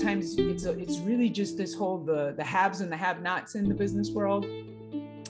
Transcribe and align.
times 0.00 0.36
it's 0.38 0.64
a, 0.64 0.78
it's 0.78 0.98
really 0.98 1.28
just 1.28 1.56
this 1.56 1.74
whole 1.74 1.98
the 1.98 2.34
the 2.36 2.44
haves 2.44 2.80
and 2.80 2.90
the 2.90 2.96
have-nots 2.96 3.54
in 3.54 3.68
the 3.68 3.74
business 3.74 4.10
world 4.10 4.44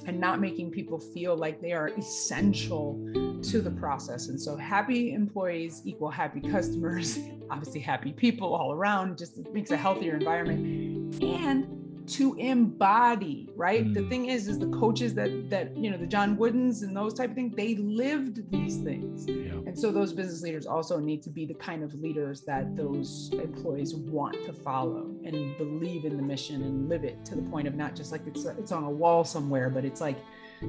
and 0.07 0.19
not 0.19 0.41
making 0.41 0.71
people 0.71 0.98
feel 0.98 1.37
like 1.37 1.61
they 1.61 1.73
are 1.73 1.89
essential 1.89 2.98
to 3.43 3.61
the 3.61 3.71
process. 3.71 4.29
And 4.29 4.41
so 4.41 4.56
happy 4.56 5.12
employees 5.12 5.83
equal 5.84 6.11
happy 6.11 6.41
customers, 6.41 7.19
obviously 7.51 7.80
happy 7.80 8.12
people 8.12 8.55
all 8.55 8.73
around, 8.73 9.19
just 9.19 9.37
makes 9.52 9.70
a 9.70 9.77
healthier 9.77 10.16
environment. 10.16 11.23
And 11.23 11.70
to 12.11 12.34
embody 12.34 13.48
right 13.54 13.86
mm. 13.86 13.95
the 13.95 14.02
thing 14.08 14.27
is 14.27 14.48
is 14.48 14.59
the 14.59 14.68
coaches 14.68 15.14
that 15.14 15.48
that 15.48 15.77
you 15.77 15.90
know 15.90 15.96
the 15.96 16.06
john 16.06 16.36
woodens 16.36 16.82
and 16.82 16.96
those 16.96 17.14
type 17.14 17.30
of 17.30 17.36
things 17.36 17.54
they 17.54 17.77
lived 17.77 18.50
these 18.50 18.79
things 18.79 19.27
yeah. 19.29 19.52
and 19.66 19.79
so 19.79 19.92
those 19.92 20.12
business 20.12 20.42
leaders 20.42 20.66
also 20.66 20.98
need 20.98 21.23
to 21.23 21.30
be 21.30 21.46
the 21.46 21.54
kind 21.54 21.84
of 21.84 21.95
leaders 21.95 22.42
that 22.42 22.74
those 22.74 23.30
employees 23.34 23.95
want 23.95 24.34
to 24.45 24.52
follow 24.52 25.15
and 25.24 25.56
believe 25.56 26.04
in 26.04 26.16
the 26.16 26.23
mission 26.23 26.62
and 26.62 26.88
live 26.88 27.04
it 27.04 27.24
to 27.24 27.37
the 27.37 27.42
point 27.42 27.68
of 27.68 27.74
not 27.74 27.95
just 27.95 28.10
like 28.10 28.27
it's 28.27 28.45
it's 28.45 28.73
on 28.73 28.84
a 28.84 28.90
wall 28.90 29.24
somewhere 29.24 29.70
but 29.70 29.84
it's 29.84 30.01
like 30.01 30.18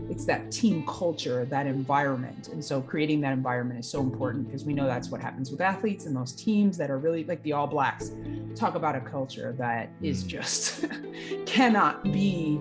it's 0.09 0.25
that 0.25 0.51
team 0.51 0.85
culture, 0.87 1.45
that 1.45 1.67
environment. 1.67 2.49
And 2.49 2.63
so 2.63 2.81
creating 2.81 3.21
that 3.21 3.33
environment 3.33 3.79
is 3.79 3.89
so 3.89 4.01
important 4.01 4.47
because 4.47 4.63
we 4.63 4.73
know 4.73 4.85
that's 4.85 5.09
what 5.09 5.21
happens 5.21 5.51
with 5.51 5.61
athletes 5.61 6.05
and 6.05 6.15
those 6.15 6.31
teams 6.33 6.77
that 6.77 6.89
are 6.89 6.97
really 6.97 7.23
like 7.25 7.41
the 7.43 7.53
All 7.53 7.67
Blacks. 7.67 8.11
Talk 8.55 8.75
about 8.75 8.95
a 8.95 9.01
culture 9.01 9.53
that 9.57 9.89
is 10.01 10.23
mm. 10.23 10.27
just 10.27 10.85
cannot 11.45 12.03
be 12.03 12.59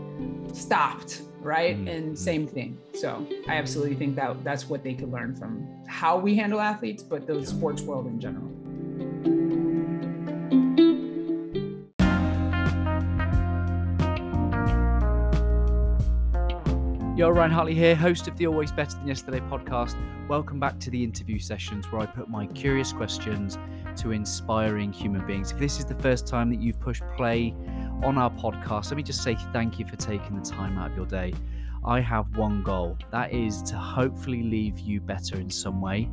stopped, 0.52 1.22
right? 1.40 1.76
Mm-hmm. 1.76 1.88
And 1.88 2.18
same 2.18 2.46
thing. 2.46 2.78
So 2.94 3.26
I 3.48 3.56
absolutely 3.56 3.96
think 3.96 4.16
that 4.16 4.42
that's 4.44 4.68
what 4.68 4.82
they 4.82 4.94
could 4.94 5.12
learn 5.12 5.34
from 5.34 5.66
how 5.86 6.16
we 6.18 6.34
handle 6.34 6.60
athletes, 6.60 7.02
but 7.02 7.26
the 7.26 7.44
sports 7.44 7.82
world 7.82 8.06
in 8.06 8.20
general. 8.20 8.50
Yo, 17.20 17.28
Ryan 17.28 17.50
Hartley 17.50 17.74
here, 17.74 17.94
host 17.94 18.28
of 18.28 18.36
the 18.38 18.46
Always 18.46 18.72
Better 18.72 18.96
Than 18.96 19.06
Yesterday 19.06 19.40
podcast. 19.40 19.94
Welcome 20.26 20.58
back 20.58 20.80
to 20.80 20.90
the 20.90 21.04
interview 21.04 21.38
sessions 21.38 21.84
where 21.92 22.00
I 22.00 22.06
put 22.06 22.30
my 22.30 22.46
curious 22.46 22.94
questions 22.94 23.58
to 23.96 24.12
inspiring 24.12 24.90
human 24.90 25.26
beings. 25.26 25.52
If 25.52 25.58
this 25.58 25.78
is 25.78 25.84
the 25.84 25.96
first 25.96 26.26
time 26.26 26.48
that 26.48 26.62
you've 26.62 26.80
pushed 26.80 27.02
play 27.18 27.54
on 28.02 28.16
our 28.16 28.30
podcast, 28.30 28.86
let 28.86 28.96
me 28.96 29.02
just 29.02 29.22
say 29.22 29.36
thank 29.52 29.78
you 29.78 29.84
for 29.84 29.96
taking 29.96 30.34
the 30.34 30.42
time 30.42 30.78
out 30.78 30.92
of 30.92 30.96
your 30.96 31.04
day. 31.04 31.34
I 31.84 32.00
have 32.00 32.38
one 32.38 32.62
goal 32.62 32.96
that 33.10 33.34
is 33.34 33.60
to 33.64 33.76
hopefully 33.76 34.42
leave 34.42 34.78
you 34.78 35.02
better 35.02 35.36
in 35.36 35.50
some 35.50 35.82
way. 35.82 36.08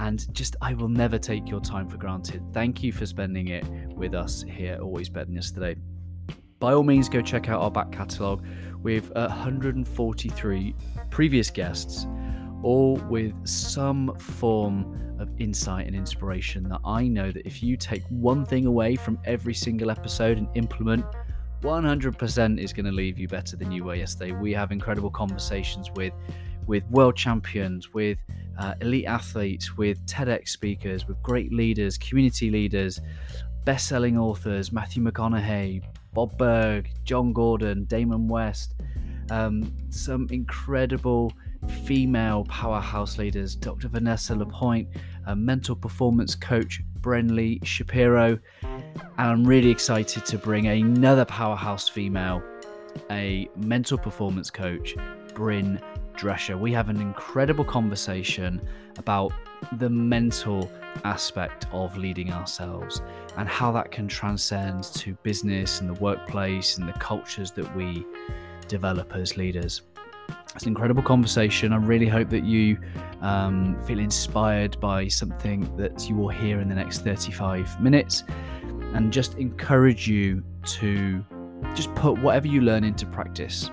And 0.00 0.34
just, 0.34 0.56
I 0.62 0.72
will 0.72 0.88
never 0.88 1.18
take 1.18 1.46
your 1.50 1.60
time 1.60 1.90
for 1.90 1.98
granted. 1.98 2.42
Thank 2.54 2.82
you 2.82 2.90
for 2.90 3.04
spending 3.04 3.48
it 3.48 3.66
with 3.94 4.14
us 4.14 4.46
here, 4.48 4.78
Always 4.80 5.10
Better 5.10 5.26
Than 5.26 5.34
Yesterday 5.34 5.76
by 6.58 6.72
all 6.72 6.82
means 6.82 7.08
go 7.08 7.20
check 7.20 7.48
out 7.48 7.60
our 7.60 7.70
back 7.70 7.92
catalogue 7.92 8.44
with 8.86 9.12
143 9.16 10.74
previous 11.10 11.50
guests, 11.50 12.06
all 12.62 12.94
with 13.10 13.34
some 13.44 14.16
form 14.16 15.18
of 15.18 15.28
insight 15.40 15.88
and 15.88 15.96
inspiration 15.96 16.68
that 16.68 16.78
I 16.84 17.08
know 17.08 17.32
that 17.32 17.44
if 17.44 17.64
you 17.64 17.76
take 17.76 18.04
one 18.10 18.44
thing 18.44 18.64
away 18.64 18.94
from 18.94 19.18
every 19.24 19.54
single 19.54 19.90
episode 19.90 20.38
and 20.38 20.46
implement, 20.54 21.04
100% 21.62 22.60
is 22.60 22.72
going 22.72 22.86
to 22.86 22.92
leave 22.92 23.18
you 23.18 23.26
better 23.26 23.56
than 23.56 23.72
you 23.72 23.82
were 23.82 23.96
yesterday. 23.96 24.30
We 24.30 24.52
have 24.52 24.70
incredible 24.70 25.10
conversations 25.10 25.90
with 25.96 26.12
with 26.68 26.84
world 26.88 27.16
champions, 27.16 27.92
with 27.92 28.18
uh, 28.56 28.74
elite 28.80 29.06
athletes, 29.06 29.76
with 29.76 30.06
TEDx 30.06 30.50
speakers, 30.50 31.08
with 31.08 31.20
great 31.24 31.52
leaders, 31.52 31.98
community 31.98 32.50
leaders, 32.50 33.00
best-selling 33.64 34.16
authors, 34.16 34.70
Matthew 34.70 35.02
McConaughey, 35.02 35.82
Bob 36.16 36.38
Burg, 36.38 36.88
Jon 37.04 37.34
Gordon, 37.34 37.84
Damon 37.84 38.26
West, 38.26 38.74
um, 39.30 39.70
some 39.90 40.26
incredible 40.30 41.30
female 41.84 42.42
powerhouse 42.44 43.18
leaders, 43.18 43.54
Dr. 43.54 43.88
Vanessa 43.88 44.34
Lapointe, 44.34 44.88
a 45.26 45.36
mental 45.36 45.76
performance 45.76 46.34
coach, 46.34 46.80
Brenly 47.02 47.62
Shapiro. 47.66 48.38
And 48.62 49.02
I'm 49.18 49.44
really 49.44 49.68
excited 49.68 50.24
to 50.24 50.38
bring 50.38 50.68
another 50.68 51.26
powerhouse 51.26 51.86
female, 51.86 52.42
a 53.10 53.46
mental 53.54 53.98
performance 53.98 54.48
coach, 54.48 54.96
Bryn 55.34 55.78
Drescher. 56.14 56.58
We 56.58 56.72
have 56.72 56.88
an 56.88 56.98
incredible 56.98 57.66
conversation 57.66 58.66
about 58.96 59.32
the 59.72 59.90
mental 59.90 60.70
aspect 61.04 61.66
of 61.72 61.94
leading 61.98 62.32
ourselves 62.32 63.02
and 63.36 63.48
how 63.48 63.70
that 63.72 63.90
can 63.90 64.08
transcend 64.08 64.84
to 64.84 65.14
business 65.22 65.80
and 65.80 65.88
the 65.88 66.00
workplace 66.00 66.78
and 66.78 66.88
the 66.88 66.92
cultures 66.94 67.50
that 67.52 67.76
we 67.76 68.04
develop 68.68 69.14
as 69.14 69.36
leaders. 69.36 69.82
It's 70.54 70.64
an 70.64 70.70
incredible 70.70 71.02
conversation. 71.02 71.72
I 71.72 71.76
really 71.76 72.08
hope 72.08 72.30
that 72.30 72.44
you 72.44 72.78
um, 73.20 73.80
feel 73.84 73.98
inspired 73.98 74.80
by 74.80 75.08
something 75.08 75.76
that 75.76 76.08
you 76.08 76.16
will 76.16 76.28
hear 76.28 76.60
in 76.60 76.68
the 76.68 76.74
next 76.74 77.00
35 77.00 77.80
minutes 77.80 78.24
and 78.94 79.12
just 79.12 79.34
encourage 79.34 80.08
you 80.08 80.42
to 80.64 81.24
just 81.74 81.94
put 81.94 82.18
whatever 82.22 82.46
you 82.46 82.62
learn 82.62 82.84
into 82.84 83.06
practice. 83.06 83.70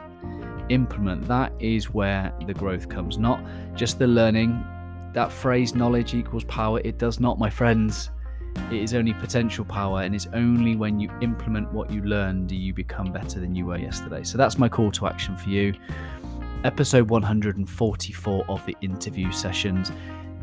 Implement 0.69 1.25
that 1.27 1.53
is 1.59 1.89
where 1.89 2.33
the 2.45 2.53
growth 2.53 2.89
comes, 2.89 3.17
not 3.17 3.41
just 3.75 3.99
the 3.99 4.07
learning, 4.07 4.63
that 5.13 5.31
phrase 5.31 5.75
knowledge 5.75 6.13
equals 6.13 6.43
power, 6.45 6.81
it 6.83 6.97
does 6.97 7.19
not, 7.19 7.39
my 7.39 7.49
friends. 7.49 8.09
It 8.71 8.81
is 8.81 8.93
only 8.93 9.13
potential 9.13 9.65
power, 9.65 10.01
and 10.01 10.15
it's 10.15 10.27
only 10.33 10.75
when 10.75 10.99
you 10.99 11.09
implement 11.21 11.71
what 11.71 11.91
you 11.91 12.01
learn 12.03 12.47
do 12.47 12.55
you 12.55 12.73
become 12.73 13.11
better 13.11 13.39
than 13.39 13.55
you 13.55 13.65
were 13.65 13.77
yesterday. 13.77 14.23
So 14.23 14.37
that's 14.37 14.57
my 14.57 14.69
call 14.69 14.91
to 14.91 15.07
action 15.07 15.35
for 15.37 15.49
you. 15.49 15.73
Episode 16.63 17.09
144 17.09 18.45
of 18.47 18.65
the 18.65 18.75
interview 18.81 19.31
sessions. 19.31 19.91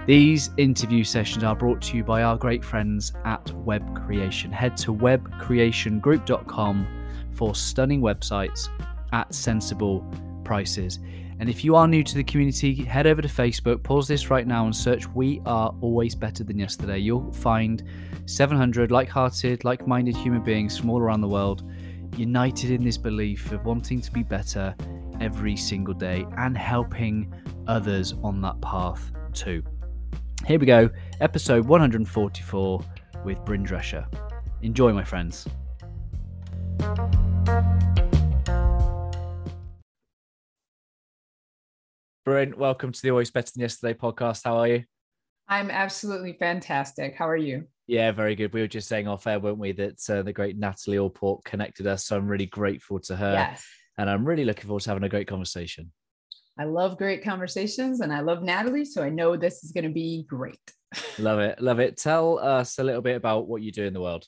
These 0.07 0.51
interview 0.57 1.05
sessions 1.05 1.45
are 1.45 1.55
brought 1.55 1.83
to 1.83 1.97
you 1.97 2.05
by 2.05 2.23
our 2.23 2.37
great 2.37 2.65
friends 2.65 3.13
at 3.25 3.53
Web 3.53 3.95
Creation. 3.95 4.51
Head 4.51 4.77
to 4.79 4.95
webcreationgroup.com 4.95 6.87
for 7.33 7.55
stunning 7.55 8.01
websites 8.01 8.69
at 9.13 9.35
sensible 9.35 10.05
prices. 10.45 10.99
And 11.41 11.49
if 11.49 11.65
you 11.65 11.75
are 11.75 11.89
new 11.89 12.05
to 12.05 12.15
the 12.15 12.23
community, 12.23 12.75
head 12.75 13.07
over 13.07 13.23
to 13.23 13.29
Facebook, 13.29 13.83
pause 13.83 14.07
this 14.07 14.31
right 14.31 14.47
now 14.47 14.67
and 14.67 14.77
search 14.77 15.09
We 15.09 15.41
Are 15.47 15.75
Always 15.81 16.15
Better 16.15 16.45
Than 16.45 16.59
Yesterday. 16.59 16.99
You'll 16.99 17.33
find 17.33 17.83
700 18.27 18.91
like 18.91 19.09
hearted, 19.09 19.65
like 19.65 19.87
minded 19.87 20.15
human 20.15 20.43
beings 20.43 20.79
from 20.79 20.91
all 20.91 21.01
around 21.01 21.23
the 21.23 21.29
world 21.29 21.65
united 22.17 22.71
in 22.71 22.85
this 22.85 22.99
belief 22.99 23.53
of 23.53 23.65
wanting 23.65 24.01
to 24.01 24.13
be 24.13 24.23
better 24.23 24.75
every 25.21 25.57
single 25.57 25.95
day 25.95 26.27
and 26.37 26.57
helping 26.57 27.33
others 27.67 28.15
on 28.23 28.41
that 28.43 28.61
path 28.61 29.11
too. 29.33 29.63
Here 30.47 30.59
we 30.59 30.67
go, 30.67 30.91
episode 31.21 31.67
144 31.67 32.85
with 33.25 33.45
Bryn 33.45 33.65
Drescher. 33.65 34.07
Enjoy, 34.63 34.93
my 34.93 35.05
friends. 35.05 35.47
Bryn, 42.31 42.57
welcome 42.57 42.93
to 42.93 43.03
the 43.03 43.11
Always 43.11 43.33
Better 43.33 43.51
Than 43.53 43.63
Yesterday 43.63 43.93
podcast. 43.93 44.43
How 44.45 44.59
are 44.59 44.69
you? 44.69 44.85
I'm 45.49 45.69
absolutely 45.69 46.35
fantastic. 46.35 47.17
How 47.17 47.29
are 47.29 47.37
you? 47.37 47.65
Yeah, 47.89 48.13
very 48.13 48.37
good. 48.37 48.53
We 48.53 48.61
were 48.61 48.69
just 48.69 48.87
saying 48.87 49.09
off 49.09 49.27
air, 49.27 49.41
weren't 49.41 49.59
we, 49.59 49.73
that 49.73 49.99
uh, 50.09 50.23
the 50.23 50.33
great 50.33 50.57
Natalie 50.57 50.99
Allport 50.99 51.43
connected 51.43 51.89
us. 51.89 52.05
So 52.05 52.17
I'm 52.17 52.29
really 52.29 52.47
grateful 52.47 53.01
to 53.01 53.17
her. 53.17 53.33
Yes. 53.33 53.67
And 53.99 54.09
I'm 54.09 54.25
really 54.25 54.45
looking 54.45 54.67
forward 54.67 54.83
to 54.83 54.91
having 54.91 55.03
a 55.03 55.09
great 55.09 55.27
conversation. 55.27 55.91
I 56.57 56.67
love 56.67 56.99
great 56.99 57.25
conversations 57.25 58.01
and 58.01 58.13
I 58.13 58.21
love 58.21 58.45
Natalie. 58.45 58.85
So 58.85 59.03
I 59.03 59.09
know 59.11 59.37
this 59.37 59.65
is 59.65 59.73
going 59.73 59.89
to 59.89 59.91
be 59.91 60.25
great. 60.29 60.61
love 61.19 61.41
it. 61.41 61.61
Love 61.61 61.81
it. 61.81 61.97
Tell 61.97 62.39
us 62.39 62.79
a 62.79 62.85
little 62.85 63.03
bit 63.03 63.17
about 63.17 63.49
what 63.49 63.61
you 63.61 63.73
do 63.73 63.87
in 63.87 63.93
the 63.93 64.01
world. 64.01 64.25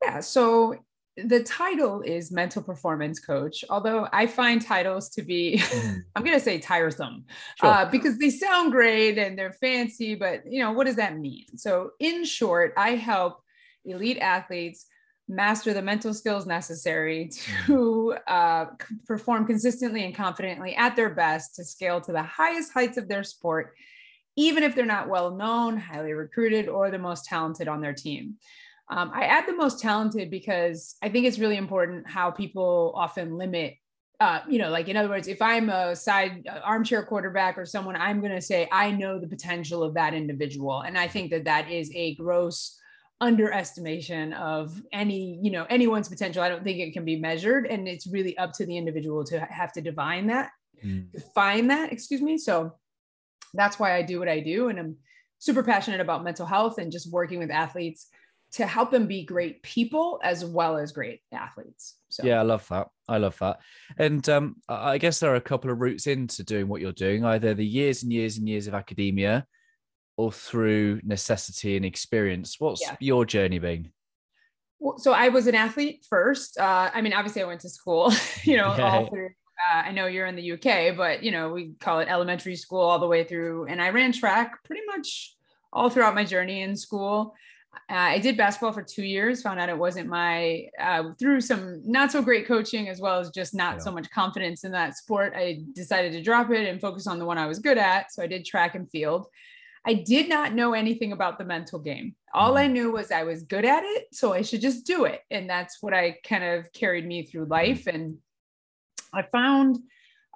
Yeah. 0.00 0.20
So 0.20 0.76
the 1.24 1.42
title 1.42 2.02
is 2.02 2.30
mental 2.30 2.62
performance 2.62 3.18
coach 3.18 3.64
although 3.70 4.06
i 4.12 4.26
find 4.26 4.60
titles 4.60 5.08
to 5.08 5.22
be 5.22 5.58
mm. 5.58 6.02
i'm 6.16 6.22
going 6.22 6.36
to 6.36 6.44
say 6.44 6.58
tiresome 6.58 7.24
sure. 7.58 7.70
uh, 7.70 7.90
because 7.90 8.18
they 8.18 8.30
sound 8.30 8.70
great 8.70 9.16
and 9.16 9.38
they're 9.38 9.52
fancy 9.52 10.14
but 10.14 10.42
you 10.50 10.60
know 10.60 10.72
what 10.72 10.86
does 10.86 10.96
that 10.96 11.16
mean 11.18 11.46
so 11.56 11.90
in 12.00 12.24
short 12.24 12.74
i 12.76 12.90
help 12.90 13.40
elite 13.84 14.18
athletes 14.18 14.86
master 15.28 15.72
the 15.72 15.82
mental 15.82 16.12
skills 16.12 16.46
necessary 16.46 17.30
to 17.66 18.14
uh, 18.28 18.66
perform 19.06 19.46
consistently 19.46 20.04
and 20.04 20.14
confidently 20.14 20.74
at 20.76 20.96
their 20.96 21.10
best 21.10 21.54
to 21.54 21.64
scale 21.64 22.00
to 22.00 22.12
the 22.12 22.22
highest 22.22 22.72
heights 22.72 22.98
of 22.98 23.08
their 23.08 23.24
sport 23.24 23.74
even 24.36 24.62
if 24.62 24.74
they're 24.74 24.84
not 24.84 25.08
well 25.08 25.34
known 25.34 25.78
highly 25.78 26.12
recruited 26.12 26.68
or 26.68 26.90
the 26.90 26.98
most 26.98 27.24
talented 27.24 27.68
on 27.68 27.80
their 27.80 27.94
team 27.94 28.34
um, 28.88 29.10
I 29.12 29.24
add 29.24 29.46
the 29.46 29.54
most 29.54 29.80
talented 29.80 30.30
because 30.30 30.96
I 31.02 31.08
think 31.08 31.26
it's 31.26 31.38
really 31.38 31.56
important 31.56 32.08
how 32.08 32.30
people 32.30 32.92
often 32.94 33.36
limit. 33.36 33.74
Uh, 34.18 34.40
you 34.48 34.58
know, 34.58 34.70
like 34.70 34.88
in 34.88 34.96
other 34.96 35.10
words, 35.10 35.28
if 35.28 35.42
I'm 35.42 35.68
a 35.68 35.94
side 35.94 36.46
uh, 36.50 36.60
armchair 36.64 37.04
quarterback 37.04 37.58
or 37.58 37.66
someone, 37.66 37.96
I'm 37.96 38.20
going 38.20 38.32
to 38.32 38.40
say 38.40 38.66
I 38.72 38.90
know 38.90 39.18
the 39.18 39.26
potential 39.26 39.82
of 39.82 39.92
that 39.94 40.14
individual, 40.14 40.80
and 40.80 40.96
I 40.96 41.06
think 41.06 41.30
that 41.32 41.44
that 41.44 41.70
is 41.70 41.90
a 41.94 42.14
gross 42.14 42.78
underestimation 43.20 44.34
of 44.34 44.80
any 44.92 45.38
you 45.42 45.50
know 45.50 45.64
anyone's 45.70 46.06
potential 46.06 46.42
i 46.42 46.50
don't 46.50 46.62
think 46.62 46.78
it 46.78 46.92
can 46.92 47.02
be 47.02 47.16
measured 47.16 47.66
and 47.66 47.88
it's 47.88 48.06
really 48.06 48.36
up 48.36 48.52
to 48.52 48.66
the 48.66 48.76
individual 48.76 49.24
to 49.24 49.40
have 49.40 49.72
to 49.72 49.80
divine 49.80 50.26
that 50.26 50.50
mm. 50.84 51.10
define 51.12 51.66
that 51.66 51.90
excuse 51.90 52.20
me 52.20 52.36
so 52.36 52.70
that's 53.54 53.78
why 53.78 53.96
i 53.96 54.02
do 54.02 54.18
what 54.18 54.28
i 54.28 54.38
do 54.38 54.68
and 54.68 54.78
i'm 54.78 54.96
super 55.38 55.62
passionate 55.62 55.98
about 55.98 56.24
mental 56.24 56.44
health 56.44 56.76
and 56.76 56.92
just 56.92 57.10
working 57.10 57.38
with 57.38 57.50
athletes 57.50 58.08
to 58.52 58.66
help 58.66 58.90
them 58.90 59.06
be 59.06 59.24
great 59.24 59.62
people 59.62 60.20
as 60.22 60.44
well 60.44 60.76
as 60.76 60.92
great 60.92 61.20
athletes 61.32 61.96
so 62.08 62.24
yeah 62.24 62.38
i 62.38 62.42
love 62.42 62.66
that 62.68 62.88
i 63.08 63.18
love 63.18 63.36
that 63.38 63.58
and 63.98 64.28
um, 64.28 64.56
i 64.68 64.96
guess 64.98 65.20
there 65.20 65.32
are 65.32 65.36
a 65.36 65.40
couple 65.40 65.70
of 65.70 65.80
routes 65.80 66.06
into 66.06 66.42
doing 66.42 66.68
what 66.68 66.80
you're 66.80 66.92
doing 66.92 67.24
either 67.24 67.54
the 67.54 67.66
years 67.66 68.02
and 68.02 68.12
years 68.12 68.38
and 68.38 68.48
years 68.48 68.66
of 68.66 68.74
academia 68.74 69.46
or 70.16 70.32
through 70.32 71.00
necessity 71.04 71.76
and 71.76 71.84
experience? 71.84 72.56
What's 72.58 72.82
yeah. 72.82 72.96
your 73.00 73.24
journey 73.24 73.58
been? 73.58 73.90
Well, 74.78 74.98
so 74.98 75.12
I 75.12 75.28
was 75.28 75.46
an 75.46 75.54
athlete 75.54 76.04
first. 76.08 76.58
Uh, 76.58 76.90
I 76.92 77.00
mean, 77.00 77.12
obviously, 77.12 77.42
I 77.42 77.46
went 77.46 77.62
to 77.62 77.68
school, 77.68 78.12
you 78.42 78.56
know, 78.56 78.68
all 78.72 79.08
through. 79.08 79.30
Uh, 79.70 79.78
I 79.78 79.92
know 79.92 80.06
you're 80.06 80.26
in 80.26 80.36
the 80.36 80.52
UK, 80.52 80.96
but 80.96 81.22
you 81.22 81.30
know, 81.30 81.50
we 81.50 81.72
call 81.80 82.00
it 82.00 82.08
elementary 82.08 82.56
school 82.56 82.80
all 82.80 82.98
the 82.98 83.06
way 83.06 83.24
through. 83.24 83.66
And 83.66 83.80
I 83.80 83.90
ran 83.90 84.12
track 84.12 84.62
pretty 84.64 84.82
much 84.86 85.34
all 85.72 85.88
throughout 85.88 86.14
my 86.14 86.24
journey 86.24 86.60
in 86.60 86.76
school. 86.76 87.34
I 87.88 88.18
did 88.18 88.36
basketball 88.36 88.72
for 88.72 88.82
two 88.82 89.04
years, 89.04 89.42
found 89.42 89.60
out 89.60 89.68
it 89.68 89.78
wasn't 89.78 90.08
my, 90.08 90.68
uh, 90.80 91.12
through 91.18 91.40
some 91.40 91.82
not 91.84 92.10
so 92.10 92.22
great 92.22 92.46
coaching 92.46 92.88
as 92.88 93.00
well 93.00 93.20
as 93.20 93.30
just 93.30 93.54
not 93.54 93.76
yeah. 93.76 93.80
so 93.80 93.92
much 93.92 94.10
confidence 94.10 94.64
in 94.64 94.72
that 94.72 94.96
sport. 94.96 95.32
I 95.36 95.62
decided 95.72 96.12
to 96.12 96.22
drop 96.22 96.50
it 96.50 96.68
and 96.68 96.80
focus 96.80 97.06
on 97.06 97.18
the 97.18 97.24
one 97.24 97.38
I 97.38 97.46
was 97.46 97.58
good 97.58 97.78
at. 97.78 98.12
So 98.12 98.22
I 98.22 98.26
did 98.26 98.44
track 98.44 98.74
and 98.74 98.90
field. 98.90 99.26
I 99.86 99.94
did 99.94 100.28
not 100.28 100.52
know 100.52 100.74
anything 100.74 101.12
about 101.12 101.38
the 101.38 101.44
mental 101.44 101.78
game. 101.78 102.16
All 102.34 102.56
I 102.56 102.64
mm-hmm. 102.64 102.72
knew 102.72 102.92
was 102.92 103.12
I 103.12 103.22
was 103.22 103.44
good 103.44 103.64
at 103.64 103.84
it, 103.84 104.08
so 104.12 104.32
I 104.32 104.42
should 104.42 104.60
just 104.60 104.84
do 104.84 105.04
it. 105.04 105.20
And 105.30 105.48
that's 105.48 105.80
what 105.80 105.94
I 105.94 106.18
kind 106.24 106.42
of 106.42 106.72
carried 106.72 107.06
me 107.06 107.22
through 107.22 107.44
life. 107.44 107.86
And 107.86 108.18
I 109.14 109.22
found 109.22 109.78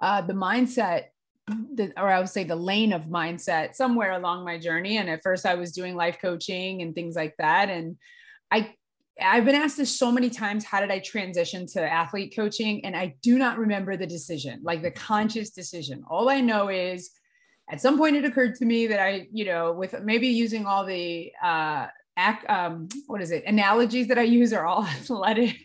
uh, 0.01 0.21
the 0.21 0.33
mindset, 0.33 1.05
the, 1.73 1.93
or 1.97 2.09
I 2.09 2.19
would 2.19 2.29
say 2.29 2.43
the 2.43 2.55
lane 2.55 2.93
of 2.93 3.03
mindset 3.03 3.75
somewhere 3.75 4.13
along 4.13 4.45
my 4.45 4.57
journey. 4.57 4.97
And 4.97 5.09
at 5.09 5.23
first, 5.23 5.45
I 5.45 5.55
was 5.55 5.71
doing 5.71 5.95
life 5.95 6.17
coaching 6.21 6.81
and 6.81 6.95
things 6.95 7.15
like 7.15 7.35
that. 7.37 7.69
And 7.69 7.97
I 8.51 8.75
I've 9.21 9.45
been 9.45 9.55
asked 9.55 9.77
this 9.77 9.97
so 9.97 10.11
many 10.11 10.29
times 10.29 10.63
how 10.63 10.79
did 10.79 10.91
I 10.91 10.99
transition 10.99 11.67
to 11.67 11.81
athlete 11.81 12.33
coaching? 12.35 12.83
And 12.85 12.95
I 12.95 13.15
do 13.21 13.37
not 13.37 13.57
remember 13.57 13.97
the 13.97 14.07
decision, 14.07 14.59
like 14.63 14.81
the 14.81 14.91
conscious 14.91 15.51
decision. 15.51 16.03
All 16.09 16.29
I 16.29 16.41
know 16.41 16.69
is 16.69 17.11
at 17.69 17.81
some 17.81 17.97
point 17.97 18.15
it 18.15 18.25
occurred 18.25 18.55
to 18.55 18.65
me 18.65 18.87
that 18.87 18.99
I, 18.99 19.27
you 19.31 19.45
know, 19.45 19.73
with 19.73 19.95
maybe 20.03 20.27
using 20.27 20.65
all 20.65 20.85
the 20.85 21.31
uh, 21.43 21.87
act, 22.17 22.49
um, 22.49 22.87
what 23.07 23.21
is 23.21 23.31
it, 23.31 23.43
analogies 23.45 24.07
that 24.07 24.17
I 24.17 24.23
use 24.23 24.53
are 24.53 24.65
all 24.65 24.85
athletic 24.99 25.57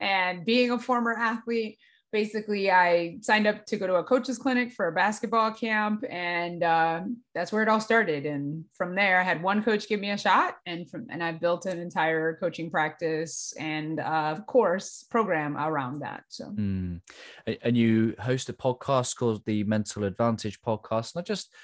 and 0.00 0.44
being 0.44 0.70
a 0.70 0.78
former 0.78 1.16
athlete. 1.16 1.78
Basically, 2.12 2.70
I 2.70 3.18
signed 3.20 3.46
up 3.46 3.64
to 3.66 3.76
go 3.76 3.86
to 3.86 3.94
a 3.96 4.04
coach's 4.04 4.36
clinic 4.36 4.72
for 4.72 4.88
a 4.88 4.92
basketball 4.92 5.52
camp, 5.52 6.04
and 6.10 6.62
uh, 6.62 7.02
that's 7.34 7.52
where 7.52 7.62
it 7.62 7.68
all 7.68 7.80
started. 7.80 8.26
And 8.26 8.64
from 8.74 8.94
there, 8.94 9.20
I 9.20 9.22
had 9.22 9.42
one 9.42 9.62
coach 9.62 9.88
give 9.88 10.00
me 10.00 10.10
a 10.10 10.18
shot, 10.18 10.56
and 10.66 10.90
from 10.90 11.06
and 11.10 11.22
I 11.22 11.32
built 11.32 11.66
an 11.66 11.78
entire 11.78 12.36
coaching 12.36 12.70
practice 12.70 13.54
and 13.58 14.00
uh, 14.00 14.40
course 14.46 15.04
program 15.10 15.56
around 15.56 16.00
that. 16.00 16.24
So, 16.28 16.46
mm. 16.46 17.00
and 17.46 17.76
you 17.76 18.14
host 18.18 18.48
a 18.48 18.54
podcast 18.54 19.16
called 19.16 19.44
the 19.44 19.62
Mental 19.64 20.04
Advantage 20.04 20.60
Podcast. 20.62 21.14
Not 21.14 21.26
just 21.26 21.54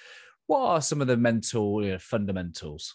what 0.47 0.61
are 0.61 0.81
some 0.81 1.01
of 1.01 1.07
the 1.09 1.17
mental 1.17 1.85
you 1.85 1.93
know, 1.93 1.99
fundamentals? 1.99 2.95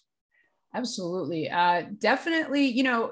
Absolutely. 0.74 1.50
Uh, 1.50 1.84
definitely, 2.00 2.66
you 2.66 2.84
know, 2.84 3.12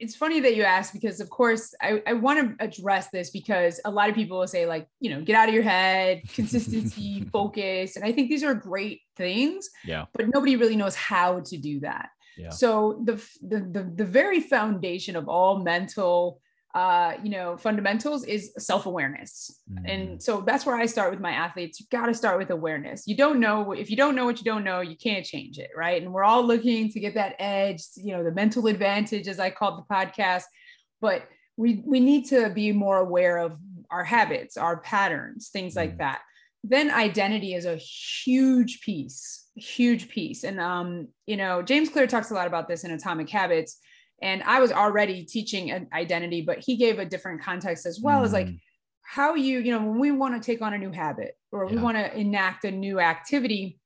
it's 0.00 0.16
funny 0.16 0.40
that 0.40 0.56
you 0.56 0.62
ask 0.62 0.92
because 0.92 1.20
of 1.20 1.30
course 1.30 1.74
I, 1.80 2.02
I 2.06 2.12
want 2.14 2.58
to 2.58 2.64
address 2.64 3.08
this 3.10 3.30
because 3.30 3.80
a 3.84 3.90
lot 3.90 4.08
of 4.08 4.14
people 4.14 4.38
will 4.38 4.46
say 4.46 4.66
like 4.66 4.88
you 5.00 5.10
know 5.10 5.20
get 5.20 5.36
out 5.36 5.48
of 5.48 5.54
your 5.54 5.62
head 5.62 6.22
consistency 6.34 7.24
focus 7.32 7.96
and 7.96 8.04
i 8.04 8.12
think 8.12 8.28
these 8.28 8.44
are 8.44 8.54
great 8.54 9.00
things 9.16 9.68
yeah 9.84 10.06
but 10.12 10.28
nobody 10.32 10.56
really 10.56 10.76
knows 10.76 10.94
how 10.94 11.40
to 11.40 11.56
do 11.56 11.80
that 11.80 12.08
yeah. 12.36 12.50
so 12.50 13.00
the, 13.04 13.14
the 13.42 13.60
the 13.60 13.92
the 13.94 14.04
very 14.04 14.40
foundation 14.40 15.16
of 15.16 15.28
all 15.28 15.58
mental 15.58 16.40
uh, 16.74 17.14
you 17.22 17.30
know, 17.30 17.56
fundamentals 17.56 18.24
is 18.24 18.52
self 18.58 18.86
awareness. 18.86 19.60
Mm. 19.72 19.90
And 19.92 20.22
so 20.22 20.40
that's 20.40 20.66
where 20.66 20.74
I 20.74 20.86
start 20.86 21.12
with 21.12 21.20
my 21.20 21.30
athletes. 21.30 21.78
You 21.78 21.86
got 21.90 22.06
to 22.06 22.14
start 22.14 22.36
with 22.36 22.50
awareness. 22.50 23.06
You 23.06 23.16
don't 23.16 23.38
know, 23.38 23.72
if 23.72 23.90
you 23.90 23.96
don't 23.96 24.16
know 24.16 24.24
what 24.24 24.38
you 24.38 24.44
don't 24.44 24.64
know, 24.64 24.80
you 24.80 24.96
can't 24.96 25.24
change 25.24 25.58
it. 25.58 25.70
Right. 25.76 26.02
And 26.02 26.12
we're 26.12 26.24
all 26.24 26.44
looking 26.44 26.90
to 26.90 26.98
get 26.98 27.14
that 27.14 27.36
edge, 27.38 27.84
you 27.94 28.16
know, 28.16 28.24
the 28.24 28.32
mental 28.32 28.66
advantage, 28.66 29.28
as 29.28 29.38
I 29.38 29.50
called 29.50 29.78
the 29.78 29.94
podcast. 29.94 30.42
But 31.00 31.28
we, 31.56 31.80
we 31.86 32.00
need 32.00 32.24
to 32.30 32.50
be 32.50 32.72
more 32.72 32.98
aware 32.98 33.38
of 33.38 33.56
our 33.90 34.02
habits, 34.02 34.56
our 34.56 34.78
patterns, 34.78 35.50
things 35.50 35.74
mm. 35.74 35.76
like 35.76 35.98
that. 35.98 36.22
Then 36.64 36.90
identity 36.90 37.54
is 37.54 37.66
a 37.66 37.76
huge 37.76 38.80
piece, 38.80 39.48
huge 39.54 40.08
piece. 40.08 40.42
And, 40.42 40.58
um, 40.58 41.08
you 41.26 41.36
know, 41.36 41.62
James 41.62 41.88
Clear 41.88 42.08
talks 42.08 42.32
a 42.32 42.34
lot 42.34 42.48
about 42.48 42.66
this 42.66 42.82
in 42.82 42.90
Atomic 42.90 43.30
Habits 43.30 43.78
and 44.22 44.42
i 44.44 44.60
was 44.60 44.72
already 44.72 45.24
teaching 45.24 45.70
an 45.70 45.86
identity 45.92 46.42
but 46.42 46.58
he 46.58 46.76
gave 46.76 46.98
a 46.98 47.04
different 47.04 47.42
context 47.42 47.86
as 47.86 48.00
well 48.00 48.20
mm. 48.20 48.24
as 48.24 48.32
like 48.32 48.46
mm. 48.46 48.58
how 49.02 49.34
you 49.34 49.60
you 49.60 49.72
know 49.72 49.78
when 49.78 49.98
we 49.98 50.10
want 50.10 50.34
to 50.34 50.44
take 50.44 50.62
on 50.62 50.74
a 50.74 50.78
new 50.78 50.92
habit 50.92 51.36
or 51.52 51.64
yeah. 51.64 51.72
we 51.72 51.78
want 51.78 51.96
to 51.96 52.16
enact 52.16 52.64
a 52.64 52.70
new 52.70 53.00
activity 53.00 53.78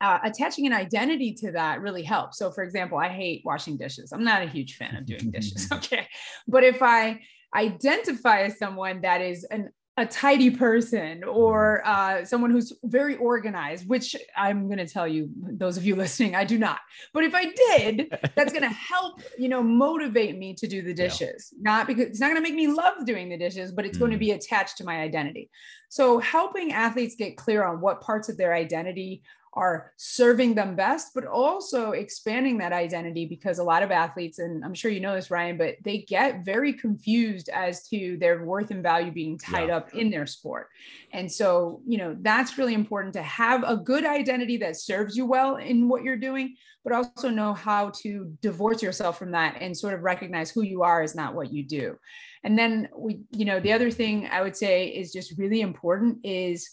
uh, 0.00 0.20
attaching 0.22 0.64
an 0.64 0.72
identity 0.72 1.32
to 1.32 1.50
that 1.50 1.80
really 1.80 2.04
helps 2.04 2.38
so 2.38 2.50
for 2.50 2.62
example 2.62 2.98
i 2.98 3.08
hate 3.08 3.42
washing 3.44 3.76
dishes 3.76 4.12
i'm 4.12 4.24
not 4.24 4.42
a 4.42 4.46
huge 4.46 4.76
fan 4.76 4.94
of 4.96 5.06
doing 5.06 5.30
dishes 5.32 5.68
okay 5.72 6.06
but 6.46 6.62
if 6.62 6.82
i 6.82 7.20
identify 7.54 8.42
as 8.42 8.58
someone 8.58 9.00
that 9.00 9.20
is 9.20 9.44
an 9.44 9.70
a 9.98 10.06
tidy 10.06 10.48
person 10.48 11.24
or 11.24 11.82
uh, 11.84 12.24
someone 12.24 12.52
who's 12.52 12.72
very 12.84 13.16
organized, 13.16 13.88
which 13.88 14.14
I'm 14.36 14.66
going 14.66 14.78
to 14.78 14.86
tell 14.86 15.08
you, 15.08 15.28
those 15.36 15.76
of 15.76 15.84
you 15.84 15.96
listening, 16.04 16.36
I 16.36 16.44
do 16.44 16.56
not. 16.56 16.78
But 17.12 17.24
if 17.24 17.34
I 17.34 17.46
did, 17.46 18.16
that's 18.36 18.52
going 18.52 18.62
to 18.68 18.68
help, 18.68 19.20
you 19.36 19.48
know, 19.48 19.62
motivate 19.62 20.38
me 20.38 20.54
to 20.54 20.66
do 20.68 20.82
the 20.82 20.94
dishes. 20.94 21.52
Yeah. 21.52 21.58
Not 21.62 21.86
because 21.88 22.06
it's 22.06 22.20
not 22.20 22.28
going 22.28 22.42
to 22.42 22.48
make 22.48 22.54
me 22.54 22.68
love 22.68 23.04
doing 23.04 23.28
the 23.28 23.36
dishes, 23.36 23.72
but 23.72 23.84
it's 23.84 23.96
mm. 23.96 24.00
going 24.00 24.12
to 24.12 24.18
be 24.18 24.30
attached 24.30 24.78
to 24.78 24.84
my 24.84 25.00
identity. 25.00 25.50
So 25.88 26.18
helping 26.18 26.72
athletes 26.72 27.16
get 27.16 27.36
clear 27.36 27.64
on 27.64 27.80
what 27.80 28.00
parts 28.00 28.28
of 28.28 28.36
their 28.36 28.54
identity 28.54 29.22
are 29.54 29.92
serving 29.96 30.54
them 30.54 30.76
best, 30.76 31.12
but 31.14 31.26
also 31.26 31.92
expanding 31.92 32.58
that 32.58 32.72
identity 32.72 33.26
because 33.26 33.58
a 33.58 33.64
lot 33.64 33.82
of 33.82 33.90
athletes, 33.90 34.38
and 34.38 34.64
I'm 34.64 34.74
sure 34.74 34.90
you 34.90 35.00
know 35.00 35.14
this, 35.14 35.30
Ryan, 35.30 35.56
but 35.56 35.76
they 35.84 35.98
get 35.98 36.44
very 36.44 36.72
confused 36.72 37.48
as 37.48 37.88
to 37.88 38.16
their 38.18 38.44
worth 38.44 38.70
and 38.70 38.82
value 38.82 39.10
being 39.10 39.38
tied 39.38 39.68
yeah. 39.68 39.76
up 39.76 39.94
in 39.94 40.10
their 40.10 40.26
sport. 40.26 40.68
And 41.12 41.30
so, 41.30 41.80
you 41.86 41.98
know, 41.98 42.16
that's 42.20 42.58
really 42.58 42.74
important 42.74 43.14
to 43.14 43.22
have 43.22 43.64
a 43.64 43.76
good 43.76 44.04
identity 44.04 44.58
that 44.58 44.76
serves 44.76 45.16
you 45.16 45.26
well 45.26 45.56
in 45.56 45.88
what 45.88 46.02
you're 46.02 46.16
doing, 46.16 46.56
but 46.84 46.92
also 46.92 47.28
know 47.28 47.54
how 47.54 47.90
to 48.02 48.32
divorce 48.42 48.82
yourself 48.82 49.18
from 49.18 49.32
that 49.32 49.56
and 49.60 49.76
sort 49.76 49.94
of 49.94 50.02
recognize 50.02 50.50
who 50.50 50.62
you 50.62 50.82
are 50.82 51.02
is 51.02 51.14
not 51.14 51.34
what 51.34 51.52
you 51.52 51.64
do. 51.64 51.96
And 52.44 52.58
then 52.58 52.88
we, 52.96 53.20
you 53.32 53.44
know, 53.44 53.60
the 53.60 53.72
other 53.72 53.90
thing 53.90 54.28
I 54.30 54.42
would 54.42 54.56
say 54.56 54.88
is 54.88 55.12
just 55.12 55.38
really 55.38 55.60
important 55.60 56.18
is 56.24 56.70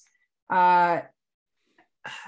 uh, 0.49 1.01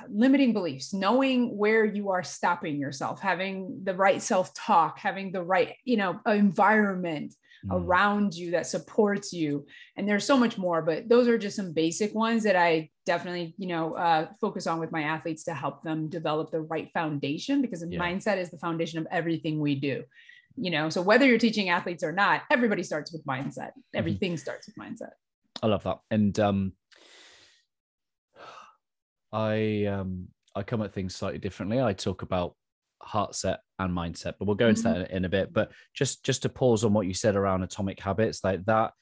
limiting 0.10 0.54
beliefs 0.54 0.94
knowing 0.94 1.56
where 1.58 1.86
you 1.86 2.10
are 2.10 2.24
stopping 2.24 2.80
yourself 2.80 3.22
having 3.22 3.80
the 3.84 3.94
right 3.94 4.22
self-talk 4.22 4.98
having 5.00 5.32
the 5.32 5.42
right 5.42 5.76
you 5.86 5.98
know 5.98 6.20
environment 6.26 7.34
mm. 7.66 7.72
around 7.72 8.34
you 8.34 8.52
that 8.52 8.68
supports 8.68 9.32
you 9.34 9.66
and 9.96 10.08
there's 10.08 10.26
so 10.26 10.38
much 10.38 10.58
more 10.58 10.82
but 10.82 11.08
those 11.08 11.28
are 11.28 11.38
just 11.38 11.56
some 11.56 11.74
basic 11.74 12.14
ones 12.16 12.44
that 12.44 12.56
i 12.56 12.90
definitely 13.06 13.54
you 13.58 13.68
know 13.68 13.94
uh, 13.96 14.28
focus 14.42 14.68
on 14.68 14.80
with 14.80 14.92
my 14.92 15.04
athletes 15.04 15.44
to 15.44 15.54
help 15.54 15.84
them 15.84 16.10
develop 16.10 16.52
the 16.52 16.62
right 16.62 16.90
foundation 16.94 17.62
because 17.62 17.84
yeah. 17.88 18.00
mindset 18.00 18.38
is 18.38 18.50
the 18.50 18.58
foundation 18.58 19.00
of 19.00 19.08
everything 19.12 19.60
we 19.60 19.76
do 19.76 20.04
you 20.58 20.72
know 20.72 20.90
so 20.90 21.02
whether 21.02 21.26
you're 21.26 21.38
teaching 21.38 21.70
athletes 21.70 22.04
or 22.04 22.12
not 22.12 22.42
everybody 22.52 22.84
starts 22.84 23.12
with 23.14 23.24
mindset 23.26 23.70
mm-hmm. 23.70 23.98
everything 24.00 24.32
mm-hmm. 24.32 24.38
starts 24.38 24.68
with 24.68 24.76
mindset 24.76 25.12
i 25.62 25.68
love 25.68 25.84
that 25.84 26.00
and 26.12 26.40
um 26.40 26.74
I 29.32 29.86
um 29.86 30.28
I 30.56 30.64
come 30.64 30.82
at 30.82 30.94
things 30.94 31.16
slightly 31.16 31.40
differently. 31.40 31.82
I 31.82 31.94
talk 31.94 32.22
about 32.22 32.56
heart 33.02 33.36
set 33.36 33.60
and 33.80 33.96
mindset, 33.96 34.34
but 34.40 34.46
we'll 34.46 34.56
go 34.56 34.70
into 34.70 34.84
mm-hmm. 34.84 35.00
that 35.00 35.12
in 35.12 35.26
a 35.26 35.30
bit. 35.30 35.54
But 35.54 35.72
just 35.94 36.24
just 36.24 36.42
to 36.44 36.50
pause 36.50 36.84
on 36.84 36.94
what 36.94 37.08
you 37.08 37.14
said 37.14 37.36
around 37.36 37.64
atomic 37.64 38.00
habits, 38.00 38.44
like 38.44 38.66
that. 38.66 38.94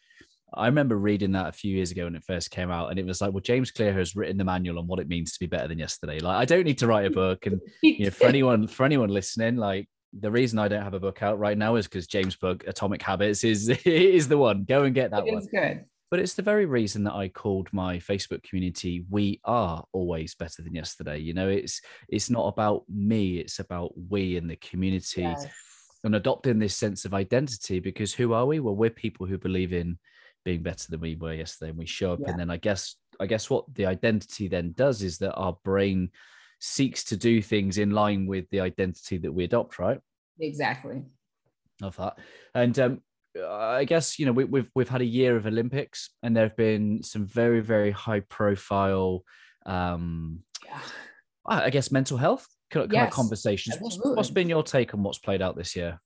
I 0.53 0.67
remember 0.67 0.95
reading 0.95 1.33
that 1.33 1.49
a 1.49 1.51
few 1.51 1.75
years 1.75 1.91
ago 1.91 2.05
when 2.05 2.15
it 2.15 2.23
first 2.23 2.51
came 2.51 2.71
out, 2.71 2.89
and 2.89 2.99
it 2.99 3.05
was 3.05 3.19
like, 3.19 3.33
well, 3.33 3.41
James 3.41 3.71
Clear 3.71 3.91
has 3.93 4.15
written 4.15 4.37
the 4.37 4.45
manual 4.45 4.79
on 4.79 4.87
what 4.87 4.99
it 4.99 5.09
means 5.09 5.33
to 5.33 5.39
be 5.39 5.47
better 5.47 5.67
than 5.67 5.79
yesterday. 5.79 6.19
Like, 6.19 6.37
I 6.37 6.45
don't 6.45 6.63
need 6.63 6.77
to 6.77 6.87
write 6.87 7.05
a 7.05 7.09
book, 7.09 7.45
and 7.45 7.59
you 7.81 8.05
know, 8.05 8.11
for 8.11 8.27
anyone 8.27 8.67
for 8.67 8.85
anyone 8.85 9.09
listening, 9.09 9.57
like 9.57 9.89
the 10.17 10.31
reason 10.31 10.59
I 10.59 10.67
don't 10.67 10.83
have 10.83 10.93
a 10.93 10.99
book 10.99 11.21
out 11.23 11.39
right 11.39 11.57
now 11.57 11.75
is 11.75 11.87
because 11.87 12.07
James' 12.07 12.35
book 12.35 12.63
Atomic 12.67 13.01
Habits 13.01 13.43
is 13.43 13.69
is 13.85 14.27
the 14.27 14.37
one. 14.37 14.63
Go 14.63 14.83
and 14.83 14.95
get 14.95 15.11
that 15.11 15.27
it 15.27 15.33
one. 15.33 15.45
good. 15.51 15.85
But 16.11 16.19
it's 16.19 16.35
the 16.35 16.41
very 16.41 16.65
reason 16.65 17.03
that 17.05 17.13
I 17.13 17.29
called 17.29 17.67
my 17.71 17.97
Facebook 17.97 18.43
community 18.43 19.05
"We 19.09 19.41
Are 19.43 19.83
Always 19.91 20.35
Better 20.35 20.61
Than 20.61 20.75
Yesterday." 20.75 21.17
You 21.17 21.33
know, 21.33 21.49
it's 21.49 21.81
it's 22.07 22.29
not 22.29 22.47
about 22.47 22.83
me; 22.87 23.39
it's 23.39 23.59
about 23.59 23.93
we 24.09 24.37
and 24.37 24.49
the 24.49 24.55
community, 24.57 25.21
yes. 25.21 25.47
and 26.03 26.15
adopting 26.15 26.59
this 26.59 26.75
sense 26.75 27.05
of 27.05 27.13
identity. 27.13 27.79
Because 27.79 28.13
who 28.13 28.33
are 28.33 28.45
we? 28.45 28.59
Well, 28.59 28.75
we're 28.75 28.91
people 28.91 29.25
who 29.25 29.37
believe 29.37 29.73
in 29.73 29.97
being 30.43 30.61
better 30.61 30.87
than 30.89 31.01
we 31.01 31.15
were 31.15 31.33
yesterday, 31.33 31.69
and 31.69 31.77
we 31.77 31.87
show 31.87 32.13
up. 32.13 32.19
Yeah. 32.21 32.29
And 32.29 32.39
then 32.39 32.51
I 32.51 32.57
guess 32.57 32.95
I 33.19 33.25
guess 33.25 33.49
what 33.49 33.65
the 33.73 33.87
identity 33.87 34.47
then 34.47 34.73
does 34.77 35.01
is 35.01 35.17
that 35.17 35.33
our 35.33 35.57
brain 35.63 36.11
seeks 36.59 37.03
to 37.05 37.17
do 37.17 37.41
things 37.41 37.77
in 37.77 37.91
line 37.91 38.27
with 38.27 38.49
the 38.51 38.61
identity 38.61 39.17
that 39.17 39.31
we 39.31 39.43
adopt, 39.43 39.79
right? 39.79 39.99
Exactly. 40.39 41.01
Love 41.81 41.97
that, 41.97 42.17
and 42.53 42.79
um, 42.79 43.01
I 43.43 43.85
guess 43.85 44.17
you 44.19 44.25
know 44.25 44.31
we, 44.31 44.45
we've, 44.45 44.69
we've 44.75 44.89
had 44.89 45.01
a 45.01 45.05
year 45.05 45.35
of 45.35 45.45
Olympics, 45.45 46.09
and 46.23 46.35
there 46.35 46.47
have 46.47 46.55
been 46.55 47.03
some 47.03 47.25
very 47.25 47.61
very 47.61 47.91
high 47.91 48.21
profile, 48.21 49.23
um, 49.65 50.39
yeah. 50.65 50.79
I 51.45 51.69
guess 51.69 51.91
mental 51.91 52.17
health 52.17 52.47
kind 52.71 52.85
of, 52.85 52.93
yes, 52.93 53.13
conversations. 53.13 53.77
What's, 53.79 53.97
what's 54.01 54.29
been 54.29 54.49
your 54.49 54.63
take 54.63 54.93
on 54.93 55.03
what's 55.03 55.19
played 55.19 55.41
out 55.41 55.55
this 55.55 55.75
year? 55.75 55.99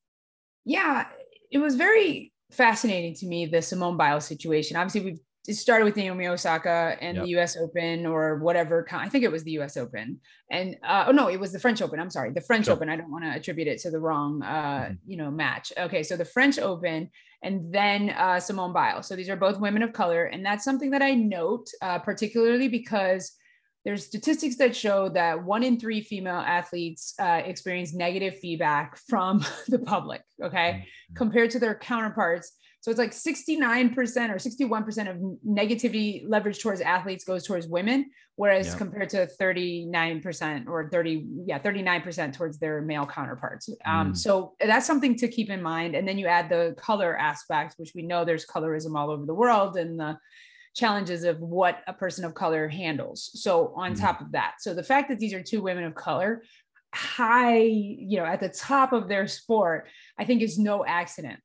Yeah, 0.66 1.06
it 1.52 1.60
was 1.60 1.76
very 1.76 2.34
fascinating 2.52 3.16
to 3.16 3.26
me 3.26 3.46
the 3.46 3.62
Simone 3.62 3.98
Biles 3.98 4.26
situation. 4.26 4.78
Obviously, 4.78 5.02
we've 5.02 5.20
it 5.50 5.56
started 5.56 5.86
with 5.86 5.96
Naomi 5.96 6.28
Osaka 6.28 6.96
and 7.02 7.18
yep. 7.18 7.26
the 7.26 7.40
US 7.40 7.58
Open 7.58 8.06
or 8.06 8.38
whatever. 8.38 8.86
I 8.92 9.10
think 9.10 9.24
it 9.24 9.32
was 9.32 9.44
the 9.44 9.58
US 9.60 9.78
Open. 9.78 10.20
And 10.52 10.78
uh, 10.84 11.06
oh 11.08 11.12
no, 11.12 11.28
it 11.28 11.40
was 11.40 11.52
the 11.52 11.60
French 11.60 11.82
Open. 11.82 12.00
I'm 12.00 12.12
sorry, 12.12 12.32
the 12.32 12.42
French 12.42 12.66
sure. 12.66 12.76
Open. 12.76 12.88
I 12.88 12.96
don't 12.96 13.12
want 13.12 13.24
to 13.24 13.32
attribute 13.32 13.68
it 13.68 13.80
to 13.80 13.90
the 13.90 14.00
wrong, 14.00 14.44
uh, 14.44 14.48
mm-hmm. 14.48 14.94
you 15.08 15.18
know, 15.18 15.32
match. 15.32 15.74
Okay, 15.76 16.04
so 16.04 16.16
the 16.16 16.26
French 16.26 16.60
Open 16.60 17.10
and 17.42 17.74
then 17.74 18.12
uh, 18.12 18.40
Simone 18.40 18.74
Biles. 18.74 19.08
So 19.08 19.16
these 19.16 19.30
are 19.30 19.36
both 19.36 19.60
women 19.60 19.82
of 19.82 19.92
color, 19.92 20.26
and 20.26 20.46
that's 20.46 20.64
something 20.64 20.92
that 20.92 21.02
I 21.02 21.16
note 21.16 21.68
uh, 21.82 21.98
particularly 21.98 22.68
because 22.68 23.32
there's 23.86 24.06
statistics 24.06 24.58
that 24.58 24.76
show 24.76 25.10
that 25.10 25.44
one 25.44 25.64
in 25.64 25.80
three 25.80 26.02
female 26.02 26.44
athletes 26.46 27.16
uh, 27.20 27.42
experience 27.44 27.96
negative 27.96 28.38
feedback 28.38 28.98
from 29.08 29.44
the 29.68 29.80
public. 29.80 30.22
Okay, 30.44 30.72
mm-hmm. 30.74 31.16
compared 31.16 31.50
to 31.52 31.60
their 31.60 31.74
counterparts 31.74 32.52
so 32.82 32.92
it's 32.92 32.98
like 32.98 33.12
69% 33.12 33.94
or 34.30 34.36
61% 34.36 35.10
of 35.10 35.18
negativity 35.46 36.24
leverage 36.26 36.60
towards 36.60 36.80
athletes 36.80 37.26
goes 37.26 37.46
towards 37.46 37.68
women, 37.68 38.10
whereas 38.36 38.68
yeah. 38.68 38.78
compared 38.78 39.10
to 39.10 39.28
39% 39.40 40.68
or 40.68 40.90
30, 40.90 41.26
yeah, 41.46 41.60
39% 41.60 42.34
towards 42.34 42.58
their 42.58 42.82
male 42.82 43.06
counterparts. 43.06 43.70
Um, 43.86 44.14
mm. 44.14 44.18
So 44.18 44.54
that's 44.66 44.88
something 44.88 45.16
to 45.18 45.28
keep 45.28 45.50
in 45.50 45.62
mind. 45.62 45.94
And 45.94 46.08
then 46.08 46.18
you 46.18 46.28
add 46.28 46.48
the 46.48 46.74
color 46.78 47.18
aspect, 47.18 47.76
which 47.78 47.92
we 47.94 48.02
know 48.02 48.24
there's 48.24 48.46
colorism 48.46 48.98
all 48.98 49.12
over 49.12 49.26
the 49.26 49.34
world 49.34 49.76
and 49.76 50.00
the 50.00 50.18
challenges 50.74 51.26
of 51.26 51.38
what 51.42 51.80
a 51.88 51.94
person 51.94 52.24
of 52.24 52.34
color 52.34 52.70
handles. 52.70 53.30
So 53.34 53.74
on 53.76 53.94
mm. 53.94 54.00
top 54.00 54.22
of 54.22 54.32
that, 54.32 54.56
so 54.60 54.74
the 54.74 54.84
fact 54.84 55.10
that 55.10 55.20
these 55.20 55.34
are 55.34 55.44
two 55.44 55.62
women 55.62 55.84
of 55.84 55.96
color, 55.96 56.44
high, 56.96 57.60
you 57.60 58.18
know, 58.18 58.26
at 58.26 58.40
the 58.40 58.50
top 58.50 58.94
of 58.94 59.10
their 59.10 59.28
sport, 59.28 59.90
I 60.18 60.24
think 60.24 60.42
is 60.42 60.58
no 60.58 60.86
accident. 60.86 61.42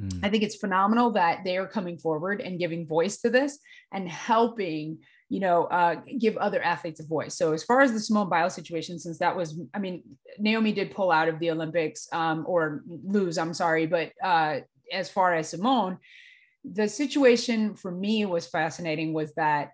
Mm. 0.00 0.20
I 0.22 0.28
think 0.28 0.42
it's 0.42 0.56
phenomenal 0.56 1.10
that 1.12 1.44
they 1.44 1.56
are 1.56 1.66
coming 1.66 1.98
forward 1.98 2.40
and 2.40 2.58
giving 2.58 2.86
voice 2.86 3.18
to 3.18 3.30
this 3.30 3.58
and 3.92 4.08
helping, 4.08 4.98
you 5.28 5.40
know, 5.40 5.64
uh, 5.64 5.96
give 6.18 6.36
other 6.36 6.62
athletes 6.62 7.00
a 7.00 7.06
voice. 7.06 7.34
So 7.34 7.52
as 7.52 7.64
far 7.64 7.80
as 7.80 7.92
the 7.92 8.00
Simone 8.00 8.28
Biles 8.28 8.54
situation, 8.54 8.98
since 8.98 9.18
that 9.18 9.36
was, 9.36 9.58
I 9.72 9.78
mean, 9.78 10.02
Naomi 10.38 10.72
did 10.72 10.94
pull 10.94 11.10
out 11.10 11.28
of 11.28 11.38
the 11.38 11.50
Olympics 11.50 12.08
um, 12.12 12.44
or 12.46 12.82
lose, 12.86 13.38
I'm 13.38 13.54
sorry, 13.54 13.86
but 13.86 14.12
uh, 14.22 14.60
as 14.92 15.08
far 15.08 15.34
as 15.34 15.48
Simone, 15.48 15.98
the 16.64 16.88
situation 16.88 17.74
for 17.74 17.90
me 17.90 18.26
was 18.26 18.46
fascinating 18.46 19.12
was 19.12 19.32
that 19.34 19.70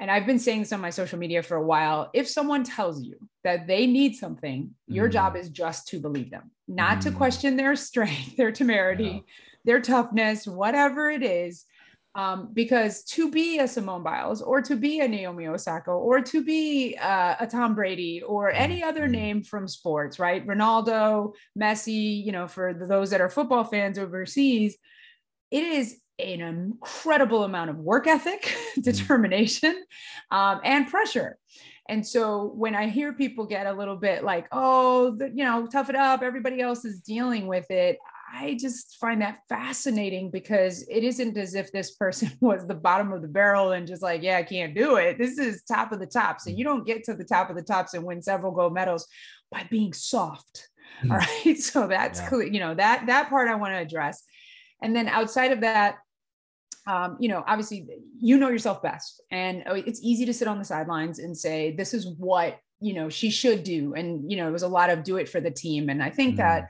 and 0.00 0.10
I've 0.10 0.26
been 0.26 0.40
saying 0.40 0.60
this 0.60 0.72
on 0.72 0.80
my 0.80 0.90
social 0.90 1.16
media 1.16 1.44
for 1.44 1.56
a 1.56 1.62
while. 1.62 2.10
If 2.12 2.28
someone 2.28 2.64
tells 2.64 3.04
you 3.04 3.14
that 3.44 3.68
they 3.68 3.86
need 3.86 4.16
something, 4.16 4.70
your 4.88 5.08
mm. 5.08 5.12
job 5.12 5.36
is 5.36 5.48
just 5.48 5.86
to 5.88 6.00
believe 6.00 6.28
them, 6.28 6.50
not 6.66 6.98
mm. 6.98 7.02
to 7.02 7.12
question 7.12 7.56
their 7.56 7.76
strength, 7.88 8.36
their 8.36 8.50
temerity, 8.50 9.22
yeah 9.24 9.32
their 9.64 9.80
toughness, 9.80 10.46
whatever 10.46 11.10
it 11.10 11.22
is. 11.22 11.64
Um, 12.14 12.50
because 12.52 13.04
to 13.04 13.30
be 13.30 13.58
a 13.58 13.66
Simone 13.66 14.02
Biles 14.02 14.42
or 14.42 14.60
to 14.60 14.76
be 14.76 15.00
a 15.00 15.08
Naomi 15.08 15.46
Osaka 15.46 15.90
or 15.90 16.20
to 16.20 16.44
be 16.44 16.94
uh, 17.00 17.36
a 17.40 17.46
Tom 17.46 17.74
Brady 17.74 18.20
or 18.20 18.50
any 18.50 18.82
other 18.82 19.04
mm-hmm. 19.04 19.12
name 19.12 19.42
from 19.42 19.66
sports, 19.66 20.18
right? 20.18 20.46
Ronaldo, 20.46 21.32
Messi, 21.58 22.22
you 22.22 22.30
know, 22.30 22.46
for 22.46 22.74
those 22.74 23.08
that 23.10 23.22
are 23.22 23.30
football 23.30 23.64
fans 23.64 23.98
overseas, 23.98 24.76
it 25.50 25.64
is 25.64 25.96
an 26.18 26.42
incredible 26.42 27.44
amount 27.44 27.70
of 27.70 27.78
work 27.78 28.06
ethic, 28.06 28.42
mm-hmm. 28.42 28.82
determination, 28.82 29.82
um, 30.30 30.60
and 30.64 30.88
pressure. 30.88 31.38
And 31.88 32.06
so 32.06 32.52
when 32.54 32.74
I 32.74 32.88
hear 32.88 33.12
people 33.12 33.44
get 33.44 33.66
a 33.66 33.72
little 33.72 33.96
bit 33.96 34.22
like, 34.22 34.46
oh, 34.52 35.16
the, 35.16 35.28
you 35.28 35.44
know, 35.44 35.66
tough 35.66 35.90
it 35.90 35.96
up, 35.96 36.22
everybody 36.22 36.60
else 36.60 36.84
is 36.84 37.00
dealing 37.00 37.46
with 37.46 37.70
it, 37.70 37.98
I 38.34 38.56
just 38.58 38.96
find 38.96 39.20
that 39.20 39.40
fascinating 39.48 40.30
because 40.30 40.86
it 40.88 41.04
isn't 41.04 41.36
as 41.36 41.54
if 41.54 41.70
this 41.70 41.92
person 41.92 42.30
was 42.40 42.66
the 42.66 42.74
bottom 42.74 43.12
of 43.12 43.22
the 43.22 43.28
barrel 43.28 43.72
and 43.72 43.86
just 43.86 44.02
like, 44.02 44.22
yeah, 44.22 44.38
I 44.38 44.42
can't 44.42 44.74
do 44.74 44.96
it. 44.96 45.18
This 45.18 45.38
is 45.38 45.62
top 45.62 45.92
of 45.92 46.00
the 46.00 46.06
top. 46.06 46.40
So 46.40 46.50
you 46.50 46.64
don't 46.64 46.86
get 46.86 47.04
to 47.04 47.14
the 47.14 47.24
top 47.24 47.50
of 47.50 47.56
the 47.56 47.62
tops 47.62 47.94
and 47.94 48.04
win 48.04 48.22
several 48.22 48.52
gold 48.52 48.72
medals 48.72 49.06
by 49.50 49.66
being 49.70 49.92
soft. 49.92 50.68
Mm-hmm. 51.02 51.12
All 51.12 51.18
right. 51.18 51.58
So 51.58 51.86
that's 51.86 52.20
yeah. 52.20 52.28
clear, 52.28 52.46
you 52.46 52.60
know, 52.60 52.74
that 52.74 53.06
that 53.06 53.28
part 53.28 53.48
I 53.48 53.54
want 53.54 53.74
to 53.74 53.78
address. 53.78 54.22
And 54.82 54.96
then 54.96 55.08
outside 55.08 55.52
of 55.52 55.60
that, 55.60 55.96
um, 56.86 57.16
you 57.20 57.28
know, 57.28 57.44
obviously 57.46 57.86
you 58.18 58.38
know 58.38 58.48
yourself 58.48 58.82
best. 58.82 59.22
And 59.30 59.62
oh, 59.66 59.74
it's 59.74 60.00
easy 60.02 60.24
to 60.26 60.34
sit 60.34 60.48
on 60.48 60.58
the 60.58 60.64
sidelines 60.64 61.18
and 61.18 61.36
say, 61.36 61.72
this 61.76 61.94
is 61.94 62.08
what, 62.18 62.58
you 62.80 62.94
know, 62.94 63.08
she 63.08 63.30
should 63.30 63.62
do. 63.62 63.94
And, 63.94 64.28
you 64.28 64.36
know, 64.36 64.48
it 64.48 64.52
was 64.52 64.64
a 64.64 64.68
lot 64.68 64.90
of 64.90 65.04
do 65.04 65.18
it 65.18 65.28
for 65.28 65.40
the 65.40 65.50
team. 65.50 65.88
And 65.88 66.02
I 66.02 66.10
think 66.10 66.34
mm. 66.34 66.38
that 66.38 66.68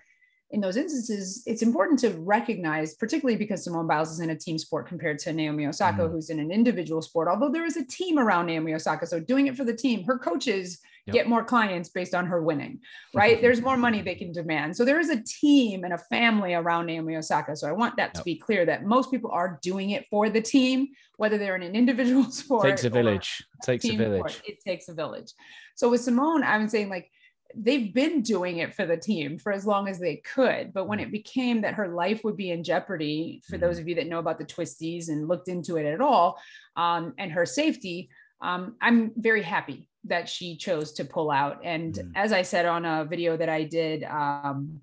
in 0.52 0.60
those 0.60 0.76
instances, 0.76 1.42
it's 1.46 1.62
important 1.62 1.98
to 2.00 2.10
recognize, 2.10 2.94
particularly 2.94 3.36
because 3.36 3.64
Simone 3.64 3.86
Biles 3.86 4.12
is 4.12 4.20
in 4.20 4.30
a 4.30 4.36
team 4.36 4.58
sport 4.58 4.86
compared 4.86 5.18
to 5.20 5.32
Naomi 5.32 5.66
Osaka, 5.66 6.02
mm-hmm. 6.02 6.12
who's 6.12 6.28
in 6.28 6.38
an 6.38 6.52
individual 6.52 7.00
sport, 7.00 7.26
although 7.26 7.48
there 7.48 7.64
is 7.64 7.78
a 7.78 7.84
team 7.86 8.18
around 8.18 8.46
Naomi 8.46 8.74
Osaka. 8.74 9.06
So 9.06 9.18
doing 9.18 9.46
it 9.46 9.56
for 9.56 9.64
the 9.64 9.74
team, 9.74 10.04
her 10.04 10.18
coaches 10.18 10.78
yep. 11.06 11.14
get 11.14 11.26
more 11.26 11.42
clients 11.42 11.88
based 11.88 12.14
on 12.14 12.26
her 12.26 12.42
winning, 12.42 12.80
right? 13.14 13.40
There's 13.40 13.62
more 13.62 13.78
money 13.78 14.02
they 14.02 14.14
can 14.14 14.30
demand. 14.30 14.76
So 14.76 14.84
there 14.84 15.00
is 15.00 15.08
a 15.08 15.22
team 15.22 15.84
and 15.84 15.94
a 15.94 15.98
family 15.98 16.52
around 16.52 16.84
Naomi 16.84 17.16
Osaka. 17.16 17.56
So 17.56 17.66
I 17.66 17.72
want 17.72 17.96
that 17.96 18.08
yep. 18.08 18.14
to 18.14 18.22
be 18.22 18.36
clear 18.36 18.66
that 18.66 18.84
most 18.84 19.10
people 19.10 19.30
are 19.30 19.58
doing 19.62 19.90
it 19.90 20.04
for 20.10 20.28
the 20.28 20.42
team, 20.42 20.88
whether 21.16 21.38
they're 21.38 21.56
in 21.56 21.62
an 21.62 21.74
individual 21.74 22.24
sport. 22.30 22.66
It 22.66 22.70
takes 22.72 22.84
a 22.84 22.90
village. 22.90 23.42
It 23.58 23.64
takes 23.64 23.84
a 23.86 23.96
village. 23.96 24.32
Sport, 24.32 24.42
it 24.46 24.60
takes 24.62 24.88
a 24.90 24.94
village. 24.94 25.32
So 25.76 25.88
with 25.88 26.02
Simone, 26.02 26.44
I'm 26.44 26.68
saying 26.68 26.90
like, 26.90 27.10
they've 27.56 27.92
been 27.92 28.22
doing 28.22 28.58
it 28.58 28.74
for 28.74 28.86
the 28.86 28.96
team 28.96 29.38
for 29.38 29.52
as 29.52 29.66
long 29.66 29.88
as 29.88 29.98
they 29.98 30.16
could. 30.16 30.72
But 30.72 30.86
when 30.86 30.98
mm. 30.98 31.02
it 31.02 31.12
became 31.12 31.60
that 31.62 31.74
her 31.74 31.88
life 31.88 32.22
would 32.24 32.36
be 32.36 32.50
in 32.50 32.64
jeopardy, 32.64 33.42
for 33.48 33.58
those 33.58 33.76
mm. 33.76 33.80
of 33.80 33.88
you 33.88 33.94
that 33.96 34.08
know 34.08 34.18
about 34.18 34.38
the 34.38 34.44
twisties 34.44 35.08
and 35.08 35.28
looked 35.28 35.48
into 35.48 35.76
it 35.76 35.86
at 35.86 36.00
all, 36.00 36.38
um, 36.76 37.14
and 37.18 37.32
her 37.32 37.46
safety, 37.46 38.10
um, 38.40 38.76
I'm 38.80 39.12
very 39.16 39.42
happy 39.42 39.88
that 40.04 40.28
she 40.28 40.56
chose 40.56 40.92
to 40.94 41.04
pull 41.04 41.30
out. 41.30 41.60
And 41.64 41.94
mm. 41.94 42.12
as 42.14 42.32
I 42.32 42.42
said 42.42 42.66
on 42.66 42.84
a 42.84 43.04
video 43.04 43.36
that 43.36 43.48
I 43.48 43.64
did, 43.64 44.04
um, 44.04 44.80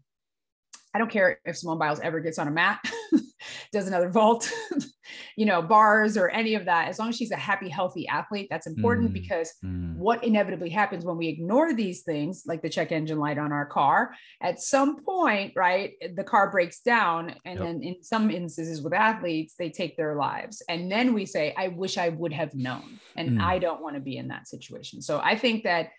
I 0.94 0.98
don't 0.98 1.12
care 1.12 1.40
if 1.46 1.58
Simone 1.58 1.78
Biles 1.78 2.00
ever 2.00 2.20
gets 2.20 2.40
on 2.40 2.48
a 2.48 2.52
mat. 2.52 2.80
does 3.72 3.88
another 3.88 4.10
vault, 4.10 4.52
you 5.36 5.46
know, 5.46 5.62
bars 5.62 6.18
or 6.18 6.30
any 6.30 6.56
of 6.56 6.66
that. 6.66 6.90
As 6.90 7.00
long 7.00 7.10
as 7.10 7.16
she's 7.16 7.32
a 7.32 7.38
happy, 7.38 7.70
healthy 7.70 8.08
athlete, 8.08 8.48
that's 8.50 8.68
important 8.68 9.12
mm, 9.12 9.14
because 9.14 9.54
mm. 9.64 9.96
what 9.96 10.24
inevitably 10.24 10.70
happens 10.70 11.06
when 11.06 11.18
we 11.18 11.28
ignore 11.28 11.74
these 11.74 12.04
things, 12.04 12.44
like 12.46 12.62
the 12.62 12.70
check 12.70 12.92
engine 12.92 13.20
light 13.20 13.38
on 13.38 13.52
our 13.52 13.66
car, 13.66 14.12
at 14.42 14.62
some 14.62 15.04
point, 15.04 15.54
right, 15.56 15.94
the 16.16 16.24
car 16.24 16.52
breaks 16.52 16.82
down. 16.82 17.36
And 17.46 17.60
yep. 17.60 17.68
then 17.68 17.84
in 17.84 18.04
some 18.04 18.30
instances 18.32 18.82
with 18.82 18.94
athletes, 18.94 19.56
they 19.58 19.70
take 19.70 19.98
their 19.98 20.16
lives. 20.16 20.62
And 20.70 20.92
then 20.92 21.14
we 21.14 21.26
say, 21.26 21.54
I 21.58 21.70
wish 21.70 21.98
I 21.98 22.10
would 22.10 22.34
have 22.34 22.54
known. 22.54 23.00
And 23.16 23.40
mm. 23.40 23.42
I 23.42 23.60
don't 23.60 23.82
want 23.82 23.96
to 23.96 24.02
be 24.02 24.18
in 24.18 24.28
that 24.30 24.48
situation. 24.48 25.02
So 25.02 25.20
I 25.24 25.36
think 25.36 25.64
that 25.64 25.90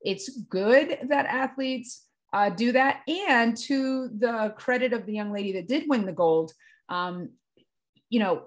it's 0.00 0.28
good 0.50 0.98
that 1.08 1.26
athletes 1.26 2.06
uh, 2.34 2.50
do 2.50 2.72
that. 2.72 3.00
And 3.08 3.56
to 3.56 4.08
the 4.08 4.52
credit 4.58 4.92
of 4.92 5.06
the 5.06 5.14
young 5.14 5.32
lady 5.32 5.52
that 5.52 5.68
did 5.68 5.84
win 5.88 6.04
the 6.04 6.12
gold, 6.12 6.52
um, 6.88 7.30
you 8.10 8.20
know, 8.20 8.44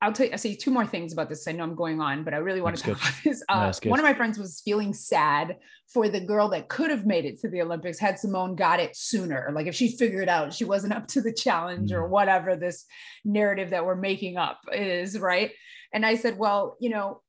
I'll 0.00 0.12
tell 0.12 0.26
you, 0.26 0.32
I'll 0.32 0.38
say 0.38 0.54
two 0.54 0.70
more 0.70 0.86
things 0.86 1.12
about 1.12 1.28
this. 1.28 1.48
I 1.48 1.52
know 1.52 1.64
I'm 1.64 1.74
going 1.74 2.00
on, 2.00 2.22
but 2.22 2.32
I 2.32 2.36
really 2.36 2.60
want 2.60 2.76
That's 2.76 2.82
to 2.82 2.94
talk 2.94 3.02
good. 3.02 3.08
about 3.08 3.24
this. 3.24 3.44
Uh, 3.48 3.72
no, 3.84 3.90
one 3.90 3.98
of 3.98 4.04
my 4.04 4.14
friends 4.14 4.38
was 4.38 4.60
feeling 4.64 4.94
sad 4.94 5.56
for 5.92 6.08
the 6.08 6.20
girl 6.20 6.48
that 6.50 6.68
could 6.68 6.90
have 6.90 7.04
made 7.04 7.24
it 7.24 7.40
to 7.40 7.48
the 7.48 7.62
Olympics 7.62 7.98
had 7.98 8.18
Simone 8.18 8.54
got 8.54 8.78
it 8.78 8.94
sooner. 8.94 9.50
Like 9.52 9.66
if 9.66 9.74
she 9.74 9.96
figured 9.96 10.28
out 10.28 10.54
she 10.54 10.64
wasn't 10.64 10.92
up 10.92 11.08
to 11.08 11.20
the 11.20 11.32
challenge 11.32 11.90
mm. 11.90 11.94
or 11.94 12.06
whatever 12.06 12.54
this 12.54 12.84
narrative 13.24 13.70
that 13.70 13.84
we're 13.84 13.96
making 13.96 14.36
up 14.36 14.60
is, 14.72 15.18
right? 15.18 15.50
And 15.92 16.06
I 16.06 16.14
said, 16.14 16.38
well, 16.38 16.76
you 16.80 16.90
know, 16.90 17.22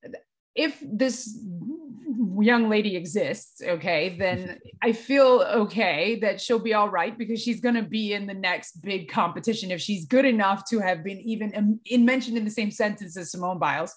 if 0.53 0.77
this 0.83 1.39
young 2.41 2.69
lady 2.69 2.96
exists, 2.96 3.62
okay, 3.62 4.17
then 4.17 4.60
I 4.81 4.91
feel 4.91 5.43
okay 5.48 6.19
that 6.19 6.39
she'll 6.39 6.60
be 6.60 6.74
all 6.74 6.89
right 6.89 7.17
because 7.17 7.41
she's 7.41 7.60
going 7.60 7.75
to 7.75 7.84
be 7.84 8.13
in 8.13 8.27
the 8.27 8.34
next 8.34 8.81
big 8.81 9.10
competition 9.10 9.72
if 9.72 9.81
she's 9.81 10.05
good 10.05 10.25
enough 10.25 10.67
to 10.69 10.79
have 10.79 11.03
been 11.03 11.19
even 11.19 11.79
in, 11.86 12.05
mentioned 12.05 12.38
in 12.38 12.46
the 12.46 12.51
same 12.51 12.72
sentence 12.72 13.17
as 13.17 13.31
Simone 13.31 13.60
Biles. 13.60 13.93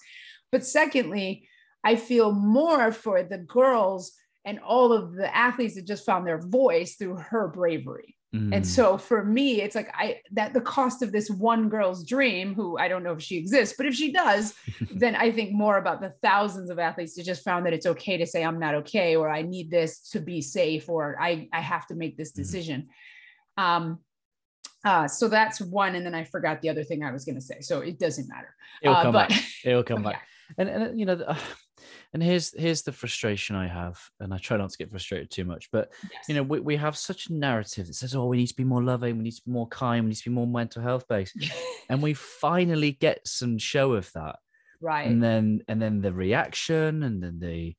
But 0.51 0.65
secondly, 0.65 1.49
I 1.85 1.97
feel 1.97 2.33
more 2.33 2.93
for 2.93 3.23
the 3.23 3.39
girls 3.39 4.13
and 4.45 4.59
all 4.61 4.93
of 4.93 5.15
the 5.15 5.35
athletes 5.35 5.75
that 5.75 5.87
just 5.87 6.07
found 6.07 6.27
their 6.27 6.41
voice 6.41 6.97
through 6.97 7.17
her 7.17 7.49
bravery. 7.49 8.17
Mm. 8.35 8.57
And 8.57 8.67
so 8.67 8.97
for 8.97 9.25
me, 9.25 9.61
it's 9.61 9.75
like 9.75 9.93
I 9.95 10.21
that 10.33 10.55
the 10.55 10.61
cost 10.61 11.03
of 11.03 11.12
this 11.12 11.29
one 11.29 11.69
girl's 11.69 12.03
dream, 12.05 12.55
who 12.55 12.79
I 12.79 12.89
don't 12.89 13.03
know 13.03 13.12
if 13.12 13.23
she 13.23 13.37
exists, 13.37 13.75
but 13.77 13.87
if 13.87 13.95
she 13.95 14.11
does, 14.11 14.55
then 14.95 15.15
I 15.15 15.31
think 15.31 15.53
more 15.53 15.77
about 15.77 16.01
the 16.01 16.15
thousands 16.23 16.71
of 16.71 16.79
athletes 16.79 17.15
that 17.15 17.25
just 17.25 17.45
found 17.45 17.67
that 17.67 17.75
it's 17.75 17.87
okay 17.87 18.17
to 18.17 18.27
say 18.27 18.43
I'm 18.43 18.59
not 18.59 18.75
okay, 18.77 19.17
or 19.17 19.29
I 19.29 19.43
need 19.43 19.71
this 19.71 20.11
to 20.11 20.21
be 20.21 20.41
safe, 20.41 20.89
or 20.89 21.17
I 21.21 21.49
I 21.53 21.61
have 21.61 21.87
to 21.89 21.95
make 21.95 22.17
this 22.17 22.33
mm-hmm. 22.33 22.43
decision. 22.43 22.89
Mm. 23.59 23.62
Um, 23.62 23.99
uh, 24.85 25.07
so 25.07 25.29
that's 25.29 25.61
one, 25.61 25.95
and 25.95 26.05
then 26.05 26.15
I 26.15 26.25
forgot 26.25 26.61
the 26.62 26.71
other 26.71 26.85
thing 26.85 27.05
I 27.05 27.12
was 27.12 27.25
going 27.25 27.37
to 27.37 27.41
say. 27.41 27.61
So 27.61 27.81
it 27.81 27.99
doesn't 27.99 28.29
matter. 28.29 28.55
It'll 28.83 28.97
uh, 28.97 29.03
come 29.03 29.12
but, 29.12 29.29
back. 29.29 29.43
It'll 29.65 29.83
come 29.85 30.03
back. 30.03 30.27
And 30.57 30.69
and 30.69 30.99
you 30.99 31.07
know, 31.07 31.37
and 32.14 32.23
here's 32.23 32.59
here's 32.59 32.83
the 32.83 32.92
frustration 32.92 33.57
I 33.57 33.66
have, 33.66 33.99
and 34.21 34.35
I 34.35 34.38
try 34.38 34.59
not 34.59 34.71
to 34.71 34.78
get 34.78 34.90
frustrated 34.90 35.31
too 35.31 35.45
much, 35.45 35.71
but 35.73 35.90
yes. 36.12 36.28
you 36.28 36.35
know, 36.35 36.42
we, 36.42 36.61
we 36.61 36.76
have 36.76 36.97
such 36.97 37.28
a 37.28 37.33
narrative 37.33 37.87
that 37.87 37.95
says, 37.95 38.14
oh, 38.14 38.26
we 38.26 38.37
need 38.37 38.49
to 38.49 38.54
be 38.54 38.64
more 38.64 38.83
loving, 38.83 39.16
we 39.16 39.25
need 39.25 39.37
to 39.37 39.42
be 39.47 39.52
more 39.52 39.69
kind, 39.69 40.04
we 40.04 40.11
need 40.11 40.16
to 40.16 40.31
be 40.31 40.35
more 40.35 40.47
mental 40.47 40.83
health 40.83 41.07
based. 41.09 41.37
and 41.88 42.02
we 42.02 42.12
finally 42.40 42.92
get 42.92 43.26
some 43.26 43.57
show 43.57 43.95
of 43.95 44.12
that. 44.12 44.37
Right. 44.81 45.07
And 45.07 45.23
then 45.23 45.62
and 45.69 45.81
then 45.81 46.02
the 46.02 46.12
reaction 46.12 47.02
and 47.02 47.23
then 47.23 47.38
the 47.38 47.76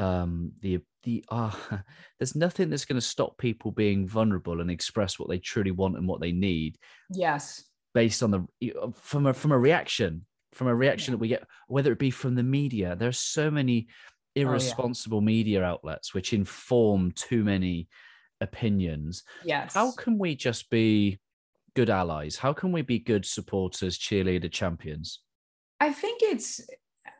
um 0.00 0.52
the 0.60 0.80
the 1.02 1.24
ah 1.30 1.58
uh, 1.70 1.78
there's 2.18 2.34
nothing 2.34 2.70
that's 2.70 2.86
going 2.86 3.00
to 3.00 3.06
stop 3.06 3.36
people 3.36 3.70
being 3.70 4.08
vulnerable 4.08 4.60
and 4.60 4.70
express 4.70 5.18
what 5.18 5.28
they 5.28 5.38
truly 5.38 5.72
want 5.72 5.98
and 5.98 6.08
what 6.08 6.20
they 6.22 6.32
need. 6.32 6.78
Yes. 7.10 7.64
Based 7.92 8.22
on 8.22 8.30
the 8.30 8.92
from 8.94 9.26
a 9.26 9.34
from 9.34 9.52
a 9.52 9.58
reaction 9.58 10.24
from 10.54 10.68
a 10.68 10.74
reaction 10.74 11.12
yeah. 11.12 11.16
that 11.16 11.20
we 11.20 11.28
get, 11.28 11.46
whether 11.68 11.92
it 11.92 11.98
be 11.98 12.10
from 12.10 12.34
the 12.34 12.42
media. 12.42 12.96
There 12.96 13.08
are 13.08 13.12
so 13.12 13.50
many 13.50 13.88
irresponsible 14.34 15.18
oh, 15.18 15.20
yeah. 15.20 15.26
media 15.26 15.62
outlets 15.62 16.14
which 16.14 16.32
inform 16.32 17.12
too 17.12 17.44
many 17.44 17.88
opinions. 18.40 19.22
Yes. 19.44 19.74
How 19.74 19.92
can 19.92 20.18
we 20.18 20.34
just 20.34 20.70
be 20.70 21.18
good 21.74 21.90
allies? 21.90 22.36
How 22.36 22.52
can 22.52 22.72
we 22.72 22.82
be 22.82 22.98
good 22.98 23.24
supporters, 23.24 23.98
cheerleader 23.98 24.50
champions? 24.50 25.20
I 25.80 25.92
think 25.92 26.20
it's 26.22 26.60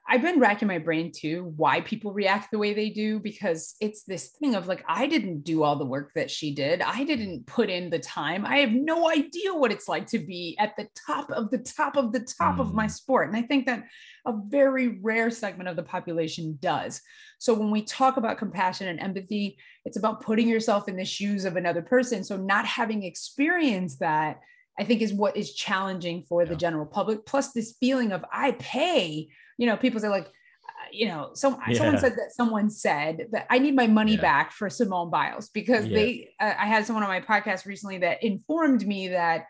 I've 0.06 0.20
been 0.20 0.38
racking 0.38 0.68
my 0.68 0.78
brain 0.78 1.12
too 1.12 1.52
why 1.56 1.80
people 1.80 2.12
react 2.12 2.50
the 2.50 2.58
way 2.58 2.74
they 2.74 2.90
do 2.90 3.18
because 3.18 3.74
it's 3.80 4.04
this 4.04 4.28
thing 4.38 4.54
of 4.54 4.66
like 4.66 4.84
I 4.86 5.06
didn't 5.06 5.44
do 5.44 5.62
all 5.62 5.76
the 5.76 5.86
work 5.86 6.12
that 6.14 6.30
she 6.30 6.54
did. 6.54 6.82
I 6.82 7.04
didn't 7.04 7.46
put 7.46 7.70
in 7.70 7.88
the 7.88 7.98
time. 7.98 8.44
I 8.44 8.58
have 8.58 8.72
no 8.72 9.10
idea 9.10 9.54
what 9.54 9.72
it's 9.72 9.88
like 9.88 10.06
to 10.08 10.18
be 10.18 10.56
at 10.58 10.76
the 10.76 10.88
top 11.06 11.30
of 11.30 11.50
the 11.50 11.58
top 11.58 11.96
of 11.96 12.12
the 12.12 12.20
top 12.20 12.56
mm. 12.56 12.60
of 12.60 12.74
my 12.74 12.86
mm. 12.86 12.90
sport. 12.90 13.28
And 13.28 13.36
I 13.36 13.42
think 13.42 13.64
that 13.64 13.84
a 14.26 14.34
very 14.46 14.98
rare 15.00 15.30
segment 15.30 15.70
of 15.70 15.76
the 15.76 15.82
population 15.82 16.58
does. 16.60 17.00
So 17.38 17.54
when 17.54 17.70
we 17.70 17.82
talk 17.82 18.18
about 18.18 18.38
compassion 18.38 18.88
and 18.88 19.00
empathy, 19.00 19.56
it's 19.86 19.96
about 19.96 20.22
putting 20.22 20.48
yourself 20.48 20.88
in 20.88 20.96
the 20.96 21.04
shoes 21.04 21.46
of 21.46 21.56
another 21.56 21.82
person. 21.82 22.24
So 22.24 22.36
not 22.36 22.66
having 22.66 23.04
experienced 23.04 24.00
that 24.00 24.40
I 24.78 24.84
think 24.84 25.02
is 25.02 25.12
what 25.12 25.36
is 25.36 25.54
challenging 25.54 26.22
for 26.22 26.42
yeah. 26.42 26.48
the 26.48 26.56
general 26.56 26.86
public. 26.86 27.24
Plus, 27.24 27.52
this 27.52 27.76
feeling 27.80 28.12
of 28.12 28.24
I 28.32 28.52
pay 28.52 29.28
you 29.58 29.66
know, 29.66 29.76
people 29.76 30.00
say 30.00 30.08
like, 30.08 30.26
uh, 30.26 30.88
you 30.92 31.08
know, 31.08 31.30
some 31.34 31.58
yeah. 31.68 31.78
someone 31.78 31.98
said 31.98 32.12
that 32.12 32.32
someone 32.32 32.70
said 32.70 33.26
that 33.32 33.46
I 33.50 33.58
need 33.58 33.74
my 33.74 33.86
money 33.86 34.14
yeah. 34.14 34.20
back 34.20 34.52
for 34.52 34.70
Simone 34.70 35.10
Biles 35.10 35.50
because 35.50 35.86
yeah. 35.86 35.96
they. 35.96 36.28
Uh, 36.40 36.54
I 36.58 36.66
had 36.66 36.86
someone 36.86 37.02
on 37.02 37.08
my 37.08 37.20
podcast 37.20 37.66
recently 37.66 37.98
that 37.98 38.22
informed 38.22 38.86
me 38.86 39.08
that 39.08 39.46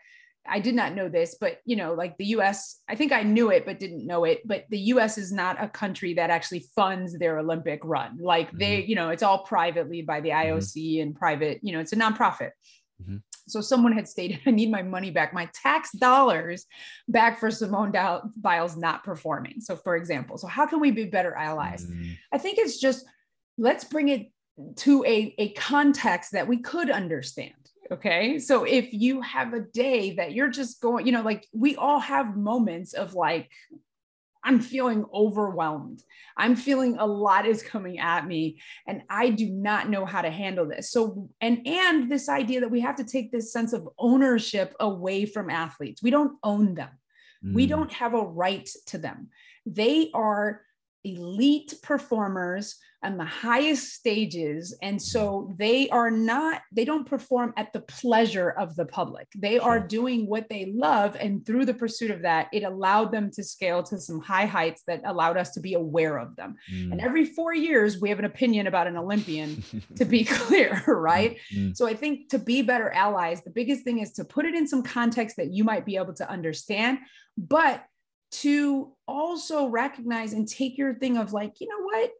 I 0.47 0.59
did 0.59 0.75
not 0.75 0.93
know 0.93 1.09
this, 1.09 1.35
but 1.39 1.59
you 1.65 1.75
know, 1.75 1.93
like 1.93 2.17
the 2.17 2.25
US, 2.37 2.81
I 2.87 2.95
think 2.95 3.11
I 3.11 3.23
knew 3.23 3.51
it, 3.51 3.65
but 3.65 3.79
didn't 3.79 4.05
know 4.05 4.25
it. 4.25 4.41
But 4.45 4.65
the 4.69 4.79
US 4.79 5.17
is 5.17 5.31
not 5.31 5.61
a 5.63 5.67
country 5.67 6.13
that 6.15 6.29
actually 6.29 6.65
funds 6.75 7.17
their 7.17 7.39
Olympic 7.39 7.81
run. 7.83 8.17
Like 8.19 8.51
they, 8.51 8.81
mm-hmm. 8.81 8.89
you 8.89 8.95
know, 8.95 9.09
it's 9.09 9.23
all 9.23 9.39
privately 9.39 10.01
by 10.01 10.21
the 10.21 10.29
IOC 10.29 10.75
mm-hmm. 10.75 11.01
and 11.01 11.15
private, 11.15 11.59
you 11.63 11.73
know, 11.73 11.79
it's 11.79 11.93
a 11.93 11.97
nonprofit. 11.97 12.51
Mm-hmm. 13.01 13.17
So 13.47 13.61
someone 13.61 13.93
had 13.93 14.07
stated, 14.07 14.39
I 14.45 14.51
need 14.51 14.71
my 14.71 14.81
money 14.81 15.11
back, 15.11 15.33
my 15.33 15.49
tax 15.53 15.91
dollars 15.91 16.65
back 17.07 17.39
for 17.39 17.51
Simone 17.51 17.93
Biles 18.37 18.77
not 18.77 19.03
performing. 19.03 19.61
So, 19.61 19.75
for 19.75 19.95
example, 19.95 20.37
so 20.37 20.47
how 20.47 20.65
can 20.65 20.79
we 20.79 20.91
be 20.91 21.05
better 21.05 21.35
allies? 21.35 21.85
Mm. 21.85 22.17
I 22.33 22.37
think 22.37 22.57
it's 22.57 22.79
just 22.79 23.05
let's 23.57 23.83
bring 23.83 24.09
it 24.09 24.31
to 24.77 25.03
a, 25.05 25.33
a 25.37 25.49
context 25.53 26.31
that 26.31 26.47
we 26.47 26.57
could 26.57 26.89
understand. 26.89 27.53
Okay. 27.91 28.39
So 28.39 28.63
if 28.63 28.91
you 28.93 29.21
have 29.21 29.53
a 29.53 29.59
day 29.59 30.15
that 30.15 30.33
you're 30.33 30.49
just 30.49 30.81
going, 30.81 31.05
you 31.05 31.11
know, 31.11 31.21
like 31.21 31.45
we 31.53 31.75
all 31.75 31.99
have 31.99 32.35
moments 32.35 32.93
of 32.93 33.13
like, 33.13 33.49
I'm 34.45 34.59
feeling 34.59 35.05
overwhelmed. 35.11 36.03
I'm 36.37 36.55
feeling 36.55 36.97
a 36.97 37.05
lot 37.05 37.47
is 37.47 37.63
coming 37.63 37.99
at 37.99 38.27
me 38.27 38.61
and 38.87 39.01
I 39.09 39.29
do 39.29 39.49
not 39.49 39.89
know 39.89 40.05
how 40.05 40.21
to 40.21 40.29
handle 40.29 40.67
this. 40.67 40.91
So 40.91 41.29
and 41.41 41.67
and 41.67 42.11
this 42.11 42.29
idea 42.29 42.61
that 42.61 42.71
we 42.71 42.79
have 42.81 42.95
to 42.97 43.03
take 43.03 43.31
this 43.31 43.51
sense 43.51 43.73
of 43.73 43.89
ownership 43.97 44.75
away 44.79 45.25
from 45.25 45.49
athletes. 45.49 46.03
We 46.03 46.11
don't 46.11 46.37
own 46.43 46.75
them. 46.75 46.91
Mm. 47.43 47.55
We 47.55 47.65
don't 47.65 47.91
have 47.91 48.13
a 48.13 48.21
right 48.21 48.69
to 48.87 48.99
them. 48.99 49.29
They 49.65 50.11
are 50.13 50.61
elite 51.03 51.73
performers 51.81 52.75
on 53.03 53.17
the 53.17 53.25
highest 53.25 53.93
stages. 53.93 54.75
And 54.81 55.01
so 55.01 55.53
they 55.57 55.89
are 55.89 56.11
not 56.11 56.61
they 56.71 56.85
don't 56.85 57.05
perform 57.05 57.53
at 57.57 57.73
the 57.73 57.81
pleasure 57.81 58.49
of 58.49 58.75
the 58.75 58.85
public. 58.85 59.27
They 59.35 59.59
are 59.59 59.79
doing 59.79 60.27
what 60.27 60.49
they 60.49 60.71
love. 60.73 61.15
And 61.19 61.45
through 61.45 61.65
the 61.65 61.73
pursuit 61.73 62.11
of 62.11 62.21
that 62.23 62.49
it 62.51 62.63
allowed 62.63 63.11
them 63.11 63.31
to 63.31 63.43
scale 63.43 63.83
to 63.83 63.99
some 63.99 64.19
high 64.19 64.45
heights 64.45 64.83
that 64.87 65.01
allowed 65.05 65.37
us 65.37 65.51
to 65.51 65.59
be 65.59 65.73
aware 65.73 66.17
of 66.17 66.35
them. 66.35 66.55
Mm. 66.71 66.91
and 66.93 67.01
every 67.01 67.25
4 67.25 67.53
years 67.53 67.99
we 67.99 68.09
have 68.09 68.19
an 68.19 68.25
opinion 68.25 68.67
about 68.67 68.87
an 68.87 68.97
olympian 68.97 69.63
to 69.95 70.05
be 70.05 70.23
clear 70.23 70.83
right? 70.87 71.37
Mm. 71.53 71.75
so 71.75 71.87
i 71.87 71.93
think 71.93 72.29
to 72.29 72.39
be 72.39 72.61
better 72.61 72.89
allies 72.91 73.43
the 73.43 73.49
biggest 73.49 73.83
thing 73.83 73.99
is 73.99 74.13
to 74.13 74.25
put 74.25 74.45
it 74.45 74.55
in 74.55 74.67
some 74.67 74.83
context 74.83 75.37
that 75.37 75.51
you 75.51 75.63
might 75.63 75.85
be 75.85 75.97
able 75.97 76.13
to 76.13 76.29
understand 76.29 76.99
but 77.37 77.83
to 78.31 78.93
also 79.07 79.67
recognize 79.67 80.33
and 80.33 80.47
take 80.47 80.77
your 80.77 80.93
thing 80.95 81.17
of 81.17 81.33
like 81.33 81.53
you 81.59 81.67
know 81.67 81.83
what 81.83 82.11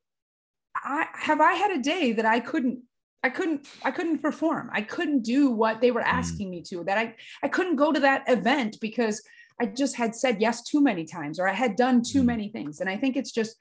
I 0.75 1.07
have 1.13 1.41
I 1.41 1.53
had 1.53 1.71
a 1.71 1.81
day 1.81 2.11
that 2.13 2.25
I 2.25 2.39
couldn't 2.39 2.79
I 3.23 3.29
couldn't 3.29 3.67
I 3.83 3.91
couldn't 3.91 4.19
perform. 4.19 4.69
I 4.71 4.81
couldn't 4.81 5.23
do 5.23 5.49
what 5.49 5.81
they 5.81 5.91
were 5.91 6.01
mm. 6.01 6.07
asking 6.07 6.49
me 6.49 6.61
to. 6.63 6.83
That 6.83 6.97
I 6.97 7.15
I 7.43 7.47
couldn't 7.47 7.75
go 7.75 7.91
to 7.91 7.99
that 8.01 8.23
event 8.27 8.77
because 8.79 9.21
I 9.59 9.67
just 9.67 9.95
had 9.95 10.15
said 10.15 10.41
yes 10.41 10.63
too 10.63 10.81
many 10.81 11.05
times 11.05 11.39
or 11.39 11.47
I 11.47 11.53
had 11.53 11.75
done 11.75 12.03
too 12.03 12.21
mm. 12.21 12.25
many 12.25 12.49
things. 12.49 12.81
And 12.81 12.89
I 12.89 12.97
think 12.97 13.15
it's 13.15 13.31
just 13.31 13.55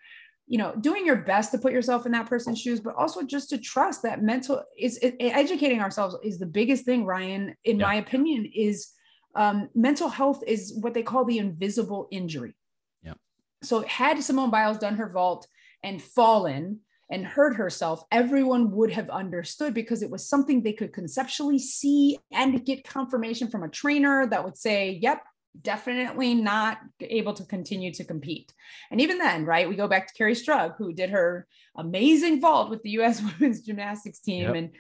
you 0.46 0.59
know 0.59 0.74
doing 0.81 1.07
your 1.07 1.16
best 1.16 1.53
to 1.53 1.59
put 1.59 1.72
yourself 1.72 2.05
in 2.07 2.12
that 2.12 2.29
person's 2.29 2.61
shoes 2.61 2.81
but 2.81 2.94
also 2.96 3.22
just 3.22 3.48
to 3.50 3.59
trust 3.59 4.03
that 4.03 4.22
mental 4.22 4.62
is 4.79 4.98
it, 4.98 5.16
educating 5.20 5.81
ourselves 5.81 6.16
is 6.22 6.38
the 6.38 6.46
biggest 6.46 6.85
thing 6.85 7.05
ryan 7.05 7.55
in 7.64 7.79
yeah. 7.79 7.87
my 7.87 7.94
opinion 7.94 8.50
is 8.55 8.90
um, 9.37 9.68
mental 9.74 10.09
health 10.09 10.44
is 10.46 10.79
what 10.81 10.94
they 10.94 11.03
call 11.03 11.24
the 11.24 11.38
invisible 11.38 12.09
injury 12.11 12.55
yeah 13.03 13.14
so 13.62 13.81
had 13.83 14.22
simone 14.22 14.50
biles 14.50 14.79
done 14.79 14.96
her 14.96 15.09
vault 15.09 15.46
and 15.83 16.03
fallen 16.03 16.81
and 17.14 17.24
hurt 17.24 17.55
herself, 17.55 18.03
everyone 18.11 18.72
would 18.72 18.90
have 18.90 19.09
understood 19.09 19.72
because 19.72 20.03
it 20.03 20.11
was 20.11 20.29
something 20.29 20.61
they 20.61 20.72
could 20.72 20.92
conceptually 20.92 21.61
see 21.61 22.18
and 22.33 22.66
get 22.66 22.83
confirmation 22.83 23.48
from 23.48 23.62
a 23.62 23.68
trainer 23.68 24.27
that 24.27 24.44
would 24.44 24.59
say, 24.59 24.98
yep, 25.00 25.22
definitely 25.62 26.35
not 26.35 26.79
able 27.00 27.33
to 27.33 27.44
continue 27.44 27.92
to 27.92 28.03
compete. 28.03 28.53
And 28.90 29.00
even 29.00 29.18
then, 29.18 29.44
right, 29.44 29.68
we 29.68 29.77
go 29.77 29.87
back 29.87 30.09
to 30.09 30.14
Kerri 30.20 30.33
Strug, 30.33 30.74
who 30.77 30.92
did 30.92 31.11
her 31.11 31.46
amazing 31.77 32.40
vault 32.40 32.68
with 32.68 32.83
the 32.83 32.90
US 32.98 33.22
women's 33.40 33.61
gymnastics 33.61 34.18
team 34.18 34.46
yep. 34.46 34.55
and 34.57 34.70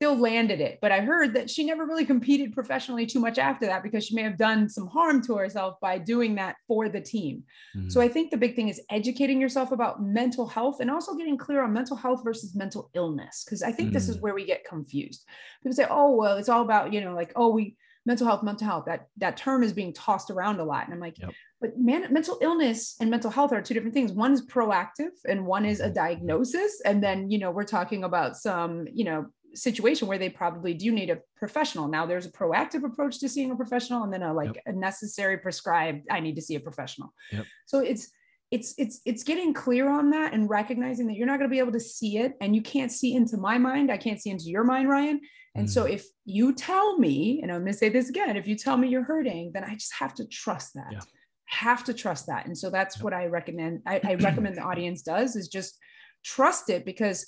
still 0.00 0.16
landed 0.16 0.62
it. 0.62 0.78
But 0.80 0.92
I 0.92 1.00
heard 1.00 1.34
that 1.34 1.50
she 1.50 1.62
never 1.62 1.84
really 1.84 2.06
competed 2.06 2.54
professionally 2.54 3.04
too 3.04 3.20
much 3.20 3.36
after 3.36 3.66
that 3.66 3.82
because 3.82 4.06
she 4.06 4.14
may 4.14 4.22
have 4.22 4.38
done 4.38 4.66
some 4.66 4.86
harm 4.86 5.20
to 5.24 5.36
herself 5.36 5.78
by 5.82 5.98
doing 5.98 6.34
that 6.36 6.56
for 6.66 6.88
the 6.88 7.02
team. 7.02 7.42
Mm-hmm. 7.76 7.90
So 7.90 8.00
I 8.00 8.08
think 8.08 8.30
the 8.30 8.38
big 8.38 8.56
thing 8.56 8.70
is 8.70 8.80
educating 8.90 9.42
yourself 9.42 9.72
about 9.72 10.02
mental 10.02 10.46
health 10.46 10.80
and 10.80 10.90
also 10.90 11.14
getting 11.16 11.36
clear 11.36 11.62
on 11.62 11.74
mental 11.74 11.98
health 11.98 12.22
versus 12.24 12.54
mental 12.54 12.88
illness. 12.94 13.44
Because 13.44 13.62
I 13.62 13.72
think 13.72 13.88
mm-hmm. 13.88 13.94
this 13.94 14.08
is 14.08 14.16
mm. 14.16 14.22
where 14.22 14.34
we 14.34 14.46
get 14.46 14.64
confused. 14.64 15.26
People 15.62 15.76
say, 15.76 15.86
oh, 15.90 16.16
well, 16.16 16.38
it's 16.38 16.48
all 16.48 16.62
about, 16.62 16.94
you 16.94 17.02
know, 17.02 17.14
like, 17.14 17.32
oh, 17.36 17.50
we 17.50 17.76
mental 18.06 18.26
health, 18.26 18.42
mental 18.42 18.66
health. 18.66 18.84
That 18.86 19.08
that 19.18 19.36
term 19.36 19.62
is 19.62 19.74
being 19.74 19.92
tossed 19.92 20.30
around 20.30 20.60
a 20.60 20.64
lot. 20.64 20.86
And 20.86 20.94
I'm 20.94 21.00
like, 21.00 21.18
yep. 21.18 21.30
but 21.60 21.78
man, 21.78 22.10
mental 22.10 22.38
illness 22.40 22.96
and 23.00 23.10
mental 23.10 23.30
health 23.30 23.52
are 23.52 23.60
two 23.60 23.74
different 23.74 23.92
things. 23.92 24.12
One 24.12 24.32
is 24.32 24.46
proactive 24.46 25.10
and 25.28 25.44
one 25.44 25.66
is 25.66 25.80
a 25.80 25.84
mm-hmm. 25.84 25.92
diagnosis. 25.92 26.80
And 26.86 27.02
then, 27.02 27.30
you 27.30 27.38
know, 27.38 27.50
we're 27.50 27.64
talking 27.64 28.04
about 28.04 28.38
some, 28.38 28.86
you 28.90 29.04
know, 29.04 29.26
situation 29.54 30.08
where 30.08 30.18
they 30.18 30.28
probably 30.28 30.74
do 30.74 30.92
need 30.92 31.10
a 31.10 31.18
professional. 31.36 31.88
Now 31.88 32.06
there's 32.06 32.26
a 32.26 32.32
proactive 32.32 32.84
approach 32.84 33.18
to 33.20 33.28
seeing 33.28 33.50
a 33.50 33.56
professional 33.56 34.04
and 34.04 34.12
then 34.12 34.22
a 34.22 34.32
like 34.32 34.54
yep. 34.54 34.64
a 34.66 34.72
necessary 34.72 35.38
prescribed 35.38 36.06
I 36.10 36.20
need 36.20 36.36
to 36.36 36.42
see 36.42 36.54
a 36.54 36.60
professional. 36.60 37.12
Yep. 37.32 37.46
So 37.66 37.80
it's 37.80 38.10
it's 38.50 38.74
it's 38.78 39.00
it's 39.04 39.22
getting 39.22 39.54
clear 39.54 39.88
on 39.88 40.10
that 40.10 40.34
and 40.34 40.50
recognizing 40.50 41.06
that 41.06 41.14
you're 41.14 41.26
not 41.26 41.38
going 41.38 41.48
to 41.48 41.54
be 41.54 41.60
able 41.60 41.72
to 41.72 41.80
see 41.80 42.18
it 42.18 42.34
and 42.40 42.54
you 42.54 42.62
can't 42.62 42.90
see 42.90 43.14
into 43.14 43.36
my 43.36 43.56
mind 43.58 43.92
i 43.92 43.96
can't 43.96 44.20
see 44.20 44.30
into 44.30 44.46
your 44.46 44.64
mind 44.64 44.88
ryan 44.88 45.20
and 45.54 45.68
mm. 45.68 45.70
so 45.70 45.84
if 45.84 46.04
you 46.24 46.52
tell 46.52 46.98
me 46.98 47.40
and 47.42 47.52
i'm 47.52 47.60
going 47.60 47.72
to 47.72 47.78
say 47.78 47.88
this 47.88 48.08
again 48.08 48.36
if 48.36 48.48
you 48.48 48.56
tell 48.56 48.76
me 48.76 48.88
you're 48.88 49.04
hurting 49.04 49.52
then 49.54 49.62
i 49.64 49.74
just 49.74 49.94
have 49.94 50.14
to 50.14 50.26
trust 50.26 50.74
that 50.74 50.90
yeah. 50.90 51.00
have 51.46 51.84
to 51.84 51.94
trust 51.94 52.26
that 52.26 52.46
and 52.46 52.58
so 52.58 52.70
that's 52.70 52.98
yeah. 52.98 53.04
what 53.04 53.14
i 53.14 53.26
recommend 53.26 53.80
I, 53.86 54.00
I 54.02 54.14
recommend 54.20 54.56
the 54.56 54.62
audience 54.62 55.02
does 55.02 55.36
is 55.36 55.46
just 55.46 55.78
trust 56.24 56.70
it 56.70 56.84
because 56.84 57.24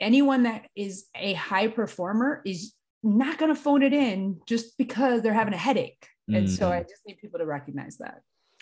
anyone 0.00 0.44
that 0.44 0.66
is 0.76 1.06
a 1.14 1.34
high 1.34 1.68
performer 1.68 2.42
is 2.44 2.74
not 3.02 3.38
going 3.38 3.54
to 3.54 3.60
phone 3.60 3.82
it 3.82 3.92
in 3.92 4.40
just 4.46 4.76
because 4.78 5.22
they're 5.22 5.32
having 5.32 5.54
a 5.54 5.58
headache 5.58 6.08
mm. 6.28 6.36
and 6.36 6.50
so 6.50 6.70
i 6.70 6.80
mm. 6.80 6.88
just 6.88 7.02
need 7.06 7.16
people 7.18 7.38
to 7.38 7.46
recognize 7.46 7.96
that 7.98 8.20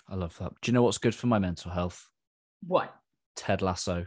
I 0.09 0.14
love 0.14 0.37
that. 0.38 0.53
Do 0.62 0.70
you 0.70 0.72
know 0.72 0.83
what's 0.83 0.99
good 0.99 1.14
for 1.14 1.27
my 1.27 1.38
mental 1.38 1.70
health? 1.70 2.07
What? 2.66 2.94
Ted 3.35 3.61
Lasso. 3.61 4.07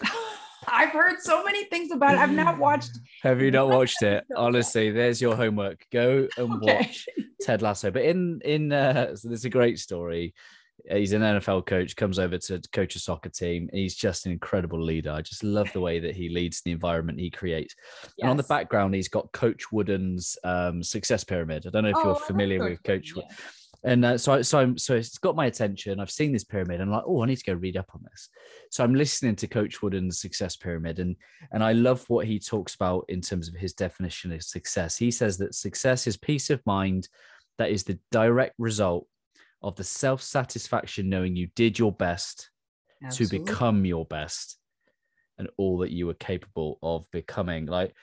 I've 0.68 0.90
heard 0.90 1.20
so 1.20 1.42
many 1.42 1.64
things 1.64 1.90
about 1.90 2.14
it. 2.14 2.18
I've 2.18 2.32
not 2.32 2.58
watched. 2.58 2.90
Have 3.22 3.40
you 3.40 3.50
not 3.50 3.68
watched 3.68 4.02
it? 4.02 4.24
Honestly, 4.36 4.90
there's 4.90 5.20
your 5.20 5.34
homework. 5.34 5.84
Go 5.90 6.28
and 6.36 6.52
okay. 6.54 6.76
watch 6.76 7.06
Ted 7.40 7.62
Lasso. 7.62 7.90
But 7.90 8.02
in 8.02 8.40
in 8.44 8.72
uh, 8.72 9.16
so 9.16 9.28
there's 9.28 9.44
a 9.44 9.50
great 9.50 9.78
story. 9.78 10.34
He's 10.90 11.12
an 11.12 11.22
NFL 11.22 11.66
coach, 11.66 11.94
comes 11.96 12.18
over 12.18 12.38
to 12.38 12.60
coach 12.72 12.96
a 12.96 12.98
soccer 12.98 13.28
team. 13.28 13.68
He's 13.72 13.94
just 13.94 14.26
an 14.26 14.32
incredible 14.32 14.82
leader. 14.82 15.10
I 15.10 15.22
just 15.22 15.44
love 15.44 15.72
the 15.72 15.80
way 15.80 16.00
that 16.00 16.16
he 16.16 16.28
leads 16.28 16.60
the 16.62 16.72
environment 16.72 17.20
he 17.20 17.30
creates. 17.30 17.74
Yes. 18.02 18.12
And 18.20 18.30
on 18.30 18.36
the 18.36 18.42
background, 18.44 18.94
he's 18.94 19.08
got 19.08 19.30
Coach 19.32 19.70
Wooden's 19.70 20.36
um, 20.44 20.82
success 20.82 21.24
pyramid. 21.24 21.66
I 21.66 21.70
don't 21.70 21.84
know 21.84 21.90
if 21.90 21.96
oh, 21.96 22.04
you're 22.04 22.16
familiar 22.16 22.62
with 22.62 22.82
Coach. 22.82 23.12
Yeah. 23.14 23.22
And 23.82 24.04
uh, 24.04 24.18
so, 24.18 24.42
so, 24.42 24.58
I'm, 24.58 24.76
so 24.76 24.94
it's 24.94 25.16
got 25.16 25.36
my 25.36 25.46
attention. 25.46 26.00
I've 26.00 26.10
seen 26.10 26.32
this 26.32 26.44
pyramid, 26.44 26.80
and 26.80 26.90
I'm 26.90 26.96
like, 26.96 27.04
oh, 27.06 27.22
I 27.22 27.26
need 27.26 27.38
to 27.38 27.44
go 27.44 27.54
read 27.54 27.78
up 27.78 27.88
on 27.94 28.04
this. 28.10 28.28
So 28.70 28.84
I'm 28.84 28.94
listening 28.94 29.36
to 29.36 29.46
Coach 29.46 29.80
Wooden's 29.80 30.20
success 30.20 30.54
pyramid, 30.54 30.98
and 30.98 31.16
and 31.52 31.64
I 31.64 31.72
love 31.72 32.04
what 32.08 32.26
he 32.26 32.38
talks 32.38 32.74
about 32.74 33.06
in 33.08 33.22
terms 33.22 33.48
of 33.48 33.54
his 33.54 33.72
definition 33.72 34.32
of 34.32 34.42
success. 34.42 34.98
He 34.98 35.10
says 35.10 35.38
that 35.38 35.54
success 35.54 36.06
is 36.06 36.18
peace 36.18 36.50
of 36.50 36.60
mind 36.66 37.08
that 37.60 37.70
is 37.70 37.84
the 37.84 37.98
direct 38.10 38.54
result 38.58 39.06
of 39.62 39.76
the 39.76 39.84
self 39.84 40.22
satisfaction 40.22 41.08
knowing 41.08 41.36
you 41.36 41.48
did 41.54 41.78
your 41.78 41.92
best 41.92 42.50
Absolutely. 43.04 43.38
to 43.38 43.44
become 43.44 43.84
your 43.84 44.04
best, 44.06 44.58
and 45.38 45.48
all 45.56 45.78
that 45.78 45.90
you 45.90 46.06
were 46.06 46.14
capable 46.14 46.78
of 46.82 47.10
becoming. 47.10 47.66
Like 47.66 47.94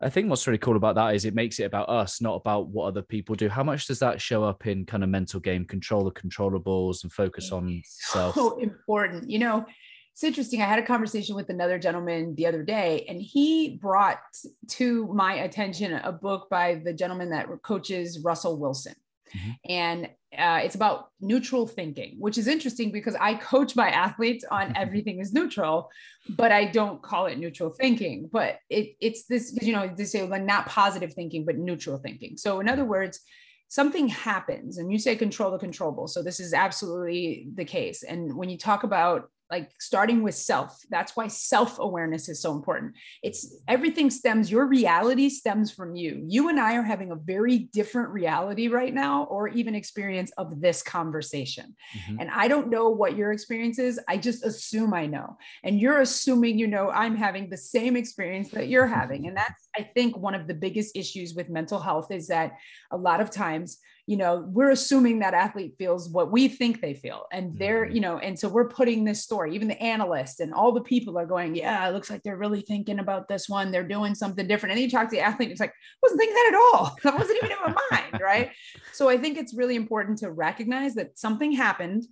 I 0.00 0.10
think 0.10 0.28
what's 0.28 0.46
really 0.46 0.58
cool 0.58 0.76
about 0.76 0.94
that 0.96 1.14
is 1.14 1.24
it 1.24 1.34
makes 1.34 1.58
it 1.58 1.64
about 1.64 1.88
us, 1.88 2.20
not 2.20 2.34
about 2.34 2.68
what 2.68 2.86
other 2.86 3.02
people 3.02 3.34
do. 3.34 3.48
How 3.48 3.64
much 3.64 3.86
does 3.86 3.98
that 4.00 4.20
show 4.20 4.44
up 4.44 4.66
in 4.66 4.84
kind 4.84 5.02
of 5.02 5.08
mental 5.08 5.40
game? 5.40 5.64
Control 5.64 6.04
the 6.04 6.10
controllables 6.10 7.02
and 7.02 7.12
focus 7.12 7.52
on 7.52 7.82
self. 7.86 8.34
So 8.34 8.58
important. 8.58 9.30
You 9.30 9.38
know, 9.38 9.66
it's 10.12 10.24
interesting. 10.24 10.62
I 10.62 10.66
had 10.66 10.78
a 10.78 10.86
conversation 10.86 11.34
with 11.34 11.48
another 11.50 11.78
gentleman 11.78 12.34
the 12.34 12.46
other 12.46 12.62
day, 12.62 13.04
and 13.08 13.20
he 13.20 13.78
brought 13.80 14.20
to 14.68 15.12
my 15.12 15.34
attention 15.34 15.92
a 15.92 16.12
book 16.12 16.48
by 16.50 16.80
the 16.84 16.92
gentleman 16.92 17.30
that 17.30 17.48
coaches 17.62 18.20
Russell 18.20 18.58
Wilson. 18.58 18.94
Mm-hmm. 19.34 19.50
And 19.68 20.04
uh, 20.36 20.60
it's 20.64 20.74
about 20.74 21.08
neutral 21.20 21.66
thinking, 21.66 22.16
which 22.18 22.38
is 22.38 22.48
interesting 22.48 22.90
because 22.90 23.14
I 23.20 23.34
coach 23.34 23.76
my 23.76 23.90
athletes 23.90 24.44
on 24.50 24.72
everything 24.76 25.20
is 25.20 25.32
neutral, 25.32 25.90
but 26.28 26.52
I 26.52 26.66
don't 26.66 27.02
call 27.02 27.26
it 27.26 27.38
neutral 27.38 27.70
thinking. 27.70 28.28
But 28.32 28.58
it, 28.68 28.96
it's 29.00 29.26
this, 29.26 29.56
you 29.62 29.72
know, 29.72 29.92
they 29.94 30.04
say 30.04 30.26
like 30.26 30.42
not 30.42 30.66
positive 30.66 31.12
thinking, 31.14 31.44
but 31.44 31.56
neutral 31.56 31.98
thinking. 31.98 32.36
So, 32.36 32.60
in 32.60 32.68
other 32.68 32.84
words, 32.84 33.20
something 33.68 34.08
happens 34.08 34.78
and 34.78 34.92
you 34.92 34.98
say 34.98 35.16
control 35.16 35.50
the 35.50 35.58
controllable. 35.58 36.08
So, 36.08 36.22
this 36.22 36.40
is 36.40 36.52
absolutely 36.52 37.48
the 37.54 37.64
case. 37.64 38.02
And 38.02 38.36
when 38.36 38.48
you 38.48 38.58
talk 38.58 38.84
about 38.84 39.30
like 39.54 39.70
starting 39.78 40.20
with 40.24 40.34
self. 40.34 40.80
That's 40.90 41.14
why 41.14 41.28
self-awareness 41.28 42.28
is 42.28 42.42
so 42.42 42.50
important. 42.52 42.94
It's 43.22 43.40
everything 43.68 44.10
stems 44.10 44.50
your 44.50 44.66
reality 44.66 45.28
stems 45.28 45.70
from 45.70 45.94
you. 45.94 46.24
You 46.26 46.48
and 46.48 46.58
i 46.58 46.74
are 46.74 46.82
having 46.82 47.12
a 47.12 47.16
very 47.34 47.58
different 47.78 48.08
reality 48.08 48.66
right 48.66 48.92
now 48.92 49.24
or 49.34 49.46
even 49.46 49.76
experience 49.76 50.32
of 50.42 50.60
this 50.60 50.82
conversation. 50.82 51.76
Mm-hmm. 51.96 52.20
and 52.20 52.30
i 52.42 52.48
don't 52.48 52.68
know 52.74 52.88
what 52.88 53.16
your 53.16 53.30
experience 53.30 53.78
is. 53.78 54.00
I 54.08 54.16
just 54.16 54.44
assume 54.44 54.92
i 54.92 55.06
know. 55.06 55.28
And 55.62 55.80
you're 55.80 56.00
assuming 56.00 56.58
you 56.58 56.66
know 56.66 56.90
i'm 57.02 57.16
having 57.26 57.44
the 57.48 57.62
same 57.74 57.94
experience 58.02 58.48
that 58.56 58.68
you're 58.68 58.92
having. 59.00 59.20
And 59.28 59.36
that's 59.36 59.62
i 59.80 59.82
think 59.96 60.10
one 60.28 60.34
of 60.38 60.44
the 60.48 60.58
biggest 60.64 60.90
issues 61.02 61.28
with 61.36 61.48
mental 61.58 61.80
health 61.88 62.08
is 62.18 62.26
that 62.34 62.48
a 62.90 62.98
lot 63.08 63.20
of 63.20 63.30
times 63.30 63.68
you 64.06 64.16
know 64.16 64.44
we're 64.48 64.70
assuming 64.70 65.18
that 65.18 65.32
athlete 65.32 65.74
feels 65.78 66.10
what 66.10 66.30
we 66.30 66.46
think 66.46 66.80
they 66.80 66.92
feel 66.92 67.26
and 67.32 67.56
they're 67.58 67.86
mm-hmm. 67.86 67.94
you 67.94 68.00
know 68.00 68.18
and 68.18 68.38
so 68.38 68.48
we're 68.48 68.68
putting 68.68 69.04
this 69.04 69.22
story 69.22 69.54
even 69.54 69.66
the 69.66 69.82
analysts 69.82 70.40
and 70.40 70.52
all 70.52 70.72
the 70.72 70.82
people 70.82 71.18
are 71.18 71.26
going 71.26 71.54
yeah 71.54 71.88
it 71.88 71.92
looks 71.92 72.10
like 72.10 72.22
they're 72.22 72.36
really 72.36 72.60
thinking 72.60 72.98
about 72.98 73.28
this 73.28 73.48
one. 73.48 73.70
They're 73.70 73.86
doing 73.86 74.14
something 74.14 74.46
different. 74.46 74.74
And 74.74 74.82
you 74.82 74.90
talk 74.90 75.08
to 75.08 75.16
the 75.16 75.22
athlete 75.22 75.50
it's 75.50 75.60
like 75.60 75.70
I 75.70 75.98
wasn't 76.02 76.20
thinking 76.20 76.34
that 76.34 76.48
at 76.48 76.54
all. 76.54 76.96
That 77.04 77.18
wasn't 77.18 77.38
even 77.38 77.52
in 77.52 77.58
my 77.60 77.74
mind 77.90 78.20
right? 78.22 78.50
So 78.92 79.08
i 79.08 79.16
think 79.16 79.38
it's 79.38 79.54
really 79.54 79.76
important 79.76 80.18
to 80.18 80.30
recognize 80.30 80.94
that 80.94 81.18
something 81.18 81.52
happened 81.52 82.04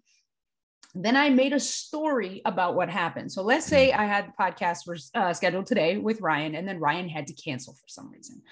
then 0.94 1.16
I 1.16 1.31
made 1.31 1.55
a 1.55 1.61
story 1.61 2.42
about 2.44 2.74
what 2.74 2.90
happened. 2.90 3.33
So 3.33 3.42
let's 3.42 3.64
say 3.64 3.92
I 3.92 4.05
had 4.05 4.28
the 4.28 4.33
podcast 4.38 5.11
uh, 5.14 5.33
scheduled 5.33 5.64
today 5.64 5.96
with 5.96 6.20
Ryan, 6.20 6.55
and 6.55 6.68
then 6.68 6.78
Ryan 6.78 7.09
had 7.09 7.26
to 7.28 7.33
cancel 7.33 7.72
for 7.72 7.88
some 7.88 8.11
reason. 8.11 8.42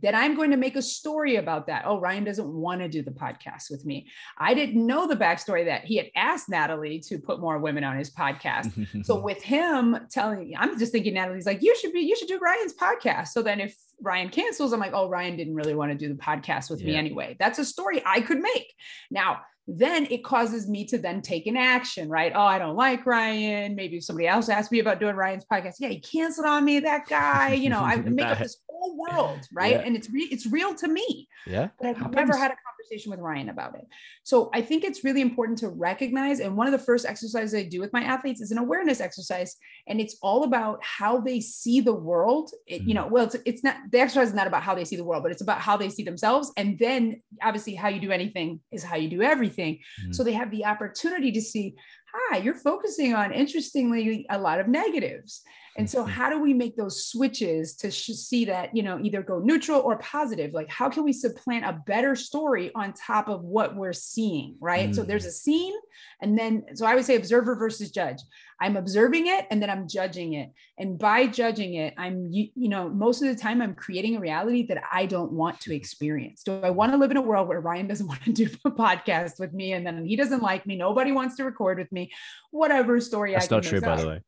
Then 0.00 0.14
I'm 0.14 0.34
going 0.34 0.50
to 0.50 0.56
make 0.56 0.76
a 0.76 0.82
story 0.82 1.36
about 1.36 1.66
that. 1.66 1.84
Oh, 1.84 2.00
Ryan 2.00 2.24
doesn't 2.24 2.48
want 2.48 2.80
to 2.80 2.88
do 2.88 3.02
the 3.02 3.10
podcast 3.10 3.70
with 3.70 3.84
me. 3.84 4.06
I 4.38 4.54
didn't 4.54 4.86
know 4.86 5.06
the 5.06 5.16
backstory 5.16 5.66
that 5.66 5.84
he 5.84 5.96
had 5.96 6.06
asked 6.16 6.48
Natalie 6.48 7.00
to 7.00 7.18
put 7.18 7.38
more 7.38 7.58
women 7.58 7.84
on 7.84 7.98
his 7.98 8.10
podcast. 8.10 9.04
so 9.04 9.20
with 9.20 9.42
him 9.42 9.98
telling 10.10 10.54
I'm 10.56 10.78
just 10.78 10.92
thinking 10.92 11.14
Natalie's 11.14 11.44
like, 11.44 11.62
you 11.62 11.76
should 11.76 11.92
be, 11.92 12.00
you 12.00 12.16
should 12.16 12.28
do 12.28 12.38
Ryan's 12.38 12.72
podcast. 12.72 13.28
So 13.28 13.42
then 13.42 13.60
if 13.60 13.76
Ryan 14.00 14.30
cancels, 14.30 14.72
I'm 14.72 14.80
like, 14.80 14.94
oh, 14.94 15.10
Ryan 15.10 15.36
didn't 15.36 15.54
really 15.54 15.74
want 15.74 15.92
to 15.92 15.98
do 15.98 16.08
the 16.08 16.18
podcast 16.18 16.70
with 16.70 16.80
yeah. 16.80 16.92
me 16.92 16.96
anyway. 16.96 17.36
That's 17.38 17.58
a 17.58 17.64
story 17.64 18.02
I 18.06 18.22
could 18.22 18.38
make. 18.38 18.74
Now, 19.10 19.40
then 19.78 20.06
it 20.10 20.24
causes 20.24 20.68
me 20.68 20.84
to 20.86 20.98
then 20.98 21.22
take 21.22 21.46
an 21.46 21.56
action, 21.56 22.08
right? 22.08 22.32
Oh, 22.34 22.42
I 22.42 22.58
don't 22.58 22.76
like 22.76 23.06
Ryan. 23.06 23.74
Maybe 23.74 24.00
somebody 24.00 24.26
else 24.26 24.48
asked 24.48 24.72
me 24.72 24.80
about 24.80 24.98
doing 24.98 25.14
Ryan's 25.14 25.44
podcast, 25.50 25.74
yeah, 25.78 25.88
he 25.88 26.00
canceled 26.00 26.46
on 26.46 26.64
me. 26.64 26.80
That 26.80 27.06
guy, 27.06 27.54
you 27.54 27.70
know, 27.70 27.80
I 27.80 27.96
make 28.04 28.26
up 28.26 28.38
this 28.38 28.56
whole 28.80 28.96
world, 28.96 29.40
right? 29.52 29.72
Yeah. 29.72 29.82
And 29.84 29.96
it's 29.96 30.10
re- 30.10 30.28
it's 30.30 30.46
real 30.46 30.74
to 30.74 30.88
me. 30.88 31.28
Yeah, 31.46 31.68
but 31.78 31.88
I've 31.88 31.96
happens. 31.96 32.16
never 32.16 32.36
had 32.36 32.50
a 32.50 32.56
conversation 32.66 33.10
with 33.10 33.20
Ryan 33.20 33.48
about 33.48 33.74
it. 33.74 33.86
So 34.24 34.50
I 34.52 34.62
think 34.62 34.84
it's 34.84 35.04
really 35.04 35.20
important 35.20 35.58
to 35.58 35.68
recognize. 35.68 36.40
And 36.40 36.56
one 36.56 36.66
of 36.66 36.72
the 36.72 36.78
first 36.78 37.06
exercises 37.06 37.54
I 37.54 37.64
do 37.64 37.80
with 37.80 37.92
my 37.92 38.02
athletes 38.02 38.40
is 38.40 38.50
an 38.50 38.58
awareness 38.58 39.00
exercise, 39.00 39.56
and 39.86 40.00
it's 40.00 40.16
all 40.22 40.44
about 40.44 40.82
how 40.82 41.20
they 41.20 41.40
see 41.40 41.80
the 41.80 41.94
world. 41.94 42.50
It, 42.66 42.82
you 42.82 42.92
mm. 42.92 42.94
know, 42.96 43.06
well, 43.06 43.24
it's, 43.24 43.36
it's 43.44 43.64
not 43.64 43.76
the 43.90 44.00
exercise 44.00 44.28
is 44.28 44.34
not 44.34 44.46
about 44.46 44.62
how 44.62 44.74
they 44.74 44.84
see 44.84 44.96
the 44.96 45.04
world, 45.04 45.22
but 45.22 45.32
it's 45.32 45.42
about 45.42 45.60
how 45.60 45.76
they 45.76 45.88
see 45.88 46.02
themselves. 46.02 46.52
And 46.56 46.78
then 46.78 47.22
obviously, 47.42 47.74
how 47.74 47.88
you 47.88 48.00
do 48.00 48.10
anything 48.10 48.60
is 48.72 48.82
how 48.82 48.96
you 48.96 49.08
do 49.08 49.22
everything. 49.22 49.78
Mm-hmm. 50.02 50.12
So 50.12 50.24
they 50.24 50.32
have 50.32 50.50
the 50.50 50.64
opportunity 50.64 51.32
to 51.32 51.40
see, 51.40 51.74
hi, 52.12 52.38
you're 52.38 52.54
focusing 52.54 53.14
on 53.14 53.32
interestingly 53.32 54.26
a 54.30 54.38
lot 54.38 54.60
of 54.60 54.68
negatives. 54.68 55.42
And 55.80 55.88
so, 55.90 56.04
how 56.04 56.28
do 56.28 56.38
we 56.38 56.52
make 56.52 56.76
those 56.76 57.06
switches 57.06 57.74
to 57.76 57.90
sh- 57.90 58.12
see 58.12 58.44
that, 58.44 58.76
you 58.76 58.82
know, 58.82 59.00
either 59.02 59.22
go 59.22 59.38
neutral 59.38 59.80
or 59.80 59.98
positive? 59.98 60.52
Like, 60.52 60.68
how 60.68 60.90
can 60.90 61.04
we 61.04 61.12
supplant 61.12 61.64
a 61.64 61.80
better 61.86 62.14
story 62.14 62.70
on 62.74 62.92
top 62.92 63.28
of 63.28 63.42
what 63.42 63.74
we're 63.74 63.94
seeing? 63.94 64.56
Right. 64.60 64.90
Mm. 64.90 64.94
So, 64.94 65.02
there's 65.04 65.24
a 65.24 65.32
scene. 65.32 65.72
And 66.20 66.38
then, 66.38 66.64
so 66.74 66.84
I 66.84 66.94
would 66.94 67.04
say 67.06 67.16
observer 67.16 67.56
versus 67.56 67.90
judge. 67.90 68.18
I'm 68.60 68.76
observing 68.76 69.26
it 69.26 69.46
and 69.50 69.62
then 69.62 69.70
I'm 69.70 69.88
judging 69.88 70.34
it. 70.34 70.50
And 70.78 70.98
by 70.98 71.26
judging 71.26 71.74
it, 71.74 71.94
I'm, 71.96 72.28
you, 72.30 72.48
you 72.54 72.68
know, 72.68 72.90
most 72.90 73.22
of 73.22 73.28
the 73.28 73.34
time 73.34 73.62
I'm 73.62 73.74
creating 73.74 74.16
a 74.16 74.20
reality 74.20 74.66
that 74.66 74.82
I 74.92 75.06
don't 75.06 75.32
want 75.32 75.60
to 75.60 75.74
experience. 75.74 76.42
Do 76.42 76.60
I 76.62 76.68
want 76.68 76.92
to 76.92 76.98
live 76.98 77.10
in 77.10 77.16
a 77.16 77.22
world 77.22 77.48
where 77.48 77.60
Ryan 77.60 77.88
doesn't 77.88 78.06
want 78.06 78.22
to 78.24 78.32
do 78.32 78.48
a 78.66 78.70
podcast 78.70 79.40
with 79.40 79.54
me 79.54 79.72
and 79.72 79.86
then 79.86 80.04
he 80.04 80.14
doesn't 80.14 80.42
like 80.42 80.66
me? 80.66 80.76
Nobody 80.76 81.12
wants 81.12 81.36
to 81.36 81.44
record 81.44 81.78
with 81.78 81.90
me. 81.90 82.12
Whatever 82.50 83.00
story 83.00 83.32
That's 83.32 83.50
I 83.50 83.56
not 83.56 83.64
true, 83.64 83.80
by 83.80 83.96
the 83.96 84.08
way. 84.08 84.20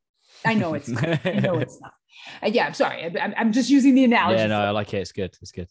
I 0.45 0.55
know 0.55 0.75
it's 0.75 0.89
not. 0.89 1.05
I 1.25 1.33
know 1.41 1.59
it's 1.59 1.81
not. 1.83 1.93
Uh, 2.43 2.49
yeah, 2.49 2.67
I'm 2.67 2.75
sorry. 2.75 3.05
I, 3.05 3.35
I'm 3.37 3.53
just 3.53 3.71
using 3.71 3.95
the 3.95 4.05
analogy. 4.05 4.41
Yeah, 4.41 4.47
no, 4.49 4.61
I 4.61 4.71
like 4.71 4.93
it. 4.95 4.99
It's 4.99 5.13
good. 5.13 5.37
It's 5.41 5.53
good. 5.53 5.69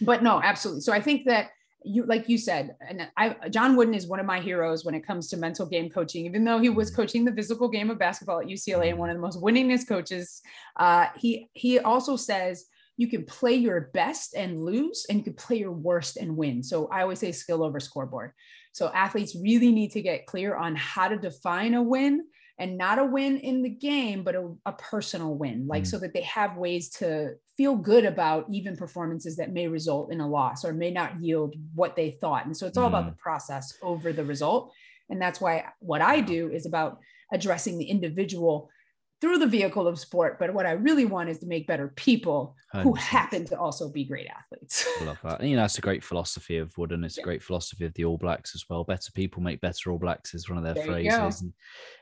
But 0.00 0.22
no, 0.22 0.40
absolutely. 0.42 0.82
So 0.82 0.92
I 0.92 1.00
think 1.00 1.26
that 1.26 1.50
you, 1.84 2.04
like 2.04 2.28
you 2.28 2.36
said, 2.36 2.76
and 2.86 3.08
I, 3.16 3.36
John 3.48 3.76
Wooden 3.76 3.94
is 3.94 4.06
one 4.06 4.20
of 4.20 4.26
my 4.26 4.40
heroes 4.40 4.84
when 4.84 4.94
it 4.94 5.06
comes 5.06 5.28
to 5.28 5.36
mental 5.36 5.66
game 5.66 5.88
coaching. 5.88 6.26
Even 6.26 6.44
though 6.44 6.58
he 6.58 6.68
was 6.68 6.90
mm-hmm. 6.90 7.02
coaching 7.02 7.24
the 7.24 7.32
physical 7.32 7.68
game 7.68 7.90
of 7.90 7.98
basketball 7.98 8.40
at 8.40 8.46
UCLA 8.46 8.90
and 8.90 8.98
one 8.98 9.10
of 9.10 9.16
the 9.16 9.22
most 9.22 9.40
winningest 9.40 9.88
coaches, 9.88 10.42
uh, 10.78 11.06
he 11.16 11.48
he 11.52 11.78
also 11.78 12.16
says 12.16 12.66
you 12.96 13.08
can 13.08 13.24
play 13.24 13.54
your 13.54 13.90
best 13.92 14.34
and 14.34 14.64
lose, 14.64 15.06
and 15.08 15.18
you 15.18 15.24
can 15.24 15.34
play 15.34 15.58
your 15.58 15.72
worst 15.72 16.16
and 16.16 16.36
win. 16.36 16.62
So 16.62 16.88
I 16.88 17.02
always 17.02 17.18
say 17.18 17.30
skill 17.32 17.62
over 17.62 17.78
scoreboard. 17.78 18.32
So 18.72 18.90
athletes 18.92 19.36
really 19.40 19.70
need 19.70 19.92
to 19.92 20.02
get 20.02 20.26
clear 20.26 20.56
on 20.56 20.76
how 20.76 21.08
to 21.08 21.16
define 21.16 21.74
a 21.74 21.82
win 21.82 22.26
and 22.58 22.78
not 22.78 22.98
a 22.98 23.04
win 23.04 23.38
in 23.38 23.62
the 23.62 23.68
game, 23.68 24.22
but 24.22 24.34
a, 24.34 24.50
a 24.64 24.72
personal 24.72 25.34
win, 25.34 25.66
like 25.66 25.82
mm. 25.82 25.86
so 25.86 25.98
that 25.98 26.14
they 26.14 26.22
have 26.22 26.56
ways 26.56 26.88
to 26.88 27.34
feel 27.56 27.76
good 27.76 28.04
about 28.04 28.46
even 28.50 28.76
performances 28.76 29.36
that 29.36 29.52
may 29.52 29.68
result 29.68 30.10
in 30.12 30.20
a 30.20 30.28
loss 30.28 30.64
or 30.64 30.72
may 30.72 30.90
not 30.90 31.22
yield 31.22 31.54
what 31.74 31.96
they 31.96 32.12
thought. 32.12 32.46
And 32.46 32.56
so 32.56 32.66
it's 32.66 32.78
all 32.78 32.86
mm. 32.86 32.88
about 32.88 33.06
the 33.06 33.16
process 33.16 33.76
over 33.82 34.12
the 34.12 34.24
result. 34.24 34.72
And 35.10 35.20
that's 35.20 35.40
why 35.40 35.66
what 35.80 36.00
I 36.00 36.20
do 36.20 36.50
is 36.50 36.66
about 36.66 36.98
addressing 37.32 37.78
the 37.78 37.84
individual 37.84 38.70
through 39.20 39.38
the 39.38 39.46
vehicle 39.46 39.88
of 39.88 39.98
sport. 39.98 40.38
But 40.38 40.52
what 40.52 40.66
I 40.66 40.72
really 40.72 41.06
want 41.06 41.30
is 41.30 41.38
to 41.38 41.46
make 41.46 41.66
better 41.66 41.92
people 41.96 42.54
who 42.72 42.94
100%. 42.94 42.98
happen 42.98 43.44
to 43.46 43.58
also 43.58 43.90
be 43.90 44.04
great 44.04 44.26
athletes. 44.26 44.86
I 45.00 45.04
love 45.04 45.18
that. 45.22 45.40
And, 45.40 45.48
you 45.48 45.56
know, 45.56 45.62
that's 45.62 45.78
a 45.78 45.82
great 45.82 46.04
philosophy 46.04 46.58
of 46.58 46.76
Wooden. 46.76 47.04
It's 47.04 47.16
yeah. 47.16 47.22
a 47.22 47.24
great 47.24 47.42
philosophy 47.42 47.86
of 47.86 47.94
the 47.94 48.04
All 48.04 48.18
Blacks 48.18 48.54
as 48.54 48.64
well. 48.68 48.84
Better 48.84 49.10
people 49.12 49.42
make 49.42 49.60
better 49.60 49.90
All 49.90 49.98
Blacks 49.98 50.34
is 50.34 50.48
one 50.48 50.58
of 50.58 50.64
their 50.64 50.74
there 50.74 50.84
phrases. 50.84 51.40
And, 51.40 51.52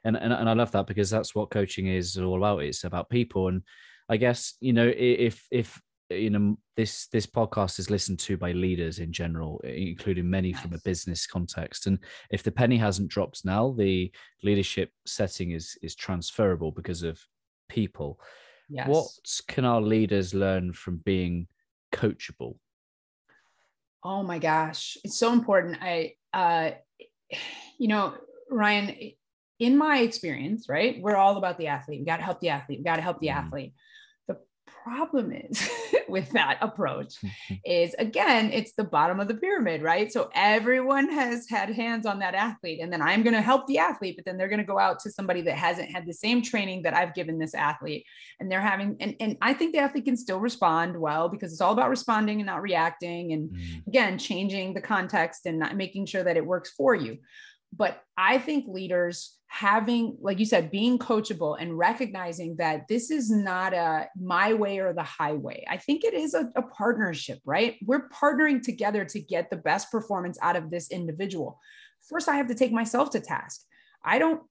and, 0.04 0.16
and 0.16 0.32
and 0.32 0.48
I 0.48 0.52
love 0.54 0.72
that 0.72 0.86
because 0.86 1.10
that's 1.10 1.34
what 1.34 1.50
coaching 1.50 1.86
is 1.86 2.16
all 2.16 2.36
about. 2.36 2.62
It's 2.62 2.84
about 2.84 3.10
people. 3.10 3.48
And 3.48 3.62
I 4.08 4.16
guess, 4.16 4.54
you 4.60 4.72
know, 4.72 4.92
if 4.94 5.46
if 5.50 5.80
you 6.10 6.30
know 6.30 6.56
this 6.76 7.06
this 7.08 7.26
podcast 7.26 7.78
is 7.78 7.90
listened 7.90 8.18
to 8.18 8.36
by 8.36 8.52
leaders 8.52 8.98
in 8.98 9.12
general 9.12 9.60
including 9.64 10.28
many 10.28 10.52
nice. 10.52 10.60
from 10.60 10.74
a 10.74 10.80
business 10.84 11.26
context. 11.26 11.86
And 11.86 11.98
if 12.30 12.42
the 12.42 12.52
penny 12.52 12.76
hasn't 12.76 13.08
dropped 13.08 13.44
now 13.44 13.72
the 13.72 14.12
leadership 14.42 14.90
setting 15.06 15.52
is 15.52 15.78
is 15.82 15.94
transferable 15.94 16.72
because 16.72 17.02
of 17.02 17.20
people. 17.68 18.20
Yes. 18.68 18.88
what 18.88 19.06
can 19.46 19.64
our 19.64 19.82
leaders 19.82 20.32
learn 20.32 20.72
from 20.72 20.96
being 21.04 21.48
coachable? 21.92 22.56
Oh 24.02 24.22
my 24.22 24.38
gosh 24.38 24.98
it's 25.04 25.18
so 25.18 25.32
important. 25.32 25.78
I 25.80 26.14
uh 26.32 26.72
you 27.78 27.88
know 27.88 28.14
ryan 28.50 29.12
in 29.58 29.78
my 29.78 30.00
experience 30.00 30.68
right 30.68 31.00
we're 31.00 31.16
all 31.16 31.38
about 31.38 31.56
the 31.56 31.68
athlete. 31.68 32.00
We 32.00 32.06
got 32.06 32.18
to 32.18 32.24
help 32.24 32.40
the 32.40 32.50
athlete. 32.50 32.80
We 32.80 32.84
got 32.84 32.96
to 32.96 33.02
help 33.02 33.20
the 33.20 33.28
mm. 33.28 33.36
athlete. 33.36 33.72
Problem 34.84 35.32
is 35.32 35.66
with 36.08 36.30
that 36.30 36.58
approach 36.60 37.14
is 37.64 37.94
again 37.98 38.50
it's 38.52 38.72
the 38.74 38.84
bottom 38.84 39.20
of 39.20 39.28
the 39.28 39.34
pyramid 39.34 39.82
right? 39.82 40.12
So 40.12 40.30
everyone 40.34 41.10
has 41.10 41.48
had 41.48 41.70
hands 41.70 42.06
on 42.06 42.18
that 42.18 42.34
athlete 42.34 42.80
and 42.80 42.92
then 42.92 43.02
i'm 43.02 43.22
going 43.22 43.34
to 43.34 43.40
help 43.40 43.66
the 43.66 43.78
athlete 43.78 44.16
but 44.16 44.24
then 44.24 44.36
they're 44.36 44.48
going 44.48 44.58
to 44.58 44.64
go 44.64 44.78
out 44.78 44.98
to 45.00 45.10
somebody 45.10 45.40
that 45.42 45.56
hasn't 45.56 45.90
had 45.90 46.06
the 46.06 46.12
same 46.12 46.42
training 46.42 46.82
that 46.82 46.94
i've 46.94 47.14
given 47.14 47.38
this 47.38 47.54
athlete 47.54 48.04
and 48.40 48.50
they're 48.50 48.60
having 48.60 48.96
and, 49.00 49.14
and 49.20 49.36
i 49.40 49.52
think 49.52 49.72
the 49.72 49.78
athlete 49.78 50.04
can 50.04 50.16
still 50.16 50.40
respond 50.40 50.98
well 50.98 51.28
because 51.28 51.52
it's 51.52 51.60
all 51.60 51.72
about 51.72 51.90
responding 51.90 52.40
and 52.40 52.46
not 52.46 52.62
reacting 52.62 53.32
and 53.32 53.50
mm. 53.50 53.86
again 53.86 54.18
changing 54.18 54.74
the 54.74 54.80
context 54.80 55.46
and 55.46 55.58
not 55.58 55.76
making 55.76 56.06
sure 56.06 56.22
that 56.22 56.36
it 56.36 56.44
works 56.44 56.70
for 56.70 56.94
you 56.94 57.18
but 57.76 58.02
I 58.16 58.38
think 58.38 58.66
leaders 58.68 59.36
having, 59.48 60.16
like 60.20 60.38
you 60.38 60.46
said, 60.46 60.70
being 60.70 60.98
coachable 60.98 61.56
and 61.60 61.78
recognizing 61.78 62.56
that 62.56 62.88
this 62.88 63.10
is 63.10 63.30
not 63.30 63.72
a 63.72 64.08
my 64.20 64.52
way 64.52 64.78
or 64.78 64.92
the 64.92 65.02
highway. 65.02 65.64
I 65.68 65.76
think 65.76 66.04
it 66.04 66.14
is 66.14 66.34
a, 66.34 66.50
a 66.56 66.62
partnership, 66.62 67.38
right? 67.44 67.76
We're 67.84 68.08
partnering 68.08 68.62
together 68.62 69.04
to 69.04 69.20
get 69.20 69.50
the 69.50 69.56
best 69.56 69.90
performance 69.90 70.38
out 70.42 70.56
of 70.56 70.70
this 70.70 70.90
individual. 70.90 71.60
First, 72.08 72.28
I 72.28 72.36
have 72.36 72.48
to 72.48 72.54
take 72.54 72.72
myself 72.72 73.10
to 73.10 73.20
task. 73.20 73.62
I 74.04 74.18
don't 74.18 74.42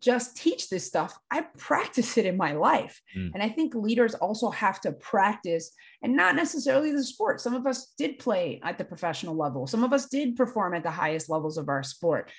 just 0.00 0.36
teach 0.36 0.68
this 0.68 0.86
stuff. 0.86 1.16
I 1.30 1.42
practice 1.58 2.18
it 2.18 2.26
in 2.26 2.36
my 2.36 2.52
life. 2.52 3.00
Mm. 3.16 3.30
And 3.34 3.42
I 3.42 3.48
think 3.48 3.74
leaders 3.74 4.14
also 4.14 4.50
have 4.50 4.80
to 4.82 4.92
practice 4.92 5.70
and 6.02 6.16
not 6.16 6.34
necessarily 6.34 6.92
the 6.92 7.04
sport. 7.04 7.40
Some 7.40 7.54
of 7.54 7.66
us 7.66 7.94
did 7.96 8.18
play 8.18 8.60
at 8.64 8.78
the 8.78 8.84
professional 8.84 9.36
level, 9.36 9.66
some 9.66 9.84
of 9.84 9.92
us 9.92 10.06
did 10.06 10.36
perform 10.36 10.74
at 10.74 10.82
the 10.82 10.90
highest 10.90 11.30
levels 11.30 11.56
of 11.56 11.68
our 11.68 11.82
sport. 11.82 12.30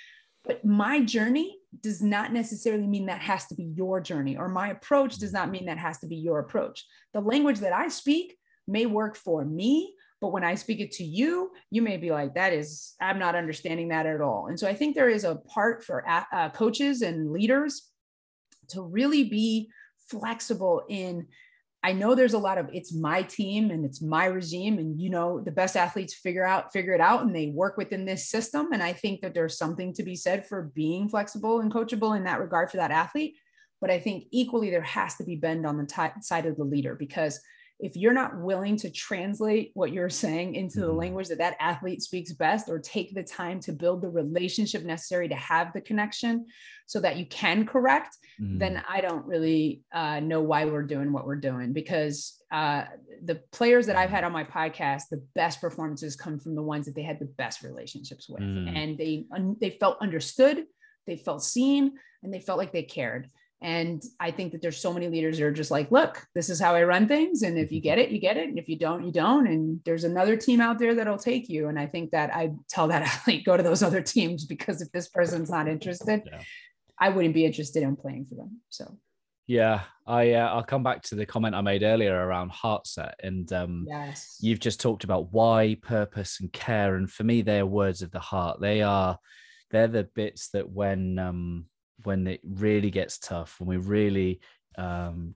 But 0.43 0.65
my 0.65 1.01
journey 1.01 1.58
does 1.82 2.01
not 2.01 2.34
necessarily 2.34 2.86
mean 2.86 3.06
that 3.08 3.21
has 3.21 3.47
to 3.47 3.56
be 3.56 3.63
your 3.63 3.99
journey, 4.01 4.38
or 4.38 4.49
my 4.49 4.69
approach 4.69 5.17
does 5.17 5.34
not 5.34 5.49
mean 5.49 5.65
that 5.65 5.77
has 5.77 5.99
to 5.99 6.08
be 6.08 6.17
your 6.17 6.39
approach. 6.39 6.86
The 7.13 7.21
language 7.21 7.60
that 7.60 7.73
I 7.73 7.88
speak 7.88 8.38
may 8.67 8.86
work 8.86 9.15
for 9.15 9.43
me, 9.43 9.95
but 10.21 10.32
when 10.32 10.43
I 10.43 10.56
speak 10.56 10.79
it 10.79 10.91
to 10.93 11.03
you, 11.03 11.51
you 11.71 11.82
may 11.82 11.97
be 11.97 12.12
like, 12.12 12.36
that 12.36 12.53
is, 12.53 12.93
I'm 13.01 13.19
not 13.19 13.36
understanding 13.36 13.89
that 13.89 14.06
at 14.06 14.21
all. 14.21 14.47
And 14.47 14.60
so 14.60 14.67
I 14.67 14.73
think 14.73 14.95
there 14.95 15.10
is 15.10 15.23
a 15.23 15.36
part 15.36 15.84
for 15.84 16.06
uh, 16.08 16.49
coaches 16.49 17.01
and 17.01 17.32
leaders 17.32 17.89
to 18.69 18.82
really 18.82 19.25
be 19.25 19.69
flexible 20.10 20.84
in 20.88 21.27
I 21.86 21.91
know 21.91 22.15
there's 22.15 22.34
a 22.34 22.39
lot 22.39 22.58
of 22.58 22.69
it's 22.72 22.93
my 22.93 23.24
team 23.24 23.69
and 23.69 23.84
it's 23.84 24.02
my 24.02 24.26
regime 24.26 24.78
and 24.78 25.00
you 25.00 25.10
know 25.10 25.41
the 25.41 25.52
best 25.52 25.76
athletes 25.76 26.13
figure 26.13 26.46
out 26.46 26.72
figure 26.72 26.93
it 26.93 27.02
out 27.02 27.24
and 27.24 27.36
they 27.36 27.48
work 27.48 27.76
within 27.76 28.06
this 28.06 28.30
system. 28.30 28.72
And 28.72 28.82
I 28.82 28.93
think 28.93 29.22
that 29.22 29.34
there's 29.34 29.58
something 29.58 29.93
to 29.96 30.04
be 30.04 30.15
said 30.15 30.48
for 30.48 30.72
being 30.74 31.10
flexible 31.10 31.60
and 31.60 31.72
coachable 31.72 32.15
in 32.15 32.24
that 32.24 32.39
regard 32.39 32.72
for 32.72 32.78
that 32.78 32.91
athlete. 32.91 33.36
But 33.82 33.91
I 33.91 34.00
think 34.00 34.26
equally 34.32 34.69
there 34.69 34.82
has 34.82 35.15
to 35.15 35.26
be 35.26 35.36
bend 35.36 35.65
on 35.65 35.78
the 35.78 35.86
t- 35.86 36.22
side 36.22 36.46
of 36.46 36.56
the 36.56 36.63
leader 36.63 36.96
because 36.96 37.41
if 37.84 37.98
you're 37.98 38.13
not 38.13 38.39
willing 38.39 38.78
to 38.78 38.89
translate 38.89 39.72
what 39.74 39.91
you're 39.91 40.10
saying 40.10 40.56
into 40.56 40.80
the 40.80 40.88
mm-hmm. 40.88 41.00
language 41.00 41.28
that 41.28 41.38
that 41.38 41.58
athlete 41.60 42.02
speaks 42.02 42.32
best 42.32 42.69
or 42.69 42.80
take 42.80 43.13
the 43.13 43.22
time 43.22 43.60
to 43.60 43.74
build 43.74 44.02
the 44.02 44.10
relationship 44.10 44.84
necessary 44.84 45.28
to 45.28 45.36
have 45.36 45.74
the 45.74 45.82
connection 45.82 46.46
so 46.86 47.02
that 47.02 47.17
you 47.17 47.26
can 47.26 47.65
correct 47.65 48.17
mm. 48.41 48.58
then 48.58 48.82
i 48.88 49.02
don't 49.02 49.26
really 49.26 49.82
uh, 49.93 50.19
know 50.22 50.41
why 50.41 50.63
we're 50.63 50.82
doing 50.82 51.12
what 51.12 51.26
we're 51.26 51.36
doing 51.36 51.74
because 51.74 52.41
uh, 52.52 52.86
the 53.26 53.36
players 53.52 53.86
that 53.86 53.98
i've 53.98 54.10
had 54.10 54.24
on 54.24 54.32
my 54.32 54.46
podcast 54.46 55.04
the 55.12 55.22
best 55.36 55.60
performances 55.60 56.15
come 56.15 56.39
from 56.39 56.56
the 56.56 56.63
ones 56.63 56.86
that 56.86 56.96
they 56.96 57.04
had 57.04 57.19
the 57.19 57.34
best 57.38 57.63
relationships 57.63 58.30
with 58.30 58.41
mm. 58.41 58.76
and 58.76 58.98
they 58.98 59.26
they 59.60 59.72
felt 59.72 59.98
understood 60.02 60.63
they 61.06 61.17
felt 61.17 61.43
seen 61.43 61.91
and 62.24 62.34
they 62.34 62.39
felt 62.39 62.58
like 62.58 62.72
they 62.72 62.84
cared 62.84 63.30
and 63.63 64.04
I 64.19 64.30
think 64.30 64.52
that 64.52 64.62
there's 64.62 64.78
so 64.78 64.93
many 64.93 65.08
leaders 65.08 65.38
that 65.38 65.45
are 65.45 65.52
just 65.52 65.71
like, 65.71 65.89
look, 65.89 66.28
this 66.36 66.49
is 66.49 66.60
how 66.60 66.76
I 66.76 66.84
run 66.84 67.08
things. 67.08 67.43
And 67.43 67.58
if 67.58 67.71
you 67.71 67.80
get 67.80 67.97
it, 67.97 68.10
you 68.10 68.19
get 68.19 68.36
it. 68.36 68.49
And 68.49 68.60
if 68.60 68.67
you 68.67 68.78
don't, 68.78 69.06
you 69.06 69.12
don't. 69.12 69.47
And 69.47 69.80
there's 69.86 70.04
another 70.04 70.36
team 70.36 70.60
out 70.60 70.80
there 70.80 70.93
that'll 70.93 71.17
take 71.17 71.47
you. 71.47 71.69
And 71.69 71.80
I 71.80 71.88
think 71.88 72.12
that 72.12 72.36
I 72.36 72.52
tell 72.67 72.89
that 72.89 73.02
athlete, 73.04 73.45
go 73.45 73.56
to 73.56 73.63
those 73.63 73.82
other 73.82 74.02
teams 74.02 74.43
because 74.43 74.82
if 74.82 74.91
this 74.91 75.08
person's 75.08 75.49
not 75.49 75.69
interested, 75.69 76.23
yeah. 76.26 76.41
I 76.99 77.08
wouldn't 77.08 77.34
be 77.34 77.45
interested 77.45 77.84
in 77.84 77.95
playing 77.95 78.26
for 78.26 78.36
them. 78.36 78.60
So 78.67 78.97
yeah, 79.47 79.82
I 80.08 80.34
uh, 80.34 80.47
I'll 80.47 80.63
come 80.63 80.84
back 80.84 81.02
to 81.04 81.15
the 81.15 81.26
comment 81.26 81.56
I 81.56 81.62
made 81.62 81.84
earlier 81.84 82.15
around 82.15 82.52
heartset, 82.52 83.15
and 83.21 83.52
um, 83.52 83.86
yes, 83.89 84.38
you've 84.39 84.62
just 84.62 84.80
talked 84.80 85.04
about 85.04 85.34
why, 85.34 85.76
purpose, 85.82 86.39
and 86.39 86.52
care, 86.54 86.95
and 86.95 87.12
for 87.12 87.26
me, 87.26 87.41
they 87.41 87.60
are 87.60 87.65
words 87.65 88.02
of 88.02 88.12
the 88.12 88.21
heart. 88.21 88.62
They 88.62 88.82
are, 88.84 89.19
they're 89.69 89.89
the 89.89 90.06
bits 90.15 90.49
that 90.52 90.69
when 90.69 91.19
um, 91.19 91.65
when 92.04 92.28
it 92.28 92.42
really 92.44 92.92
gets 92.92 93.18
tough, 93.18 93.60
when 93.60 93.68
we 93.68 93.78
really 93.78 94.39
um, 94.78 95.36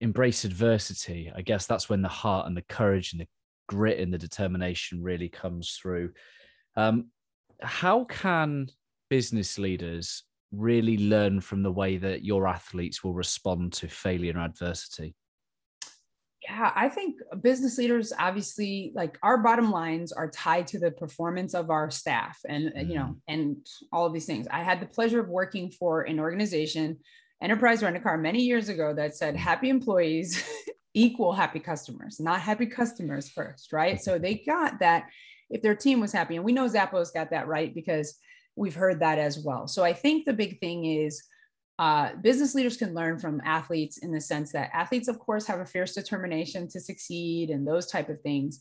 embrace 0.00 0.44
adversity, 0.44 1.30
I 1.34 1.42
guess 1.42 1.66
that's 1.66 1.88
when 1.88 2.02
the 2.02 2.08
heart 2.08 2.46
and 2.46 2.56
the 2.56 2.62
courage 2.62 3.12
and 3.12 3.20
the 3.20 3.28
grit 3.68 4.00
and 4.00 4.12
the 4.12 4.18
determination 4.18 5.02
really 5.02 5.28
comes 5.28 5.78
through. 5.80 6.12
Um, 6.76 7.10
how 7.60 8.04
can 8.04 8.68
business 9.08 9.58
leaders 9.58 10.24
really 10.52 10.98
learn 10.98 11.40
from 11.40 11.62
the 11.62 11.72
way 11.72 11.96
that 11.96 12.24
your 12.24 12.46
athletes 12.48 13.04
will 13.04 13.14
respond 13.14 13.72
to 13.74 13.88
failure 13.88 14.32
and 14.32 14.40
adversity? 14.40 15.14
Yeah, 16.50 16.72
I 16.74 16.88
think 16.88 17.20
business 17.42 17.78
leaders 17.78 18.12
obviously 18.18 18.92
like 18.94 19.18
our 19.22 19.38
bottom 19.38 19.70
lines 19.70 20.12
are 20.12 20.28
tied 20.30 20.66
to 20.68 20.78
the 20.78 20.90
performance 20.90 21.54
of 21.54 21.70
our 21.70 21.90
staff 21.90 22.38
and 22.48 22.72
mm. 22.72 22.88
you 22.88 22.94
know 22.94 23.04
mm-hmm. 23.04 23.32
and 23.32 23.56
all 23.92 24.04
of 24.04 24.12
these 24.12 24.26
things. 24.26 24.48
I 24.50 24.62
had 24.62 24.80
the 24.80 24.86
pleasure 24.86 25.20
of 25.20 25.28
working 25.28 25.70
for 25.70 26.02
an 26.02 26.18
organization, 26.18 26.98
Enterprise 27.40 27.82
Rent 27.82 27.96
a 27.96 28.00
Car, 28.00 28.18
many 28.18 28.42
years 28.42 28.68
ago 28.68 28.92
that 28.94 29.16
said 29.16 29.36
happy 29.36 29.68
employees 29.68 30.42
equal 30.94 31.32
happy 31.32 31.60
customers, 31.60 32.18
not 32.18 32.40
happy 32.40 32.66
customers 32.66 33.28
first, 33.28 33.72
right? 33.72 34.00
So 34.00 34.18
they 34.18 34.34
got 34.34 34.80
that 34.80 35.04
if 35.50 35.62
their 35.62 35.76
team 35.76 36.00
was 36.00 36.12
happy, 36.12 36.36
and 36.36 36.44
we 36.44 36.52
know 36.52 36.68
Zappos 36.68 37.14
got 37.14 37.30
that 37.30 37.46
right 37.46 37.74
because 37.74 38.18
we've 38.56 38.74
heard 38.74 39.00
that 39.00 39.18
as 39.18 39.38
well. 39.38 39.68
So 39.68 39.84
I 39.84 39.92
think 39.92 40.24
the 40.24 40.32
big 40.32 40.58
thing 40.58 40.84
is 40.84 41.22
uh, 41.80 42.14
business 42.16 42.54
leaders 42.54 42.76
can 42.76 42.92
learn 42.92 43.18
from 43.18 43.40
athletes 43.42 43.96
in 43.98 44.12
the 44.12 44.20
sense 44.20 44.52
that 44.52 44.68
athletes, 44.74 45.08
of 45.08 45.18
course, 45.18 45.46
have 45.46 45.60
a 45.60 45.64
fierce 45.64 45.94
determination 45.94 46.68
to 46.68 46.78
succeed 46.78 47.48
and 47.48 47.66
those 47.66 47.86
type 47.86 48.10
of 48.10 48.20
things 48.20 48.60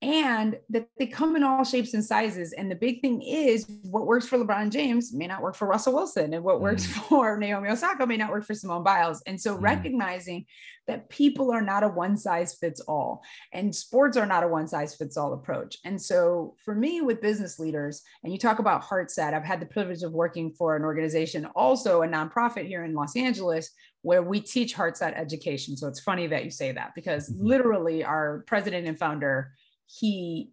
and 0.00 0.56
that 0.70 0.86
they 0.96 1.06
come 1.06 1.34
in 1.34 1.42
all 1.42 1.64
shapes 1.64 1.92
and 1.92 2.04
sizes. 2.04 2.52
And 2.52 2.70
the 2.70 2.76
big 2.76 3.00
thing 3.00 3.20
is 3.20 3.66
what 3.82 4.06
works 4.06 4.28
for 4.28 4.38
LeBron 4.38 4.70
James 4.70 5.12
may 5.12 5.26
not 5.26 5.42
work 5.42 5.56
for 5.56 5.66
Russell 5.66 5.94
Wilson, 5.94 6.34
and 6.34 6.44
what 6.44 6.60
works 6.60 6.86
mm. 6.86 6.92
for 7.08 7.36
Naomi 7.36 7.68
Osaka 7.68 8.06
may 8.06 8.16
not 8.16 8.30
work 8.30 8.44
for 8.44 8.54
Simone 8.54 8.84
Biles. 8.84 9.22
And 9.26 9.40
so 9.40 9.56
mm. 9.56 9.62
recognizing 9.62 10.46
that 10.86 11.08
people 11.10 11.50
are 11.50 11.60
not 11.60 11.82
a 11.82 11.88
one 11.88 12.16
size 12.16 12.54
fits 12.54 12.80
all, 12.80 13.22
and 13.52 13.74
sports 13.74 14.16
are 14.16 14.24
not 14.24 14.44
a 14.44 14.48
one 14.48 14.68
size 14.68 14.94
fits 14.94 15.16
all 15.16 15.34
approach. 15.34 15.76
And 15.84 16.00
so 16.00 16.54
for 16.64 16.74
me, 16.74 17.00
with 17.00 17.20
business 17.20 17.58
leaders, 17.58 18.02
and 18.22 18.32
you 18.32 18.38
talk 18.38 18.60
about 18.60 18.82
HeartSet, 18.82 19.34
I've 19.34 19.44
had 19.44 19.60
the 19.60 19.66
privilege 19.66 20.02
of 20.04 20.12
working 20.12 20.52
for 20.52 20.76
an 20.76 20.84
organization, 20.84 21.44
also 21.56 22.02
a 22.02 22.08
nonprofit 22.08 22.68
here 22.68 22.84
in 22.84 22.94
Los 22.94 23.16
Angeles, 23.16 23.70
where 24.02 24.22
we 24.22 24.40
teach 24.40 24.76
HeartSet 24.76 25.18
education. 25.18 25.76
So 25.76 25.88
it's 25.88 26.00
funny 26.00 26.28
that 26.28 26.44
you 26.44 26.50
say 26.50 26.70
that 26.72 26.92
because 26.94 27.30
mm-hmm. 27.30 27.46
literally 27.46 28.04
our 28.04 28.44
president 28.46 28.86
and 28.86 28.98
founder 28.98 29.52
he 29.88 30.50